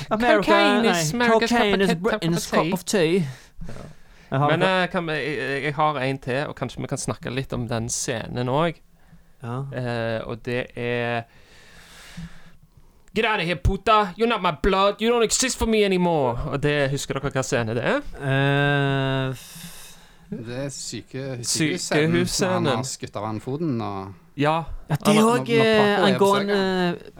America, 0.09 0.35
Cocaine 0.51 0.81
nei, 0.87 1.01
is 1.01 1.13
America's 1.13 1.53
cup 1.53 1.61
of- 1.61 1.87
tea 1.87 2.31
cup 2.31 2.49
cup 2.51 2.73
of 2.73 2.83
tea. 2.85 3.27
Men 4.33 4.61
eh, 4.65 4.87
kan 4.89 5.05
vi, 5.07 5.13
jeg, 5.13 5.63
jeg 5.63 5.73
har 5.77 5.99
en 6.01 6.17
til, 6.19 6.39
og 6.49 6.55
kanskje 6.57 6.81
vi 6.81 6.87
kan 6.89 6.97
snakke 6.97 7.29
litt 7.33 7.53
om 7.53 7.67
den 7.69 7.89
scenen 7.89 8.49
òg. 8.49 8.79
ja. 9.43 9.59
Eh, 9.73 10.19
og 10.27 10.41
det 10.45 10.65
er 10.75 11.23
Get 13.15 13.25
out 13.29 13.39
of 13.39 13.45
here, 13.45 13.55
puta! 13.61 14.13
You're 14.17 14.25
not 14.27 14.41
my 14.41 14.55
blood! 14.63 14.95
You 15.01 15.11
don't 15.11 15.23
exist 15.23 15.59
for 15.59 15.67
me 15.69 15.83
anymore! 15.85 16.33
Og 16.49 16.63
det, 16.63 16.89
Husker 16.89 17.13
dere 17.19 17.29
hva 17.29 17.43
scene 17.45 17.75
det 17.77 17.83
er? 17.85 17.99
Uh, 18.17 19.35
Det 20.33 20.57
er 20.65 20.69
syke, 20.73 21.37
Sykehusscenen. 21.45 21.77
sykehusscenen. 21.77 22.65
Han 22.71 22.79
har 22.81 22.87
skutt 22.89 23.15
av 23.19 23.27
han 23.29 23.37
foten 23.43 23.75
og 23.85 24.13
Ja. 24.37 24.63
ja, 24.89 24.95
det 24.97 25.13
er 25.13 25.27
òg 25.29 25.45
på 25.45 26.05
angående 26.07 26.55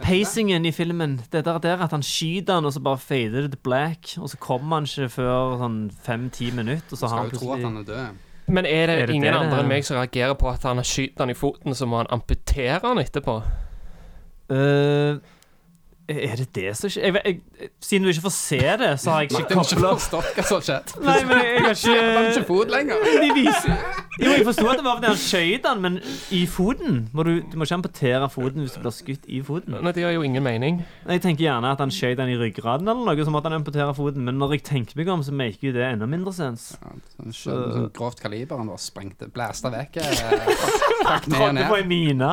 pacingen 0.02 0.66
i 0.66 0.72
filmen. 0.74 1.20
Det 1.32 1.44
der, 1.46 1.58
der 1.62 1.84
at 1.86 1.92
han 1.94 2.02
skyter 2.02 2.54
han, 2.58 2.66
og 2.66 2.72
så 2.74 2.80
bare 2.82 2.98
fader 2.98 3.46
det 3.48 3.58
black, 3.62 4.16
og 4.18 4.30
så 4.32 4.38
kommer 4.42 4.80
han 4.80 4.88
ikke 4.90 5.08
før 5.20 5.54
sånn 5.60 5.76
fem-ti 6.02 6.50
minutter, 6.50 6.90
og 6.90 6.98
så 6.98 7.06
har 7.06 7.14
skal 7.14 7.18
han 7.22 7.30
jo 7.30 7.38
tro 7.38 7.52
at 7.54 7.62
han 7.68 7.76
er 7.82 7.86
død. 7.90 8.22
Men 8.46 8.66
er 8.66 8.86
det, 8.86 8.96
Er 8.98 9.06
det 9.06 9.14
ingen 9.14 9.32
det 9.32 9.38
andre 9.40 9.60
enn 9.62 9.70
meg 9.70 9.86
som 9.86 9.96
reagerer 9.96 10.34
på 10.36 10.50
at 10.50 10.66
han 10.68 10.76
har 10.76 10.84
skutt 10.84 11.22
han 11.22 11.30
i 11.32 11.38
foten, 11.38 11.74
så 11.74 11.86
må 11.88 12.02
han 12.02 12.10
amputere 12.12 12.82
han 12.82 12.98
etterpå? 13.00 13.38
Uh, 14.52 15.16
Er 16.08 16.36
det 16.36 16.50
det 16.54 16.74
som 16.76 16.90
skjer? 16.92 17.06
Jeg, 17.08 17.22
jeg, 17.24 17.68
siden 17.80 18.04
du 18.04 18.10
ikke 18.12 18.26
får 18.26 18.34
se 18.36 18.58
det, 18.60 18.90
så 19.00 19.10
har 19.10 19.22
jeg 19.22 19.30
ikke 19.30 19.38
har 19.40 19.62
ikke 19.62 19.78
kobla 19.78 19.94
forstått 19.96 20.34
hva 20.36 20.44
som 20.44 20.58
har 20.58 20.66
skjedd. 20.66 20.92
Nei, 21.00 21.14
men 21.24 21.38
jeg 21.40 21.62
har 21.62 21.78
Han 21.80 21.94
har 21.94 22.26
ikke 22.26 22.34
ikke 22.34 22.48
fot 22.50 22.74
lenger. 22.74 23.06
De 23.22 23.30
viser 23.38 24.03
Jo, 24.20 24.30
jeg 24.30 24.44
forsto 24.46 24.64
at 24.70 24.78
det 24.78 24.84
var 24.86 24.98
fordi 25.00 25.08
han 25.10 25.18
skjøt 25.18 25.64
han, 25.66 25.80
men 25.82 25.96
i 26.34 26.44
foten 26.50 26.98
må 27.16 27.24
du, 27.26 27.32
du 27.50 27.56
må 27.58 27.66
ikke 27.66 27.78
amputere 27.80 28.28
foten 28.30 28.62
hvis 28.62 28.76
du 28.76 28.82
blir 28.84 28.94
skutt 28.94 29.24
i 29.26 29.40
foten. 29.42 29.74
Nei, 29.82 29.92
Det 29.96 30.04
gir 30.04 30.14
jo 30.14 30.22
ingen 30.26 30.44
mening. 30.44 30.78
Jeg 31.08 31.22
tenker 31.24 31.46
gjerne 31.48 31.72
at 31.74 31.82
han 31.82 31.90
skjøt 31.94 32.22
han 32.22 32.30
i 32.30 32.36
ryggraden 32.38 32.86
eller 32.92 33.08
noe, 33.10 33.26
så 33.26 33.34
måtte 33.34 33.50
han 33.50 33.58
amputere 33.58 33.90
foten, 33.98 34.22
men 34.28 34.38
når 34.38 34.54
jeg 34.58 34.64
tenker 34.70 35.00
meg 35.00 35.10
om, 35.14 35.24
så 35.26 35.34
maker 35.34 35.68
jo 35.70 35.74
det 35.74 35.84
enda 35.88 36.06
mindre 36.10 36.34
sens. 36.36 36.68
Ja, 36.78 36.94
sånn, 37.16 37.34
skjønn, 37.34 37.66
sånn 37.74 37.90
grovt 37.98 38.22
kaliber. 38.22 38.62
Han 38.62 38.70
bare 38.70 38.84
sprengte, 38.84 39.30
blæsta 39.34 39.72
vekk. 39.74 39.98
eh, 40.04 40.64
Trådte 41.26 41.68
på 41.68 41.78
ei 41.80 41.86
mine. 41.88 42.30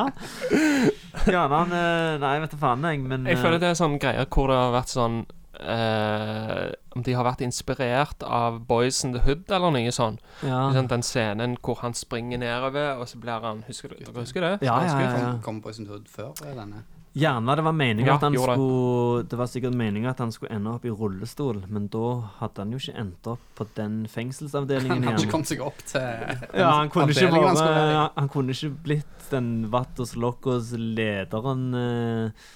Gjerne 1.26 1.58
han 1.58 1.74
eh, 1.76 2.16
Nei, 2.22 2.36
vet 2.46 2.54
da 2.56 2.60
faen, 2.62 2.86
jeg, 2.88 3.02
men 3.04 3.26
Jeg 3.30 3.38
eh, 3.40 3.42
føler 3.44 3.62
det 3.62 3.74
er 3.74 3.78
sånn 3.80 3.98
greier 4.02 4.30
hvor 4.32 4.52
det 4.52 4.58
har 4.62 4.72
vært 4.78 4.94
sånn 4.94 5.22
eh, 5.62 6.72
Om 6.95 7.03
de 7.05 7.14
har 7.16 7.24
vært 7.26 7.41
inspirert 7.45 8.24
av 8.28 8.59
Boys 8.68 9.03
in 9.05 9.14
the 9.16 9.22
Hood 9.26 9.49
eller 9.51 9.72
noe 9.72 9.91
sånt. 9.95 10.20
ja. 10.43 10.70
Sånn, 10.76 10.88
den 10.91 11.03
scenen 11.05 11.57
hvor 11.62 11.80
han 11.82 11.93
springer 11.97 12.38
nedover, 12.41 12.97
og 12.99 13.07
så 13.07 13.18
blir 13.22 13.39
han 13.43 13.64
Husker 13.68 13.89
du 13.93 13.99
dere 14.01 14.24
husker 14.26 14.41
det? 14.41 14.55
Ja, 14.66 14.80
ja, 14.86 14.97
ja, 14.99 15.12
ja. 15.18 15.30
Han 15.45 15.62
Boys 15.62 15.78
på 15.80 15.86
the 15.86 15.91
hood 15.93 16.09
før 16.12 16.34
eh, 16.45 16.55
denne. 16.57 16.84
Gjerne 17.12 17.55
det 17.59 17.64
var 17.66 17.74
meningen 17.76 18.07
Ja, 18.07 18.14
at 18.16 18.22
han 18.24 18.36
skulle 18.39 19.24
Det 19.28 19.36
var 19.36 19.49
sikkert 19.51 19.74
meningen 19.76 20.07
at 20.14 20.20
han 20.24 20.32
skulle 20.32 20.53
ende 20.55 20.72
opp 20.72 20.86
i 20.88 20.93
rullestol, 20.95 21.57
men 21.68 21.89
da 21.91 22.03
hadde 22.38 22.64
han 22.64 22.72
jo 22.72 22.80
ikke 22.80 22.93
endt 23.01 23.28
opp 23.34 23.41
på 23.57 23.68
den 23.76 23.97
fengselsavdelingen 24.07 25.03
Han 25.03 25.03
fengselsavdelingen 25.03 25.09
hadde 25.09 25.18
ikke 25.18 25.28
igjen. 25.28 25.34
kommet 25.34 25.51
seg 25.51 25.59
opp 25.66 25.82
til 25.91 25.99
Ja, 26.62 26.70
han 26.78 26.89
kunne 26.93 27.12
ikke 27.12 27.28
avdelingen 27.28 27.49
han 27.49 27.59
vært 27.59 28.16
Han 28.22 28.32
kunne 28.32 28.55
ikke 28.55 28.72
blitt 28.88 29.28
den 29.32 29.51
Vattos 29.72 30.16
Locos 30.16 30.72
lederen 30.72 31.68
eh. 31.76 32.47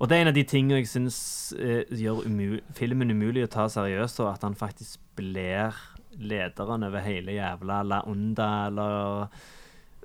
Og 0.00 0.08
det 0.10 0.16
er 0.16 0.24
en 0.24 0.32
av 0.32 0.36
de 0.36 0.44
tingene 0.48 0.80
jeg 0.80 0.90
syns 0.90 1.18
eh, 1.58 1.84
gjør 1.94 2.24
umul 2.26 2.60
filmen 2.74 3.14
umulig 3.14 3.44
å 3.46 3.52
ta 3.52 3.68
seriøst, 3.70 4.22
og 4.24 4.32
at 4.32 4.46
han 4.46 4.56
faktisk 4.58 4.98
blir 5.18 5.76
lederen 6.18 6.86
over 6.86 7.04
hele 7.04 7.36
jævla 7.36 7.82
La 7.86 8.00
Onda, 8.10 8.48
eller 8.68 9.28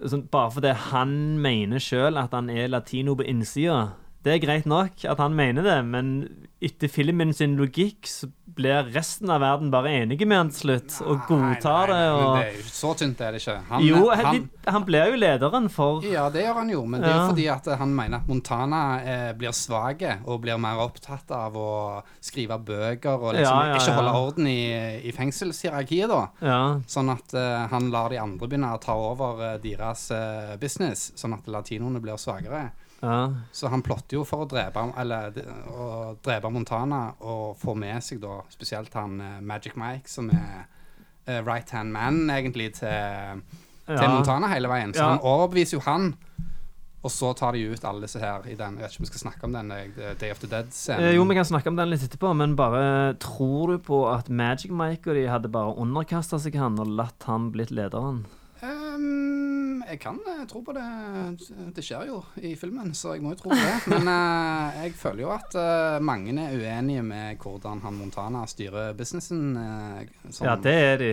sånn, 0.09 0.27
Bare 0.31 0.53
fordi 0.55 0.75
han 0.91 1.15
mener 1.41 1.81
sjøl 1.83 2.19
at 2.21 2.35
han 2.37 2.51
er 2.53 2.69
latino 2.71 3.17
på 3.17 3.25
innsida. 3.27 3.95
Det 4.25 4.35
er 4.35 4.43
greit 4.43 4.67
nok 4.69 5.05
at 5.07 5.21
han 5.21 5.37
mener 5.37 5.65
det, 5.65 5.79
men 5.87 6.13
etter 6.61 6.91
filmen 6.91 7.33
sin 7.35 7.55
logikk 7.59 8.07
så 8.09 8.29
blir 8.59 8.89
resten 8.93 9.31
av 9.31 9.41
verden 9.43 9.71
bare 9.73 9.91
enige 10.01 10.27
med 10.27 10.37
han 10.41 10.51
til 10.53 10.65
slutt, 10.65 10.97
og 11.05 11.25
godtar 11.29 11.93
det. 11.93 11.99
Og... 12.11 12.21
men 12.21 12.41
det 12.41 12.47
er 12.49 12.57
jo 12.59 12.65
så 12.69 12.93
tynt, 12.99 13.23
er 13.23 13.35
det 13.35 13.41
ikke. 13.43 13.55
Han, 13.69 13.85
Jo, 13.87 14.01
han, 14.19 14.41
han, 14.67 14.85
blir 14.87 15.13
jo 15.13 15.19
lederen 15.21 15.69
for 15.73 16.05
ja, 16.05 16.27
det 16.33 16.43
gjør 16.45 16.59
han 16.61 16.73
jo, 16.73 16.83
men 16.85 17.03
det 17.03 17.09
er 17.09 17.15
jo 17.15 17.21
Ja. 17.23 17.29
fordi 17.31 17.47
at 17.53 17.69
han 17.81 17.95
mener 17.95 18.19
at 18.19 18.29
Montana 18.29 18.81
eh, 19.01 19.31
blir 19.39 19.55
svak 19.55 20.03
og 20.25 20.41
blir 20.43 20.59
mer 20.61 20.79
opptatt 20.83 21.31
av 21.35 21.55
å 21.57 21.71
skrive 22.23 22.59
bøker 22.59 23.17
og 23.17 23.33
liksom 23.35 23.47
Ja, 23.47 23.73
ja, 23.73 23.79
ikke 23.79 23.95
holde 23.97 24.13
orden 24.19 24.47
i, 24.47 24.61
i 25.07 25.11
fengselshierarkiet, 25.15 26.11
da. 26.11 26.21
Ja. 26.43 26.61
Sånn 26.87 27.11
at 27.13 27.33
eh, 27.37 27.65
han 27.71 27.89
lar 27.93 28.11
de 28.13 28.21
andre 28.21 28.47
begynne 28.47 28.73
å 28.75 28.81
ta 28.83 28.95
over 28.95 29.43
eh, 29.45 29.57
deres 29.63 30.09
eh, 30.15 30.55
business, 30.61 31.09
sånn 31.19 31.35
at 31.37 31.47
latinoene 31.49 32.01
blir 32.03 32.19
svakere. 32.21 32.69
Ja. 33.01 33.33
Så 33.51 33.69
han 33.71 33.83
plotter 33.85 34.17
jo 34.19 34.25
for 34.27 34.43
å 34.43 34.49
drepe, 34.49 34.83
eller, 34.99 35.35
å 35.71 36.15
drepe 36.25 36.51
Montana 36.51 37.13
og 37.21 37.57
få 37.61 37.75
med 37.79 38.03
seg 38.03 38.21
da 38.23 38.41
spesielt 38.51 38.93
han 38.99 39.19
eh, 39.23 39.37
Magic 39.41 39.77
Mike, 39.79 40.09
som 40.11 40.29
er 40.33 40.65
uh, 41.29 41.39
right 41.47 41.69
hand 41.71 41.93
man 41.95 42.25
egentlig 42.33 42.73
til, 42.79 43.43
til 43.87 44.09
Montana 44.09 44.51
hele 44.51 44.71
veien. 44.71 44.93
Så 44.93 45.03
Ja. 45.03 45.13
han 45.13 45.23
overbeviser 45.23 45.77
jo 45.79 45.85
han. 45.85 46.13
Og 46.99 47.11
så 47.11 47.29
tar 47.37 47.55
de 47.55 47.61
ut 47.71 47.85
alle 47.87 48.03
disse 48.03 48.19
her 48.19 48.43
i 48.51 48.57
den 48.59 48.75
Jeg 48.75 48.83
vet 48.83 48.91
ikke 48.91 48.99
om 48.99 49.05
vi 49.05 49.09
skal 49.13 49.21
snakke 49.21 49.47
om 49.47 49.53
den 49.55 49.69
eh, 49.71 50.15
Day 50.19 50.33
of 50.33 50.41
the 50.41 50.49
Dead-scenen. 50.51 51.05
Eh, 51.05 51.13
jo, 51.15 51.23
vi 51.29 51.37
kan 51.37 51.47
snakke 51.47 51.71
om 51.71 51.77
den 51.79 51.93
litt 51.93 52.03
etterpå, 52.03 52.33
men 52.35 52.57
bare 52.59 53.13
tror 53.23 53.71
du 53.71 53.77
på 53.87 54.01
at 54.11 54.27
Magic 54.27 54.73
Mike 54.75 55.07
og 55.07 55.15
de 55.15 55.23
hadde 55.31 55.51
bare 55.53 55.77
underkasta 55.79 56.41
seg 56.43 56.57
han 56.59 56.75
og 56.81 56.91
latt 56.99 57.23
han 57.29 57.53
blitt 57.55 57.71
lederen? 57.71 58.25
Ehm, 58.65 59.83
jeg 59.87 59.99
kan 60.03 60.17
uh, 60.27 60.43
tro 60.49 60.61
på 60.65 60.73
det. 60.75 60.85
Det 61.75 61.83
skjer 61.85 62.09
jo 62.09 62.19
i 62.43 62.55
filmen, 62.59 62.91
så 62.97 63.13
jeg 63.15 63.23
må 63.23 63.33
jo 63.33 63.39
tro 63.43 63.53
på 63.53 63.59
det. 63.59 63.77
Men 63.93 64.09
uh, 64.11 64.79
jeg 64.83 64.93
føler 64.99 65.23
jo 65.23 65.31
at 65.35 65.55
uh, 65.55 65.99
mange 66.03 66.35
er 66.35 66.57
uenige 66.59 67.03
med 67.05 67.39
hvordan 67.39 67.79
han 67.85 67.95
Montana 67.95 68.43
styrer 68.49 68.93
businessen. 68.97 69.55
Ja, 70.41 70.55
det 70.59 70.73
er 70.73 70.97
de. 70.99 71.11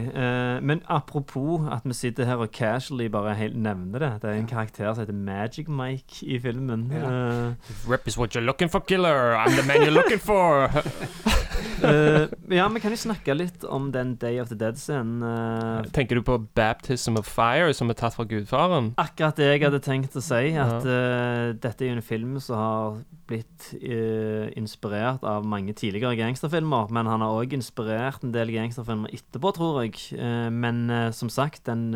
Men 0.66 0.82
apropos 0.88 1.68
at 1.72 1.86
vi 1.86 1.94
sitter 1.94 2.26
her 2.26 2.42
og 2.42 2.50
casually 2.52 3.06
bare 3.12 3.34
helt 3.38 3.56
nevner 3.56 4.02
det. 4.02 4.12
Det 4.22 4.30
er 4.30 4.40
en 4.40 4.50
karakter 4.50 4.92
som 4.92 5.04
heter 5.04 5.14
Magic 5.14 5.68
Mike 5.68 6.26
i 6.26 6.40
filmen. 6.40 6.90
Eh, 6.92 7.52
Rep 7.90 8.08
is 8.08 8.18
what 8.18 8.34
you're 8.34 8.44
looking 8.44 8.68
for, 8.68 8.80
killer. 8.80 9.34
I'm 9.36 9.56
the 9.56 9.62
man 9.62 9.76
you're 9.76 9.90
looking 9.90 10.18
for. 10.18 10.64
eh, 11.82 12.26
ja, 12.56 12.68
vi 12.68 12.80
kan 12.80 12.90
jo 12.90 12.96
snakke 12.96 13.34
litt 13.34 13.64
om 13.64 13.92
den 13.92 14.16
Day 14.16 14.40
of 14.40 14.48
the 14.48 14.58
Dead-scenen. 14.58 15.86
Tenker 15.92 16.16
du 16.16 16.22
på 16.22 16.38
Baptism 16.54 17.16
of 17.16 17.26
Fire, 17.36 17.74
som 17.76 17.92
er 17.92 17.98
tatt 18.00 18.16
fra 18.16 18.24
Gudfaren? 18.28 18.94
Akkurat 19.00 19.36
det 19.36 19.50
jeg 19.50 19.62
hadde 19.66 19.82
tenkt 19.84 20.16
å 20.16 20.24
si. 20.24 20.54
At 20.56 20.88
eh, 20.88 21.52
dette 21.60 21.84
er 21.84 21.92
jo 21.92 21.98
en 21.98 22.08
film 22.08 22.40
som 22.40 22.56
har 22.56 22.98
blitt 23.26 23.70
uh, 23.82 24.46
inspirert 24.56 25.24
av 25.26 25.44
mange 25.44 25.74
tidligere 25.76 26.16
gangsterfilmer. 26.16 26.92
Men 26.94 27.10
han 27.10 27.24
har 27.24 27.36
òg 27.36 27.56
inspirert 27.58 28.24
en 28.24 28.32
del 28.34 28.54
gangsterfilmer 28.54 29.12
etterpå, 29.18 29.52
tror 29.56 29.80
jeg. 29.84 29.98
Uh, 30.16 30.48
men 30.54 30.86
som 31.14 31.28
sagt, 31.32 31.66
den 31.68 31.90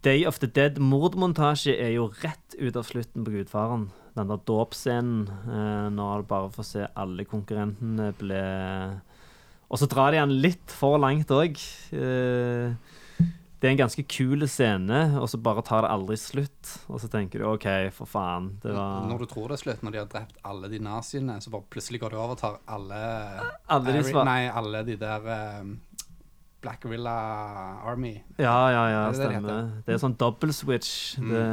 Day 0.00 0.24
of 0.24 0.38
the 0.40 0.48
Dead-mordmontasje 0.48 1.74
er 1.76 1.90
jo 1.92 2.06
rett 2.22 2.54
ut 2.56 2.76
av 2.78 2.86
slutten 2.88 3.24
på 3.26 3.34
Gudfaren. 3.34 3.90
Den 4.16 4.30
der 4.30 4.40
dåpsscenen 4.48 5.26
eh, 5.28 5.88
når 5.92 6.22
du 6.22 6.30
bare 6.30 6.52
får 6.54 6.66
se 6.66 6.86
alle 6.98 7.26
konkurrentene 7.28 8.08
ble 8.18 8.40
Og 9.70 9.78
så 9.78 9.86
drar 9.86 10.10
de 10.10 10.22
han 10.22 10.32
litt 10.42 10.72
for 10.72 10.96
langt 10.98 11.30
òg. 11.30 11.60
Eh, 11.92 12.72
det 13.60 13.68
er 13.68 13.74
en 13.74 13.80
ganske 13.82 14.02
kul 14.08 14.46
scene, 14.48 15.18
og 15.20 15.28
så 15.28 15.36
bare 15.44 15.60
tar 15.66 15.82
det 15.84 15.90
aldri 15.92 16.16
slutt. 16.16 16.70
Og 16.88 17.00
så 17.02 17.10
tenker 17.12 17.42
du 17.42 17.44
OK, 17.50 17.66
for 17.92 18.08
faen. 18.08 18.46
Det 18.62 18.72
var 18.72 19.04
Når 19.10 19.18
du 19.18 19.26
tror 19.34 19.48
det 19.52 19.58
er 19.58 19.62
slutt, 19.66 19.82
når 19.84 19.92
de 19.92 19.98
har 20.00 20.08
drept 20.14 20.38
alle 20.48 20.70
de 20.72 20.78
naziene, 20.80 21.36
så 21.44 21.50
bare 21.52 21.68
plutselig 21.70 22.00
går 22.00 22.10
de 22.14 22.16
over 22.16 22.30
og 22.36 22.40
tar 22.40 22.56
alle 22.72 23.02
Alle 23.68 23.92
de 23.98 24.02
svar- 24.08 24.24
Nei, 24.24 24.48
alle 24.48 24.80
de 24.88 24.96
der 24.96 25.28
um, 25.60 25.74
Black 26.60 26.84
Villa 26.84 27.12
Army. 27.88 28.14
Ja, 28.38 28.68
ja, 28.70 28.80
ja, 28.90 29.04
det 29.10 29.16
det 29.16 29.20
det 29.20 29.30
stemmer. 29.30 29.50
heter? 29.50 29.82
Det 29.86 29.94
er 29.94 30.00
sånn 30.02 30.16
double 30.20 30.52
switch. 30.52 31.16
Det, 31.16 31.44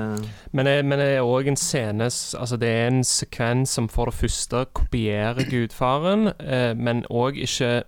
Men 0.51 0.66
det, 0.66 0.74
men 0.86 0.99
det 0.99 1.08
er 1.18 1.22
òg 1.24 1.47
en 1.47 1.55
scene 1.55 2.03
Altså, 2.08 2.58
det 2.60 2.68
er 2.68 2.88
en 2.88 3.03
sekvens 3.03 3.70
som 3.70 3.88
for 3.88 4.05
det 4.12 4.14
første 4.20 4.66
kopierer 4.76 5.43
Gudfaren, 5.47 6.28
eh, 6.39 6.74
men 6.76 7.03
òg 7.10 7.39
ikke 7.39 7.84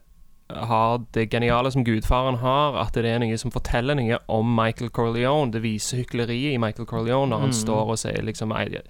har 0.50 1.04
det 1.14 1.30
geniale 1.30 1.72
som 1.72 1.84
Gudfaren 1.84 2.38
har, 2.42 2.78
at 2.82 2.94
det 2.94 3.06
er 3.06 3.20
noe 3.20 3.38
som 3.38 3.52
forteller 3.52 3.96
noe 3.96 4.18
om 4.28 4.56
Michael 4.56 4.90
Corleone. 4.90 5.52
Det 5.52 5.62
viser 5.62 5.98
hykleriet 6.02 6.56
i 6.56 6.58
Michael 6.58 6.88
Corleone 6.90 7.30
når 7.30 7.40
han 7.40 7.50
Mm. 7.50 7.60
står 7.60 7.90
og 7.90 7.98
sier 7.98 8.24
liksom 8.24 8.52
I, 8.52 8.82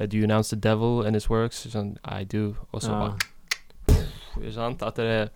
uh, 0.00 0.06
Do 0.06 0.16
you 0.16 0.24
announce 0.24 0.48
the 0.50 0.56
devil 0.56 1.02
and 1.06 1.14
his 1.16 1.28
works? 1.28 1.66
Sånn, 1.66 1.96
I 2.04 2.24
do. 2.24 2.56
Og 2.72 2.80
så 2.82 2.90
Ja. 2.92 2.98
bare 2.98 3.14
Ikke 4.40 4.54
sant? 4.54 4.82
At 4.82 4.94
det 4.96 5.30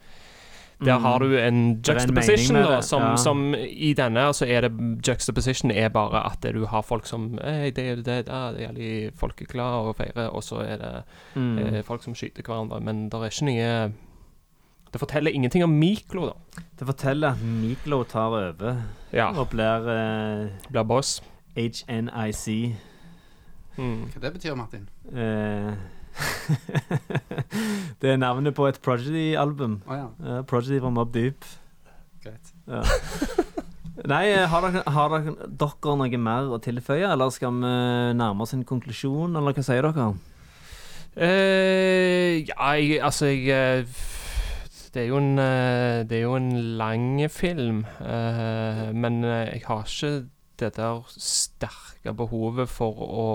der 0.85 0.99
Mm. 0.99 1.03
har 1.03 1.19
du 1.19 1.25
en 1.27 1.35
er 1.39 1.47
en 1.49 1.83
juxtaposition, 1.83 2.57
da, 2.57 2.81
som, 2.81 3.03
ja. 3.03 3.17
som 3.17 3.55
i 3.55 3.93
denne 3.95 4.33
så 4.35 4.47
er 4.49 4.61
det 4.61 4.73
juxtaposition 5.07 5.71
er 5.71 5.89
bare 5.89 6.25
at 6.27 6.41
du 6.55 6.67
har 6.67 6.83
folk 6.83 7.07
som 7.07 7.39
hey, 7.45 7.71
det 7.71 7.79
er 7.79 7.97
det, 8.03 8.29
ah, 8.29 8.53
det 8.53 8.63
er 8.63 8.69
jævlig 8.73 9.13
folkeglade 9.15 9.75
og 9.89 9.97
feirer, 9.97 10.29
og 10.35 10.43
så 10.43 10.57
er 10.61 10.77
det 10.77 11.03
mm. 11.37 11.59
eh, 11.59 11.83
folk 11.83 12.03
som 12.03 12.15
skyter 12.15 12.43
hverandre. 12.43 12.81
Men 12.81 13.09
det 13.09 13.15
er 13.15 13.25
ikke 13.25 13.45
noe 13.45 13.93
Det 14.93 15.01
forteller 15.01 15.33
ingenting 15.33 15.65
om 15.65 15.71
Miklo, 15.81 16.27
da. 16.29 16.63
Det 16.79 16.87
forteller 16.87 17.33
at 17.33 17.41
Miklo 17.43 18.03
tar 18.05 18.27
over 18.29 18.83
Ja. 19.13 19.31
og 19.33 19.49
blir 19.51 19.89
eh, 19.89 20.49
Blir 20.71 20.83
boss. 20.85 21.23
HNIC. 21.57 22.45
Mm. 23.79 24.05
Hva 24.13 24.21
det 24.21 24.33
betyr, 24.35 24.55
Martin? 24.57 24.89
Eh, 25.13 25.73
det 28.03 28.11
er 28.13 28.17
navnet 28.21 28.55
på 28.57 28.67
et 28.69 28.81
Prodigy-album. 28.85 29.79
Oh, 29.89 29.97
ja, 29.97 30.07
Uh, 30.21 30.43
Prodigy 30.45 30.81
fra 30.81 30.91
Mob 30.91 31.13
Deep. 31.15 31.45
greit. 32.23 32.53
Ja. 32.69 32.83
Nei, 34.09 34.27
eh, 34.33 34.47
har 34.49 34.61
dere, 34.65 34.83
har 34.89 35.09
dere, 35.13 35.35
dere 35.61 35.97
noe 36.01 36.19
mer 36.19 36.53
å 36.53 36.59
tilføye, 36.63 37.09
eller 37.13 37.31
skal 37.35 37.53
vi 37.61 37.73
nærme 38.19 38.43
oss 38.45 38.55
en 38.57 38.65
konklusjon, 38.65 39.37
eller 39.37 39.53
hva 39.57 39.65
sier 39.67 39.83
dere? 39.89 40.13
Uh, 41.17 42.41
ja, 42.49 42.71
jeg, 42.81 43.01
altså 43.05 43.27
jeg 43.29 43.85
Det 44.93 45.03
er 45.03 45.09
jo 45.09 45.19
en 45.19 45.39
eh, 45.41 46.03
Det 46.05 46.19
er 46.19 46.23
jo 46.27 46.37
en 46.37 46.53
lang 46.79 47.31
film, 47.33 47.85
eh, 48.01 48.93
men 48.93 49.25
eh, 49.25 49.55
jeg 49.55 49.67
har 49.67 49.85
ikke 49.89 50.29
det 50.61 50.77
der 50.77 51.01
sterke 51.09 52.13
behovet 52.15 52.69
for 52.71 53.01
å 53.03 53.29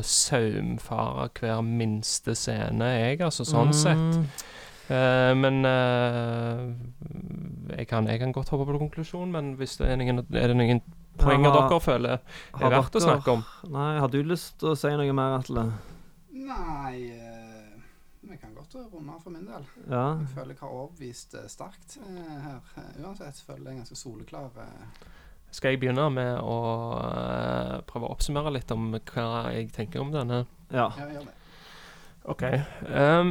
saumfare 0.00 1.28
hver 1.36 1.60
minste 1.66 2.32
scene, 2.38 2.88
jeg, 2.94 3.20
altså, 3.26 3.44
sånn 3.44 3.74
sett. 3.76 3.98
Mm, 4.16 4.28
Eh, 4.88 5.34
men 5.36 5.64
uh, 5.64 6.74
jeg, 7.78 7.86
kan, 7.88 8.08
jeg 8.08 8.18
kan 8.20 8.32
godt 8.32 8.48
hoppe 8.52 8.66
på 8.68 8.78
konklusjon, 8.78 9.30
men 9.32 9.54
hvis 9.56 9.78
det 9.80 9.88
er 9.88 9.96
noen, 9.96 10.20
er 10.28 10.52
det 10.52 10.56
noen 10.58 10.82
poenger 11.20 11.48
ja, 11.48 11.62
dere 11.62 11.78
føler 11.80 12.18
er 12.18 12.74
verdt 12.74 12.98
å 13.00 13.04
snakke 13.06 13.38
om? 13.38 13.46
Nei, 13.72 13.94
har 14.02 14.12
du 14.12 14.20
lyst 14.20 14.58
til 14.60 14.74
å 14.74 14.76
si 14.76 14.92
noe 14.92 15.16
mer, 15.16 15.38
Atle? 15.40 15.70
Nei 16.34 17.33
Vi 18.34 18.38
kan 18.42 18.54
godt 18.54 18.72
runde 18.74 19.12
av 19.14 19.20
for 19.22 19.30
min 19.30 19.44
del. 19.46 19.62
Ja. 19.86 20.06
Jeg 20.18 20.30
føler 20.34 20.56
jeg 20.56 20.58
har 20.64 20.72
overbevist 20.74 21.34
eh, 21.38 21.44
sterkt 21.52 21.92
eh, 22.02 22.32
her. 22.42 22.72
Eh, 22.80 22.96
Uansett 23.04 23.38
føler 23.46 23.68
jeg 23.70 23.76
ganske 23.78 23.98
soleklar. 24.00 24.48
eh. 24.58 25.04
Skal 25.54 25.70
jeg 25.76 25.78
begynne 25.84 26.08
med 26.10 26.40
å 26.42 26.56
eh, 26.98 27.76
prøve 27.86 28.08
å 28.08 28.16
oppsummere 28.16 28.50
litt 28.56 28.72
om 28.74 28.88
hva 28.96 29.26
jeg 29.54 29.68
tenker 29.76 30.02
om 30.02 30.10
denne? 30.10 30.40
ja. 30.74 30.88
Ja, 30.98 31.06
gjør 31.14 31.28
det. 31.28 31.34
OK. 32.24 32.42
Um, 32.88 33.30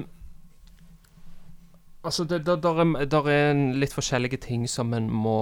altså, 2.03 2.23
det 2.23 2.45
der, 2.47 2.61
der, 2.63 2.79
er, 2.85 3.05
der 3.11 3.27
er 3.33 3.51
en 3.51 3.65
litt 3.83 3.93
forskjellige 3.97 4.39
ting 4.45 4.63
som 4.71 4.93
en 4.95 5.09
må 5.11 5.35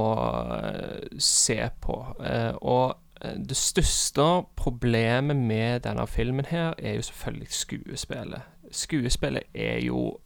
se 1.22 1.60
på. 1.86 2.00
Eh, 2.18 2.56
og 2.62 2.98
det 3.22 3.58
største 3.60 4.26
problemet 4.58 5.38
med 5.38 5.84
denne 5.86 6.08
filmen 6.10 6.50
her 6.50 6.74
er 6.80 6.98
jo 6.98 7.06
selvfølgelig 7.12 7.54
skuespillet. 7.54 8.42
Skuespillet 8.72 9.44
er 9.54 9.80
jo 9.86 10.20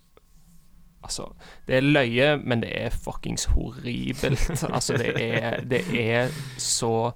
Altså, 1.05 1.27
det 1.67 1.75
er 1.77 1.81
løye, 1.85 2.37
men 2.41 2.63
det 2.63 2.71
er 2.73 2.89
fuckings 2.89 3.45
horribelt. 3.45 4.49
altså, 4.75 4.97
det 4.97 5.13
er, 5.21 5.59
det 5.61 5.83
er 5.93 6.31
så 6.57 7.11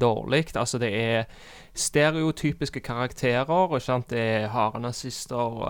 dårlig. 0.00 0.56
Altså, 0.56 0.78
det 0.78 0.88
er 1.00 1.24
stereotypiske 1.74 2.80
karakterer. 2.80 3.74
Ikke 3.74 3.84
sant? 3.84 4.10
Det 4.10 4.20
er 4.20 4.48
harde 4.48 4.80
nazister, 4.80 5.66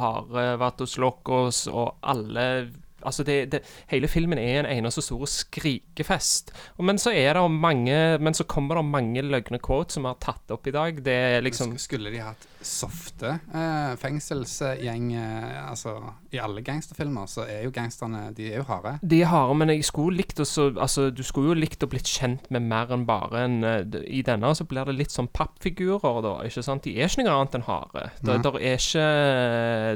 harde 0.00 0.46
Vatos 0.58 0.98
Locos 0.98 1.66
og 1.66 1.96
alle 2.02 2.70
Altså, 3.00 3.24
det, 3.24 3.52
det, 3.52 3.60
hele 3.88 4.08
filmen 4.08 4.38
er 4.38 4.60
en 4.60 4.66
eneste 4.66 5.02
stor 5.02 5.24
skrikefest. 5.24 6.52
Men 6.78 6.98
så 7.00 7.14
er 7.16 7.32
det 7.32 7.50
mange 7.50 8.18
Men 8.18 8.34
så 8.34 8.44
kommer 8.44 8.76
det 8.76 8.84
mange 8.84 9.22
løgne 9.22 9.58
quotes 9.58 9.96
som 9.96 10.04
vi 10.04 10.12
har 10.12 10.20
tatt 10.20 10.52
opp 10.52 10.66
i 10.66 10.74
dag. 10.76 11.04
Det 11.04 11.12
er 11.12 11.40
liksom 11.40 11.78
Skulle 11.78 12.12
de 12.12 12.20
hatt 12.20 12.49
softe 12.62 13.38
eh, 13.54 13.92
fengselsgjeng 14.00 15.12
eh, 15.16 15.56
Altså, 15.70 15.94
i 16.34 16.38
alle 16.42 16.62
gangsterfilmer 16.64 17.28
så 17.30 17.44
er 17.48 17.64
jo 17.64 17.72
gangsterne 17.74 18.30
De 18.36 18.50
er 18.50 18.60
jo 18.60 18.66
harde. 18.68 18.96
De 19.02 19.20
er 19.22 19.30
harde, 19.30 19.56
men 19.58 19.72
jeg 19.72 19.84
skulle 19.88 20.20
likt 20.20 20.40
også, 20.40 20.70
Altså, 20.76 21.08
du 21.10 21.22
skulle 21.26 21.54
jo 21.54 21.58
likt 21.58 21.82
å 21.84 21.88
blitt 21.90 22.08
kjent 22.10 22.50
med 22.52 22.66
mer 22.68 22.92
enn 22.94 23.06
bare 23.08 23.44
en 23.46 23.56
eh, 23.64 24.00
I 24.06 24.22
denne 24.26 24.52
så 24.56 24.66
blir 24.68 24.88
det 24.88 24.96
litt 24.98 25.14
sånn 25.14 25.30
pappfigurer, 25.32 26.20
da. 26.26 26.34
Ikke 26.46 26.64
sant? 26.66 26.84
De 26.84 26.96
er 26.98 27.08
ikke 27.08 27.24
noe 27.24 27.38
annet 27.38 27.56
enn 27.58 27.66
harde. 27.66 28.04
Det, 28.20 28.36
er 28.36 28.76
ikke 28.76 29.06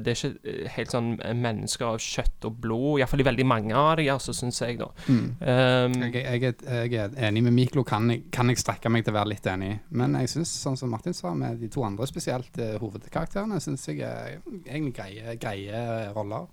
Det 0.04 0.14
er 0.14 0.18
ikke 0.18 0.54
eh, 0.54 0.72
helt 0.78 0.94
sånn 0.94 1.12
mennesker 1.18 1.88
av 1.92 2.00
kjøtt 2.02 2.48
og 2.48 2.58
blod. 2.64 3.00
Iallfall 3.02 3.24
i 3.24 3.28
veldig 3.28 3.48
mange 3.48 3.76
av 3.76 3.96
de, 4.00 4.08
altså, 4.14 4.34
syns 4.36 4.62
jeg, 4.62 4.78
da. 4.80 4.88
Mm. 5.08 5.24
Um, 5.40 5.98
Jeg, 6.04 6.24
jeg, 6.24 6.54
er, 6.54 6.84
jeg 6.88 7.00
er 7.02 7.28
enig 7.28 7.44
med 7.46 7.56
Miklo, 7.56 7.84
kan 7.86 8.08
jeg, 8.10 8.26
kan 8.34 8.48
jeg 8.50 8.60
strekke 8.62 8.92
meg 8.92 9.04
til 9.04 9.14
å 9.14 9.18
være 9.18 9.32
litt 9.34 9.46
enig. 9.50 9.72
Men 9.94 10.16
jeg 10.22 10.32
syns, 10.32 10.52
sånn 10.64 10.78
som 10.80 10.92
Martin 10.92 11.16
sa, 11.16 11.34
med 11.36 11.60
de 11.60 11.70
to 11.72 11.84
andre 11.86 12.06
spesielt 12.08 12.53
eh, 12.58 12.76
hovedkarakterene, 12.80 13.60
syns 13.62 13.86
jeg 13.88 14.00
er 14.04 14.38
egentlig 14.66 14.94
greie, 14.96 15.36
greie 15.40 16.12
roller. 16.16 16.46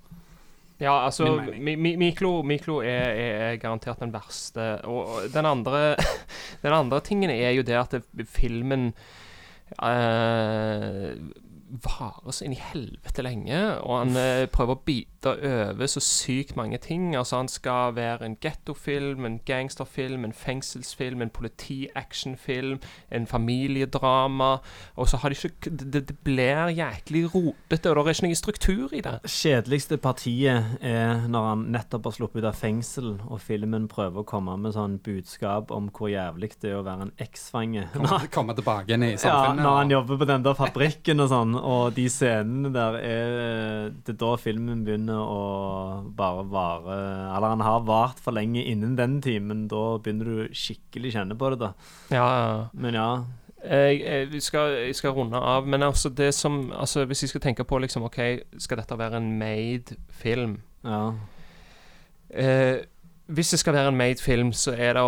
Ja, 0.81 0.95
altså 1.05 1.27
Mi- 1.61 1.75
Mi- 1.77 1.95
Miklo, 2.01 2.41
Miklo 2.41 2.79
er, 2.81 3.11
er, 3.13 3.35
er 3.51 3.57
garantert 3.61 3.99
den 4.01 4.13
verste. 4.13 4.79
Og 4.89 5.27
den 5.33 5.45
andre 5.45 5.95
Den 6.63 6.73
andre 6.73 6.99
tingen 7.05 7.29
er 7.29 7.51
jo 7.53 7.61
det 7.65 7.77
at 7.77 7.93
filmen 8.29 8.89
eh, 9.81 11.11
varer 11.85 12.35
så 12.35 12.45
inn 12.45 12.55
i 12.55 12.61
helvete 12.61 13.23
lenge, 13.25 13.59
og 13.81 13.97
han 13.97 14.19
eh, 14.19 14.47
prøver 14.51 14.77
å 14.77 14.83
bite 14.85 15.07
over 15.31 15.89
så 15.89 16.01
sykt 16.01 16.55
mange 16.57 16.79
ting. 16.81 17.11
Altså 17.15 17.37
Han 17.37 17.49
skal 17.51 17.93
være 17.95 18.25
en 18.25 18.37
gettofilm, 18.41 19.25
en 19.25 19.39
gangsterfilm, 19.45 20.25
en 20.25 20.33
fengselsfilm, 20.33 21.21
en 21.21 21.29
politi-actionfilm, 21.29 22.79
en 23.11 23.27
familiedrama. 23.29 24.51
Og 24.95 25.09
så 25.09 25.21
har 25.21 25.29
de 25.29 25.37
ikke 25.37 25.71
Det, 25.71 26.07
det 26.09 26.17
blir 26.25 26.71
jæklig 26.73 27.23
rotete, 27.35 27.89
og 27.89 27.95
det 27.95 28.01
er 28.01 28.15
ikke 28.15 28.27
noen 28.27 28.39
struktur 28.39 28.95
i 28.97 29.01
det. 29.05 29.13
Kjedeligste 29.29 29.97
partiet 30.01 30.77
er 30.81 31.27
når 31.29 31.47
han 31.51 31.65
nettopp 31.75 32.09
har 32.09 32.17
sluppet 32.17 32.41
ut 32.41 32.49
av 32.49 32.57
fengsel, 32.57 33.13
og 33.29 33.41
filmen 33.41 33.87
prøver 33.91 34.23
å 34.23 34.27
komme 34.27 34.57
med 34.57 34.75
sånn 34.75 34.97
budskap 35.05 35.71
om 35.71 35.89
hvor 35.93 36.11
jævlig 36.11 36.51
det 36.61 36.71
er 36.71 36.79
å 36.79 36.85
være 36.85 37.07
en 37.07 37.13
eksfange. 37.21 37.85
Komme, 37.93 38.19
komme 38.33 38.55
tilbake 38.57 38.89
igjen 38.89 39.05
i 39.05 39.13
Ja, 39.15 39.53
når 39.55 39.77
han 39.77 39.93
jobber 39.93 40.19
på 40.21 40.27
den 40.29 40.45
der 40.45 40.57
fabrikken 40.57 41.23
og 41.23 41.29
sånn, 41.31 41.55
og 41.61 41.95
de 41.95 42.07
scenene 42.09 42.71
der 42.73 42.97
er 42.99 43.89
Det 43.91 44.15
er 44.15 44.19
da 44.19 44.31
filmen 44.41 44.83
begynner 44.85 45.19
å 45.21 45.41
bare 46.17 46.45
vare 46.49 46.97
Eller 47.35 47.53
han 47.53 47.63
har 47.65 47.83
vart 47.87 48.19
for 48.19 48.35
lenge 48.35 48.63
innen 48.63 48.97
den 48.97 49.19
timen. 49.21 49.67
Da 49.71 49.97
begynner 50.01 50.25
du 50.25 50.55
skikkelig 50.57 51.13
kjenne 51.15 51.37
på 51.37 51.53
det, 51.53 51.59
da. 51.61 51.71
Ja, 52.11 52.27
ja. 52.27 52.57
Men 52.73 52.97
ja. 52.97 53.09
Jeg, 53.61 54.01
jeg, 54.01 54.41
skal, 54.41 54.73
jeg 54.87 54.95
skal 54.97 55.13
runde 55.13 55.37
av, 55.37 55.67
men 55.69 55.83
altså 55.85 56.09
det 56.09 56.31
som 56.33 56.71
altså 56.73 57.05
Hvis 57.05 57.23
jeg 57.23 57.29
skal 57.29 57.43
tenke 57.43 57.63
på 57.63 57.77
liksom 57.77 58.07
OK, 58.07 58.17
skal 58.57 58.81
dette 58.81 58.97
være 58.97 59.21
en 59.21 59.37
made 59.37 59.97
film? 60.09 60.61
ja. 60.85 61.11
Eh, 62.31 62.79
hvis 63.31 63.49
det 63.49 63.59
skal 63.59 63.73
være 63.73 63.87
en 63.87 63.97
made 63.97 64.19
film, 64.23 64.53
så 64.53 64.71
er 64.71 64.93
det 64.93 65.03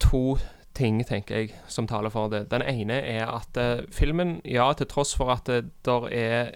to 0.00 0.38
ting, 0.74 1.00
tenker 1.06 1.36
jeg, 1.36 1.54
som 1.68 1.86
taler 1.86 2.10
for 2.10 2.28
det. 2.32 2.48
Den 2.50 2.62
ene 2.62 3.00
er 3.00 3.26
at 3.30 3.56
eh, 3.56 3.84
filmen, 3.94 4.40
ja, 4.44 4.72
til 4.72 4.86
tross 4.90 5.14
for 5.16 5.30
at 5.34 5.46
det 5.46 5.64
der 5.86 6.08
er 6.12 6.52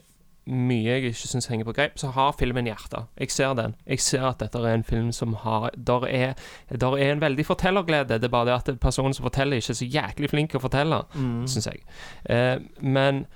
mye 0.48 0.84
jeg 0.94 1.02
ikke 1.10 1.28
syns 1.28 1.46
henger 1.52 1.66
på 1.68 1.74
greip, 1.76 1.98
så 2.00 2.08
har 2.16 2.32
filmen 2.38 2.64
hjerte. 2.64 3.02
Jeg 3.20 3.30
ser 3.30 3.50
den. 3.54 3.74
Jeg 3.86 4.00
ser 4.00 4.22
at 4.30 4.38
dette 4.40 4.58
er 4.64 4.74
en 4.78 4.84
film 4.84 5.10
som 5.12 5.34
har 5.42 5.70
Der 5.76 6.06
er, 6.08 6.32
der 6.72 6.96
er 6.96 7.12
en 7.12 7.20
veldig 7.20 7.44
fortellerglede. 7.46 8.08
Det 8.08 8.24
er 8.24 8.28
bare 8.32 8.46
det 8.46 8.70
at 8.70 8.80
personen 8.80 9.12
som 9.14 9.22
forteller, 9.28 9.56
ikke 9.60 9.70
er 9.70 9.74
så 9.74 9.84
jæklig 9.84 10.30
flink 10.30 10.50
til 10.50 10.58
å 10.58 10.64
fortelle, 10.64 11.02
Mm. 11.14 11.46
syns 11.46 11.66
jeg. 11.68 11.82
Eh, 12.30 12.58
men 12.80 13.26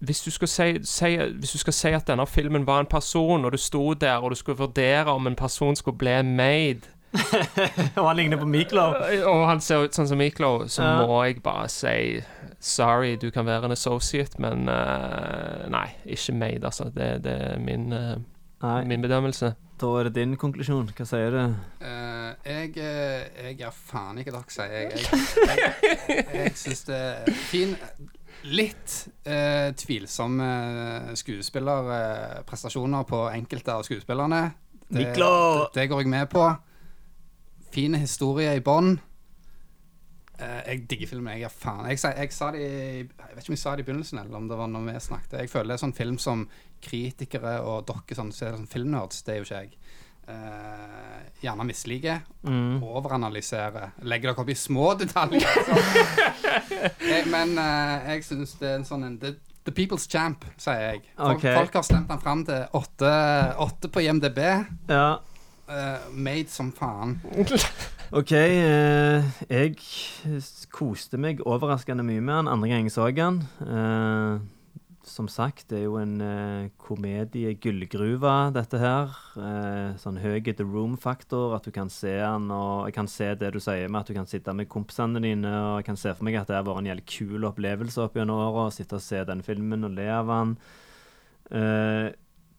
hvis 0.00 0.22
du, 0.22 0.30
skal 0.30 0.48
si, 0.48 0.78
si, 0.84 1.16
hvis 1.16 1.52
du 1.52 1.58
skal 1.58 1.72
si 1.72 1.88
at 1.88 2.06
denne 2.08 2.26
filmen 2.26 2.66
var 2.66 2.80
en 2.80 2.86
person, 2.86 3.44
og 3.44 3.52
du 3.52 3.58
sto 3.58 3.92
der 3.94 4.16
og 4.22 4.30
du 4.30 4.36
skulle 4.36 4.58
vurdere 4.58 5.06
om 5.12 5.26
en 5.26 5.36
person 5.36 5.76
skulle 5.76 5.98
bli 5.98 6.22
made 6.22 6.86
Og 8.00 8.06
han 8.08 8.16
ligner 8.16 8.38
på 8.38 8.46
Miklo. 8.46 8.82
og 9.26 9.40
han 9.48 9.60
ser 9.60 9.84
ut 9.84 9.96
sånn 9.96 10.06
som 10.10 10.20
Miklo, 10.20 10.68
så 10.70 10.82
Ja. 10.84 11.06
må 11.06 11.22
jeg 11.26 11.42
bare 11.42 11.68
si 11.72 12.22
sorry, 12.60 13.16
du 13.16 13.30
kan 13.30 13.46
være 13.48 13.64
en 13.70 13.72
associate, 13.72 14.36
men 14.38 14.68
uh, 14.68 15.64
nei, 15.72 15.88
ikke 16.04 16.34
made, 16.36 16.64
altså. 16.64 16.90
Det, 16.94 17.24
det 17.24 17.32
er 17.54 17.58
min, 17.58 17.92
uh, 17.92 18.14
Nei, 18.62 18.84
min 18.84 19.02
bedømmelse. 19.02 19.54
da 19.80 19.86
er 19.96 20.10
det 20.10 20.14
din 20.14 20.36
konklusjon. 20.36 20.90
Hva 20.96 21.06
sier 21.08 21.30
du? 21.32 21.54
Uh, 21.80 22.34
jeg, 22.44 22.74
eh, 22.76 23.46
jeg 23.46 23.56
gjør 23.62 23.72
faen 23.72 24.18
ikke 24.20 24.34
dere 24.34 24.52
sier. 24.52 24.74
Jeg, 24.76 24.92
jeg, 24.92 25.74
jeg, 26.08 26.26
jeg 26.34 26.56
syns 26.60 26.84
det 26.90 27.00
er 27.00 27.36
fin 27.50 27.76
Litt 28.40 28.92
tvilsomme 29.76 30.46
skuespillerprestasjoner 31.18 33.02
på 33.04 33.18
enkelte 33.34 33.74
av 33.74 33.82
skuespillerne. 33.84 34.38
Det, 34.88 35.10
det, 35.12 35.26
det 35.74 35.84
går 35.90 36.00
jeg 36.00 36.08
med 36.08 36.30
på. 36.32 36.46
Fin 37.70 37.94
historie 37.94 38.56
i 38.58 38.62
bånn. 38.64 38.96
Uh, 40.40 40.60
jeg 40.64 40.86
digger 40.88 41.10
filmen. 41.10 41.36
Jeg 41.36 41.52
faen. 41.52 41.84
Jeg, 41.90 42.00
jeg, 42.00 42.16
jeg, 42.24 42.32
sa 42.32 42.50
det 42.54 42.60
i, 42.64 43.02
jeg 43.04 43.34
vet 43.36 43.42
ikke 43.42 43.52
om 43.52 43.56
jeg 43.58 43.62
sa 43.62 43.74
det 43.76 43.84
i 43.84 43.88
begynnelsen, 43.90 44.20
eller 44.22 44.38
om 44.38 44.46
det 44.48 44.56
var 44.58 44.70
når 44.72 44.86
vi 44.88 44.94
snakket. 45.04 45.38
Jeg 45.42 45.52
føler 45.52 45.72
det 45.72 45.76
er 45.76 45.82
sånn 45.84 45.96
film 45.98 46.16
som 46.22 46.46
kritikere 46.80 47.58
og 47.60 47.84
dere 47.90 48.16
sånn, 48.16 48.32
så 48.32 48.48
det 48.48 48.54
sånn 48.56 48.70
filmnerds. 48.72 49.20
Det 49.26 49.34
er 49.34 49.42
jo 49.42 49.48
ikke 49.48 49.60
jeg. 49.66 49.76
uh, 50.30 51.20
gjerne 51.44 51.66
misliker. 51.68 52.24
Mm. 52.48 52.80
Overanalyserer. 52.88 53.94
Legger 54.08 54.32
dere 54.32 54.44
opp 54.46 54.52
i 54.54 54.56
små 54.56 54.94
detaljer. 55.00 55.44
sånn. 55.68 55.86
jeg, 57.04 57.24
men 57.32 57.54
uh, 57.60 58.10
jeg 58.14 58.24
syns 58.26 58.56
det 58.62 58.72
er 58.72 58.78
en 58.80 58.88
sånn 58.88 59.04
en, 59.10 59.18
det, 59.20 59.36
The 59.68 59.74
People's 59.76 60.06
Champ, 60.08 60.46
sier 60.56 60.80
jeg. 60.94 61.02
Folk, 61.18 61.36
Ok. 61.36 61.50
folk 61.52 61.74
har 61.76 61.84
stemt 61.84 62.08
den 62.08 62.20
fram 62.22 62.46
til 62.48 62.64
åtte, 62.80 63.10
åtte 63.60 63.90
på 63.92 64.00
IMDb. 64.06 64.40
Ja. 64.88 65.18
Uh, 65.70 66.02
made 66.10 66.50
som 66.50 66.72
faen. 66.74 67.20
OK. 68.20 68.32
Uh, 68.34 69.22
jeg 69.46 69.76
koste 70.74 71.20
meg 71.20 71.44
overraskende 71.46 72.02
mye 72.02 72.22
med 72.22 72.40
den 72.42 72.50
andre 72.50 72.72
gang 72.72 72.88
jeg 72.88 72.96
så 72.96 73.06
den. 73.14 73.44
Uh, 73.62 74.42
som 75.06 75.28
sagt, 75.30 75.68
det 75.70 75.78
er 75.78 75.84
jo 75.86 75.96
en 76.00 76.18
uh, 76.18 76.66
komedie-gullgruve, 76.82 78.34
dette 78.54 78.80
her. 78.82 79.14
Uh, 79.38 79.96
sånn 79.98 80.18
høy 80.20 80.42
the 80.50 80.66
room-faktor, 80.66 81.54
at 81.56 81.64
du 81.66 81.70
kan 81.74 81.90
se 81.90 82.12
den, 82.18 82.50
og 82.50 82.90
jeg 82.90 82.98
kan 82.98 83.08
se 83.10 83.30
det 83.38 83.52
du 83.54 83.60
sier 83.62 83.88
med 83.88 84.02
at 84.02 84.10
du 84.10 84.18
kan 84.18 84.28
sitte 84.28 84.54
med 84.54 84.68
kompisene 84.68 85.22
dine, 85.22 85.50
og 85.50 85.80
jeg 85.80 85.88
kan 85.88 86.02
se 86.02 86.14
for 86.14 86.26
meg 86.26 86.38
at 86.42 86.50
det 86.50 86.58
har 86.58 86.66
vært 86.66 86.82
en 86.82 86.90
jævlig 86.92 87.06
kul 87.14 87.48
opplevelse 87.48 88.02
opp 88.04 88.18
gjennom 88.18 88.42
åra, 88.50 88.68
sitte 88.74 88.98
og 88.98 89.06
se 89.06 89.22
den 89.26 89.42
filmen 89.46 89.88
og 89.88 89.94
le 89.96 90.10
av 90.18 90.34
den. 90.34 90.58
Eh, 91.50 92.08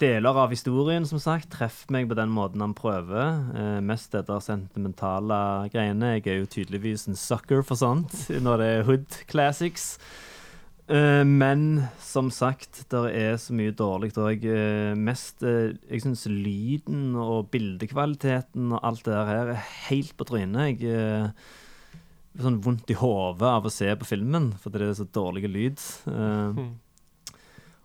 deler 0.02 0.38
av 0.44 0.52
historien, 0.54 1.06
som 1.08 1.22
sagt, 1.22 1.52
treffer 1.54 1.94
meg 1.94 2.10
på 2.10 2.18
den 2.18 2.32
måten 2.34 2.64
han 2.64 2.74
prøver. 2.78 3.38
Eh, 3.56 3.78
mest 3.86 4.12
det 4.16 4.26
der 4.28 4.42
sentimentale 4.44 5.38
greiene. 5.74 6.16
Jeg 6.18 6.28
er 6.34 6.42
jo 6.42 6.50
tydeligvis 6.58 7.08
en 7.12 7.20
sucker 7.20 7.62
for 7.68 7.80
sånt 7.80 8.16
når 8.46 8.62
det 8.62 8.70
er 8.74 8.86
hood 8.90 9.18
classics. 9.32 9.94
Eh, 10.92 11.22
men 11.24 11.86
som 12.04 12.28
sagt, 12.34 12.84
det 12.92 13.02
er 13.16 13.38
så 13.40 13.56
mye 13.56 13.72
dårlig 13.78 14.12
òg. 14.20 14.44
Eh, 14.50 14.92
mest 15.00 15.46
eh, 15.48 15.72
Jeg 15.88 16.04
syns 16.04 16.26
lyden 16.28 17.16
og 17.22 17.52
bildekvaliteten 17.54 18.74
og 18.76 18.82
alt 18.84 19.06
det 19.08 19.14
der 19.16 19.30
her 19.32 19.54
er 19.56 19.66
helt 19.88 20.16
på 20.20 20.28
trynet. 20.28 20.82
Jeg 20.82 20.92
eh, 20.92 21.50
får 22.36 22.48
sånn 22.50 22.62
vondt 22.64 22.92
i 22.92 23.00
hodet 23.00 23.48
av 23.54 23.68
å 23.68 23.72
se 23.74 23.90
på 24.00 24.08
filmen, 24.08 24.52
fordi 24.64 24.82
det 24.82 24.90
er 24.94 25.04
så 25.04 25.10
dårlig 25.22 25.50
lyd. 25.52 25.90
Eh, 26.12 26.48
Mm. 26.52 26.72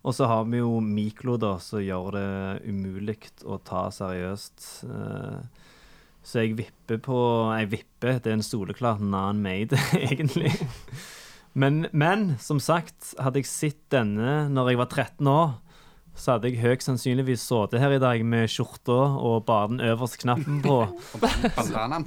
Og 0.06 0.14
så 0.14 0.28
har 0.30 0.44
vi 0.46 0.60
jo 0.62 0.76
Miklo, 0.84 1.34
da, 1.42 1.56
som 1.62 1.82
gjør 1.82 2.12
det 2.14 2.26
umulig 2.70 3.18
å 3.42 3.58
ta 3.66 3.88
seriøst. 3.90 4.66
Eh, 4.86 5.66
så 6.26 6.40
jeg 6.42 6.56
vipper 6.58 6.98
på 7.02 7.18
Jeg 7.58 7.68
vipper, 7.74 8.16
det 8.22 8.30
er 8.32 8.38
en 8.38 8.46
soleklar 8.46 9.02
non-made, 9.02 9.78
egentlig. 10.08 10.54
Men, 11.56 11.86
men 11.96 12.34
som 12.42 12.58
sagt, 12.60 13.14
hadde 13.18 13.40
jeg 13.42 13.48
sett 13.50 13.78
denne 13.94 14.44
når 14.52 14.72
jeg 14.74 14.80
var 14.82 14.90
13 14.92 15.30
år, 15.32 15.54
så 16.16 16.32
hadde 16.32 16.48
jeg 16.48 16.62
høyst 16.62 16.86
sannsynligvis 16.88 17.42
sittet 17.44 17.80
her 17.82 17.92
i 17.92 18.00
dag 18.00 18.22
med 18.24 18.48
skjorta 18.48 18.94
og 19.20 19.42
bare 19.48 19.68
den 19.74 19.82
øverste 19.84 20.22
knappen 20.22 20.62
på. 20.64 20.78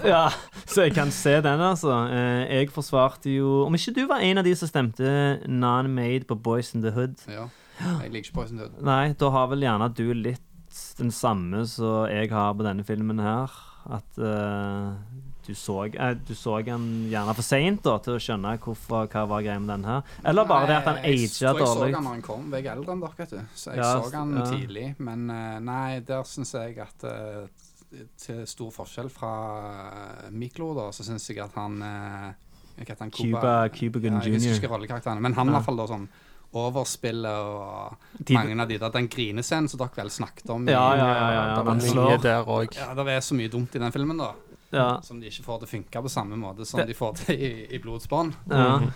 Ja, 0.09 0.23
så 0.65 0.87
jeg 0.87 0.95
kan 0.95 1.11
se 1.13 1.35
den, 1.45 1.61
altså. 1.61 1.93
Eh, 2.09 2.43
Jeg 2.59 2.71
forsvarte 2.73 3.29
jo 3.35 3.65
Om 3.67 3.77
ikke 3.77 3.93
du 3.99 4.03
var 4.09 4.23
en 4.25 4.41
av 4.41 4.47
de 4.47 4.55
som 4.57 4.69
stemte 4.71 5.11
non-made 5.45 6.25
på 6.29 6.37
Boys 6.41 6.73
in 6.73 6.81
the 6.85 6.93
Hood, 6.95 7.21
Ja. 7.29 7.45
Jeg 7.79 8.11
liker 8.11 8.29
ikke 8.29 8.37
Poison 8.41 8.61
Hood. 8.61 8.77
Nei, 8.85 9.13
da 9.19 9.31
har 9.33 9.49
vel 9.51 9.65
gjerne 9.65 9.89
du 9.95 10.05
litt 10.13 10.45
den 10.99 11.11
samme 11.15 11.63
som 11.69 12.05
jeg 12.11 12.29
har 12.31 12.53
på 12.57 12.65
denne 12.65 12.85
filmen 12.85 13.21
her. 13.23 13.53
At 13.89 14.19
uh, 14.19 14.97
du, 15.47 15.53
så, 15.55 15.85
uh, 15.87 16.11
du 16.27 16.33
så 16.37 16.59
den 16.65 16.89
gjerne 17.09 17.33
for 17.37 17.47
seint 17.47 17.81
til 17.85 18.17
å 18.17 18.19
skjønne 18.21 18.57
hvorfor, 18.61 19.07
hva 19.09 19.23
var 19.31 19.45
greia 19.45 19.61
med 19.61 19.71
den 19.71 19.87
her. 19.87 20.03
Eller 20.27 20.49
bare 20.49 20.67
det 20.69 20.77
at 20.81 20.89
han 20.91 20.99
dårlig. 20.99 21.31
jeg 21.39 21.49
aga 21.49 21.55
tror 21.55 21.65
Jeg 21.65 21.79
så 21.79 21.87
den 21.87 22.05
når 22.09 22.17
han 22.17 22.25
kom. 22.27 22.51
Jeg 22.53 22.67
er 22.67 22.75
eldre 22.75 22.95
enn 22.95 23.05
dere, 23.05 23.17
vet 23.21 23.33
du. 23.33 23.39
Så 23.55 23.71
jeg 23.71 23.81
Ja, 23.81 23.89
så 23.95 24.13
den 24.17 24.35
ja. 24.37 24.45
tidlig. 24.51 24.85
Men 24.99 25.25
eh, 25.33 25.57
nei, 25.71 25.87
der 26.05 26.29
syns 26.29 26.53
jeg 26.53 26.77
at 26.83 27.09
Til 28.21 28.43
stor 28.45 28.69
forskjell 28.69 29.09
fra 29.09 29.33
Miklo, 30.29 30.75
da, 30.77 30.91
så 30.93 31.07
syns 31.07 31.25
jeg 31.31 31.41
at 31.41 31.55
han? 31.57 31.79
Cuba, 32.79 33.67
Cuba 33.73 33.99
ja, 33.99 34.19
Jeg 34.23 34.53
husker 34.53 34.69
Jr. 34.71 35.19
men 35.19 35.33
han 35.35 35.49
i 35.49 35.51
hvert 35.51 35.65
fall 35.65 35.81
da 35.81 35.87
sånn 35.89 36.05
overspiller 36.53 37.29
og 37.29 37.97
De- 38.25 38.33
mange 38.33 38.59
av 38.61 38.67
de 38.67 38.77
der 38.77 38.89
Den 38.89 39.07
grinescenen 39.07 39.67
som 39.69 39.79
dere 39.79 39.89
vel 39.95 40.09
snakket 40.09 40.49
om. 40.49 40.67
Ja, 40.67 40.95
ja, 40.95 41.07
ja, 41.07 41.31
ja, 41.31 41.55
ja, 41.57 41.63
den 41.63 41.81
slår. 41.81 42.21
der 42.21 42.43
òg. 42.43 42.75
Ja, 42.75 42.93
det 42.93 43.07
er 43.07 43.19
så 43.21 43.35
mye 43.35 43.49
dumt 43.49 43.75
i 43.75 43.79
den 43.79 43.91
filmen, 43.91 44.17
da. 44.17 44.31
Ja, 44.71 44.99
Som 45.01 45.19
de 45.19 45.27
ikke 45.27 45.43
får 45.43 45.59
til 45.59 45.67
å 45.67 45.71
funke 45.71 46.01
på 46.03 46.09
samme 46.09 46.35
måte 46.37 46.65
som 46.65 46.79
Det- 46.79 46.87
de 46.87 46.93
får 46.93 47.15
til 47.25 47.35
i, 47.35 47.67
i 47.75 47.79
Blodsbånd. 47.79 48.33
ja. 48.49 48.77
Mm 48.79 48.83
er 48.83 48.93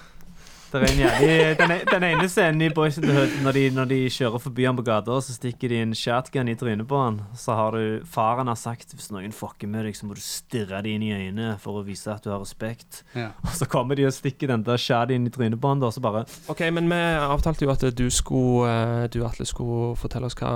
en 0.81 0.97
jævlig, 0.97 1.57
den, 1.59 1.71
e- 1.75 1.85
den 1.91 2.03
ene 2.07 2.25
scenen 2.29 2.61
i 2.65 2.69
Boys 2.73 2.97
in 2.97 3.03
the 3.05 3.13
Hood, 3.13 3.35
når 3.45 3.51
de, 3.53 3.63
når 3.75 3.89
de 3.91 3.99
kjører 4.09 4.41
forbi 4.41 4.65
han 4.65 4.77
på 4.79 4.85
gata, 4.87 5.19
så 5.21 5.35
stikker 5.35 5.69
de 5.69 5.81
en 5.83 5.93
shotgun 5.93 6.49
i 6.49 6.55
trynet 6.57 6.87
på 6.89 6.97
han. 6.97 7.19
Så 7.37 7.53
har 7.53 7.77
du 7.77 8.01
Faren 8.09 8.49
har 8.49 8.57
sagt 8.57 8.95
hvis 8.95 9.11
noen 9.13 9.35
fucker 9.35 9.69
med 9.69 9.85
deg, 9.85 9.97
så 9.97 10.09
må 10.09 10.17
du 10.17 10.23
stirre 10.25 10.81
dem 10.81 10.97
inn 10.97 11.05
i 11.05 11.13
øynene 11.13 11.53
for 11.61 11.77
å 11.77 11.85
vise 11.85 12.09
at 12.09 12.25
du 12.25 12.31
har 12.33 12.41
respekt. 12.41 13.03
Ja. 13.13 13.29
Og 13.45 13.53
så 13.59 13.69
kommer 13.69 13.99
de 13.99 14.07
og 14.09 14.15
stikker 14.15 14.49
den 14.49 14.65
der 14.65 14.81
shotgun 14.81 15.29
i 15.29 15.33
trynet 15.33 15.61
på 15.61 15.69
han, 15.69 15.83
da, 15.83 15.91
så 15.93 16.01
bare 16.03 16.25
OK, 16.49 16.65
men 16.73 16.89
vi 16.89 16.99
avtalte 17.21 17.67
jo 17.67 17.73
at 17.73 17.85
du 17.93 18.05
skulle 18.13 18.69
eh, 18.71 19.05
Du, 19.13 19.21
Atle, 19.27 19.45
skulle 19.45 19.93
fortelle 19.99 20.25
oss 20.29 20.37
hva 20.39 20.51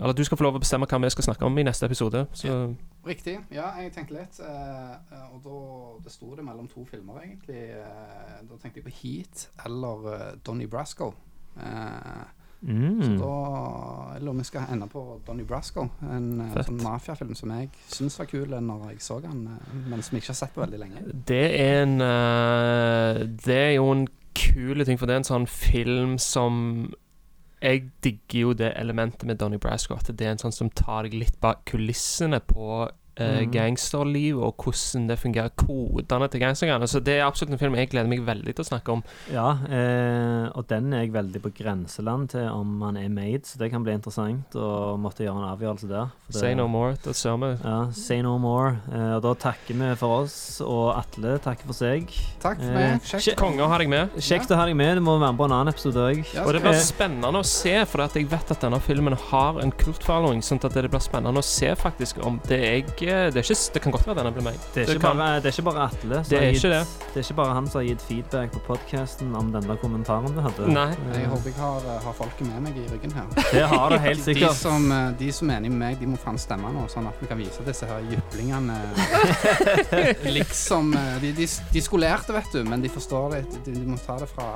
Eller 0.00 0.16
du 0.16 0.22
skal 0.26 0.38
få 0.38 0.44
lov 0.44 0.58
å 0.58 0.62
bestemme 0.62 0.88
hva 0.90 1.00
vi 1.00 1.10
skal 1.14 1.30
snakke 1.30 1.46
om 1.46 1.58
i 1.58 1.64
neste 1.64 1.88
episode. 1.88 2.26
Så 2.36 2.60
Riktig. 3.06 3.38
Ja, 3.50 3.70
jeg 3.80 3.92
tenkte 3.94 4.18
litt. 4.18 4.40
eh, 4.40 4.92
eh, 5.12 5.34
og 5.34 5.40
da 5.44 6.04
det 6.04 6.12
sto 6.12 6.34
det 6.36 6.44
mellom 6.44 6.68
to 6.68 6.84
filmer, 6.84 7.22
egentlig. 7.24 7.62
Eh, 7.78 8.36
da 8.44 8.60
tenkte 8.60 8.82
jeg 8.82 8.84
på 8.84 8.96
Heat 9.02 9.48
eller 9.64 10.06
uh, 10.06 10.36
Donnie 10.46 10.68
Brasco. 10.68 11.14
Eh, 11.56 12.22
mm. 12.60 13.02
Så 13.02 13.10
da 13.16 13.34
jeg 14.12 14.22
lurer 14.22 14.34
om 14.34 14.38
vi 14.38 14.44
skal 14.44 14.68
ende 14.72 14.88
på 14.88 15.04
Donnie 15.26 15.46
Brasco. 15.46 15.86
En 16.02 16.40
eh, 16.40 16.52
Fett. 16.54 16.68
sånn 16.68 16.82
mafiafilm 16.84 17.34
som 17.38 17.52
jeg 17.56 17.70
syns 17.88 18.18
var 18.20 18.30
kul 18.30 18.54
når 18.54 18.88
jeg 18.92 19.04
så 19.04 19.20
den, 19.24 19.44
eh, 19.48 19.76
men 19.90 20.02
som 20.04 20.16
jeg 20.16 20.24
ikke 20.24 20.34
har 20.34 20.40
sett 20.42 20.56
på 20.56 20.64
veldig 20.64 20.80
lenge. 20.84 21.04
det 21.32 21.44
er 21.60 21.82
en 21.82 22.00
uh, 22.00 23.26
Det 23.46 23.56
er 23.56 23.76
jo 23.78 23.90
en 23.92 24.08
kul 24.36 24.84
ting, 24.84 24.98
for 24.98 25.08
det 25.08 25.16
er 25.16 25.22
en 25.24 25.32
sånn 25.32 25.48
film 25.50 26.18
som 26.22 26.92
Jeg 27.60 27.90
digger 28.04 28.40
jo 28.40 28.52
det 28.56 28.72
elementet 28.80 29.26
med 29.28 29.36
Donnie 29.40 29.60
Brasco, 29.60 29.98
at 29.98 30.08
det 30.08 30.26
er 30.26 30.32
en 30.32 30.40
sånn 30.40 30.54
som 30.56 30.70
tar 30.72 31.04
deg 31.04 31.18
litt 31.20 31.36
bak 31.44 31.66
kulissene 31.68 32.40
på 32.40 32.86
eh, 33.20 33.40
Mhm. 33.44 33.50
gangsterliv, 33.52 34.38
og 34.42 34.56
hvordan 34.56 35.06
det 35.08 35.18
fungerer, 35.18 35.50
kodene 35.56 36.28
til 36.30 36.40
gangsterne. 36.40 36.88
Så 36.88 37.00
det 37.02 37.18
er 37.20 37.26
absolutt 37.26 37.52
en 37.52 37.58
film 37.58 37.74
jeg 37.74 37.90
gleder 37.90 38.08
meg 38.08 38.20
veldig 38.26 38.54
til 38.56 38.64
å 38.64 38.68
snakke 38.68 38.92
om. 38.92 39.02
Ja, 39.32 39.52
eh, 39.68 40.50
og 40.54 40.66
den 40.68 40.92
er 40.92 41.04
jeg 41.04 41.12
veldig 41.12 41.42
på 41.42 41.52
grenseland 41.54 42.30
til 42.30 42.46
om 42.48 42.80
han 42.82 42.96
er 42.96 43.08
made, 43.08 43.42
så 43.46 43.58
det 43.58 43.70
kan 43.72 43.82
bli 43.84 43.92
interessant 43.92 44.50
å 44.54 44.98
måtte 45.00 45.24
gjøre 45.24 45.36
en 45.42 45.56
avgjørelse 45.58 45.88
der. 45.88 46.06
for 46.26 46.32
det- 46.32 46.40
Say 46.40 46.54
no 46.54 46.66
more. 46.68 46.94
Da 47.02 47.12
ser 47.12 47.36
vi. 47.36 47.58
Ja, 47.64 47.90
say 47.92 48.22
no 48.22 48.38
more. 48.38 48.78
Eh, 48.92 49.14
og 49.16 49.22
da 49.22 49.34
takker 49.34 49.74
vi 49.74 49.94
for 49.96 50.22
oss, 50.22 50.60
og 50.60 50.96
Atle 50.96 51.38
takker 51.38 51.66
for 51.66 51.72
seg. 51.72 52.06
Takk 52.40 52.58
for 52.58 52.70
Eh, 52.70 52.74
meg. 52.92 53.00
Kjekt. 53.02 53.36
Konge 53.36 53.58
å 53.60 53.68
ha 53.68 53.78
deg 53.78 53.88
med. 53.88 54.10
Kjekt 54.16 54.48
å 54.50 54.56
ha 54.56 54.64
deg 54.66 54.76
med. 54.76 54.94
Du 54.96 55.00
må 55.00 55.18
være 55.18 55.32
med 55.32 55.38
på 55.38 55.44
en 55.44 55.50
annen 55.52 55.68
episode 55.74 55.96
òg. 55.96 56.34
Ja, 56.34 56.44
Og 56.44 56.52
det 56.52 56.62
blir 56.62 56.74
spennende 56.74 57.34
å 57.38 57.44
se, 57.44 57.84
for 57.84 58.06
jeg 58.06 58.28
vet 58.28 58.50
at 58.50 58.60
denne 58.60 58.80
filmen 58.80 59.14
har 59.14 59.58
en 59.60 59.70
kultfollowing. 59.72 60.40
Sånn 60.42 60.64
at 60.64 60.72
det 60.72 60.90
blir 60.90 61.00
spennende 61.00 61.38
å 61.38 61.44
se 61.44 61.74
faktisk 61.74 62.24
om 62.24 62.40
det 62.46 62.60
er 62.60 62.82
jeg 63.10 63.32
det, 63.34 63.40
er 63.42 63.46
ikke, 63.50 63.72
det 63.74 63.82
kan 63.84 63.92
godt 63.96 64.06
være 64.08 64.16
denne 64.20 64.32
blir 64.36 64.44
meg. 64.46 64.58
Det 64.74 64.82
er, 64.84 64.94
ikke 64.94 65.02
kan- 65.04 65.18
bare, 65.20 65.40
det 65.40 65.50
er 65.50 65.54
ikke 65.56 65.66
bare 65.70 65.84
Atle 65.86 66.20
som 66.24 66.30
Det 66.30 66.38
er 66.38 66.44
har 66.46 66.58
ikke 66.58 66.70
det. 66.74 66.82
det 67.14 67.16
er 67.20 67.24
ikke 67.26 67.36
bare 67.40 67.54
han 67.58 67.66
som 67.70 67.80
har 67.80 67.86
gitt 67.90 68.02
feedback 68.08 68.52
på 68.56 68.60
podkasten 68.68 69.34
om 69.36 69.52
den 69.54 69.68
der 69.68 69.76
kommentaren 69.82 70.34
du 70.36 70.40
hadde. 70.44 70.68
Nei. 70.72 70.88
Jeg 71.14 71.26
håper 71.32 71.50
jeg 71.50 71.58
har, 71.60 71.78
eh, 71.94 72.00
har 72.06 72.16
folket 72.20 72.46
med 72.48 72.60
meg 72.68 72.76
i 72.80 72.86
ryggen 72.92 73.12
her. 73.18 73.26
Det 73.54 73.66
har 73.74 73.88
du 73.90 73.96
helt 73.98 74.24
De 74.24 74.28
sikkert. 74.34 74.54
som, 74.60 74.90
eh, 74.92 75.10
de 75.18 75.30
som 75.32 75.50
er 75.50 75.60
enig 75.60 75.70
med 75.74 75.80
meg, 75.84 76.00
de 76.00 76.06
må 76.06 76.18
faen 76.22 76.38
stemme 76.38 76.70
nå, 76.74 76.86
sånn 76.92 77.06
at 77.10 77.14
vi 77.20 77.26
kan 77.30 77.38
vise 77.38 77.64
disse 77.66 77.86
her 77.90 78.00
jyplingene 78.10 78.78
Liksom 80.38 80.94
eh, 80.94 81.16
de, 81.22 81.32
de, 81.32 81.46
de 81.72 81.80
skolerte, 81.82 82.32
vet 82.32 82.52
du, 82.52 82.62
men 82.64 82.82
de 82.82 82.88
forstår 82.88 83.30
det. 83.34 83.42
De, 83.64 83.74
de 83.74 83.86
må 83.86 83.96
ta 84.00 84.16
det 84.20 84.28
fra 84.30 84.46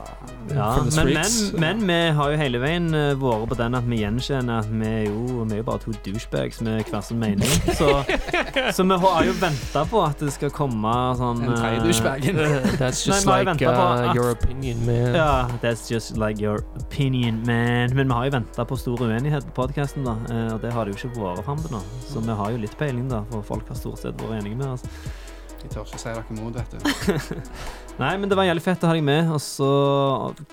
Ja, 0.55 0.69
From 0.77 0.91
men, 0.95 1.13
men, 1.15 1.61
men 1.61 1.87
vi 1.89 1.99
har 2.19 2.31
jo 2.35 2.39
hele 2.41 2.61
veien 2.63 2.91
eh, 2.95 3.13
vært 3.21 3.49
på 3.51 3.59
den 3.59 3.75
at 3.79 3.87
vi 3.89 4.01
gjenkjenner 4.03 4.63
at 4.63 4.71
vi 4.71 4.87
er 4.89 5.05
jo, 5.09 5.45
vi 5.45 5.57
er 5.59 5.63
jo 5.63 5.67
bare 5.71 5.83
to 5.85 5.95
douchebags 6.05 6.61
med 6.65 6.85
hver 6.91 7.05
sin 7.05 7.19
mening. 7.23 7.51
Så, 7.77 7.91
så 8.72 8.82
vi 8.88 8.97
har 9.05 9.24
jo 9.24 9.32
venta 9.40 9.84
på 9.90 10.01
at 10.05 10.20
det 10.22 10.32
skal 10.34 10.53
komme 10.55 10.92
sånn 11.18 11.42
En 11.45 11.57
tredje 11.57 12.34
eh. 12.45 12.68
That's 12.80 13.05
just 13.07 13.26
Nei, 13.26 13.42
like 13.42 13.62
uh, 13.66 14.12
your 14.14 14.30
opinion, 14.32 14.80
man. 14.86 15.14
Ja, 15.14 15.49
that's 15.62 15.90
just 15.90 16.16
like 16.16 16.40
your 16.42 16.64
opinion, 16.80 17.42
man. 17.47 17.95
Men 17.95 18.09
vi 18.09 18.14
har 18.14 18.28
jo 18.28 18.34
venta 18.38 18.64
på 18.64 18.76
stor 18.80 19.03
uenighet 19.09 19.47
på 19.51 19.57
podkasten, 19.62 20.05
da. 20.07 20.16
eh, 20.30 20.55
Og 20.55 20.61
det 20.62 20.72
har 20.72 20.84
det 20.84 20.95
jo 20.95 21.09
ikke 21.09 21.20
vært 21.20 21.45
fram 21.47 21.61
til 21.64 21.76
nå. 21.76 21.82
Så 22.09 22.24
vi 22.24 22.38
har 22.40 22.55
jo 22.55 22.62
litt 22.64 22.76
peiling, 22.80 23.09
da. 23.12 23.22
For 23.30 23.42
folk 23.55 23.68
har 23.72 23.78
stort 23.80 24.03
sett 24.03 24.20
vært 24.22 24.40
enige 24.42 24.61
med 24.61 24.74
oss. 24.74 24.86
De 25.62 25.70
tør 25.72 25.86
ikke 25.86 25.99
si 26.03 26.11
dere 26.12 26.24
imot, 26.34 26.59
vet 26.61 26.70
du. 26.74 26.78
Nei, 27.95 28.16
men 28.18 28.26
det 28.26 28.34
var 28.34 28.47
jævlig 28.49 28.62
fett 28.64 28.82
å 28.82 28.88
ha 28.90 28.95
deg 28.97 29.05
med. 29.07 29.28
Og 29.30 29.38
så 29.42 29.68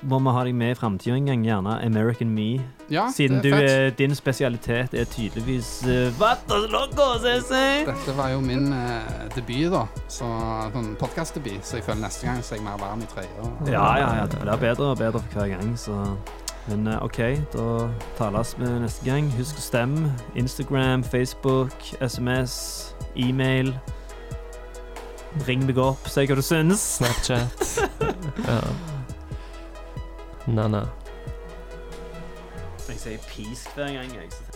må 0.06 0.20
vi 0.22 0.34
ha 0.36 0.44
deg 0.46 0.58
med 0.58 0.76
i 0.76 0.78
framtida 0.78 1.16
en 1.18 1.30
gang, 1.32 1.46
gjerne 1.48 1.78
American 1.88 2.30
Me. 2.36 2.50
Ja, 2.92 3.08
Siden 3.14 3.40
det 3.42 3.50
er 3.50 3.58
fett. 3.58 3.72
Siden 3.72 3.96
din 3.98 4.16
spesialitet 4.18 4.94
er 4.94 5.08
tydeligvis 5.10 5.72
uh, 5.88 6.12
Vatos 6.20 6.68
locos, 6.70 7.26
ese! 7.26 7.62
Dette 7.88 8.16
var 8.18 8.34
jo 8.36 8.44
min 8.46 8.70
eh, 8.76 9.24
debut, 9.34 9.72
da. 9.74 9.88
Så 10.12 10.28
sånn 10.76 10.92
podkastdebut. 11.02 11.64
Så 11.66 11.80
jeg 11.80 11.88
føler 11.88 12.04
neste 12.04 12.30
gang 12.30 12.44
så 12.46 12.56
er 12.56 12.62
jeg 12.62 12.68
mer 12.68 12.78
varm 12.82 13.02
i 13.02 13.10
trøya. 13.10 13.50
Ja, 13.72 13.88
ja, 13.98 14.12
ja. 14.22 14.28
Det 14.30 14.44
blir 14.44 14.62
bedre 14.68 14.92
og 14.92 15.02
bedre 15.02 15.24
for 15.24 15.42
hver 15.42 15.56
gang, 15.56 15.74
så 15.80 15.98
Men 16.70 16.86
eh, 16.88 17.02
OK, 17.02 17.18
da 17.56 17.66
tales 18.20 18.54
vi 18.60 18.70
neste 18.84 19.08
gang. 19.08 19.32
Husk 19.40 19.58
å 19.58 19.66
stemme. 19.66 20.12
Instagram, 20.38 21.02
Facebook, 21.04 21.74
SMS, 22.06 22.94
e-mail. 23.18 23.74
Ring 25.48 25.64
meg 25.66 25.78
opp, 25.80 26.10
si 26.12 26.26
hva 26.28 26.36
du 26.36 26.44
syns. 26.46 26.84
Snapchat. 27.00 27.68
ja. 28.50 28.62
Nanna. 30.52 30.86
Jeg 32.90 33.00
sier 33.00 33.28
peace 33.30 33.70
hver 33.76 33.94
gang. 33.96 34.16
jeg, 34.16 34.32
så 34.32 34.51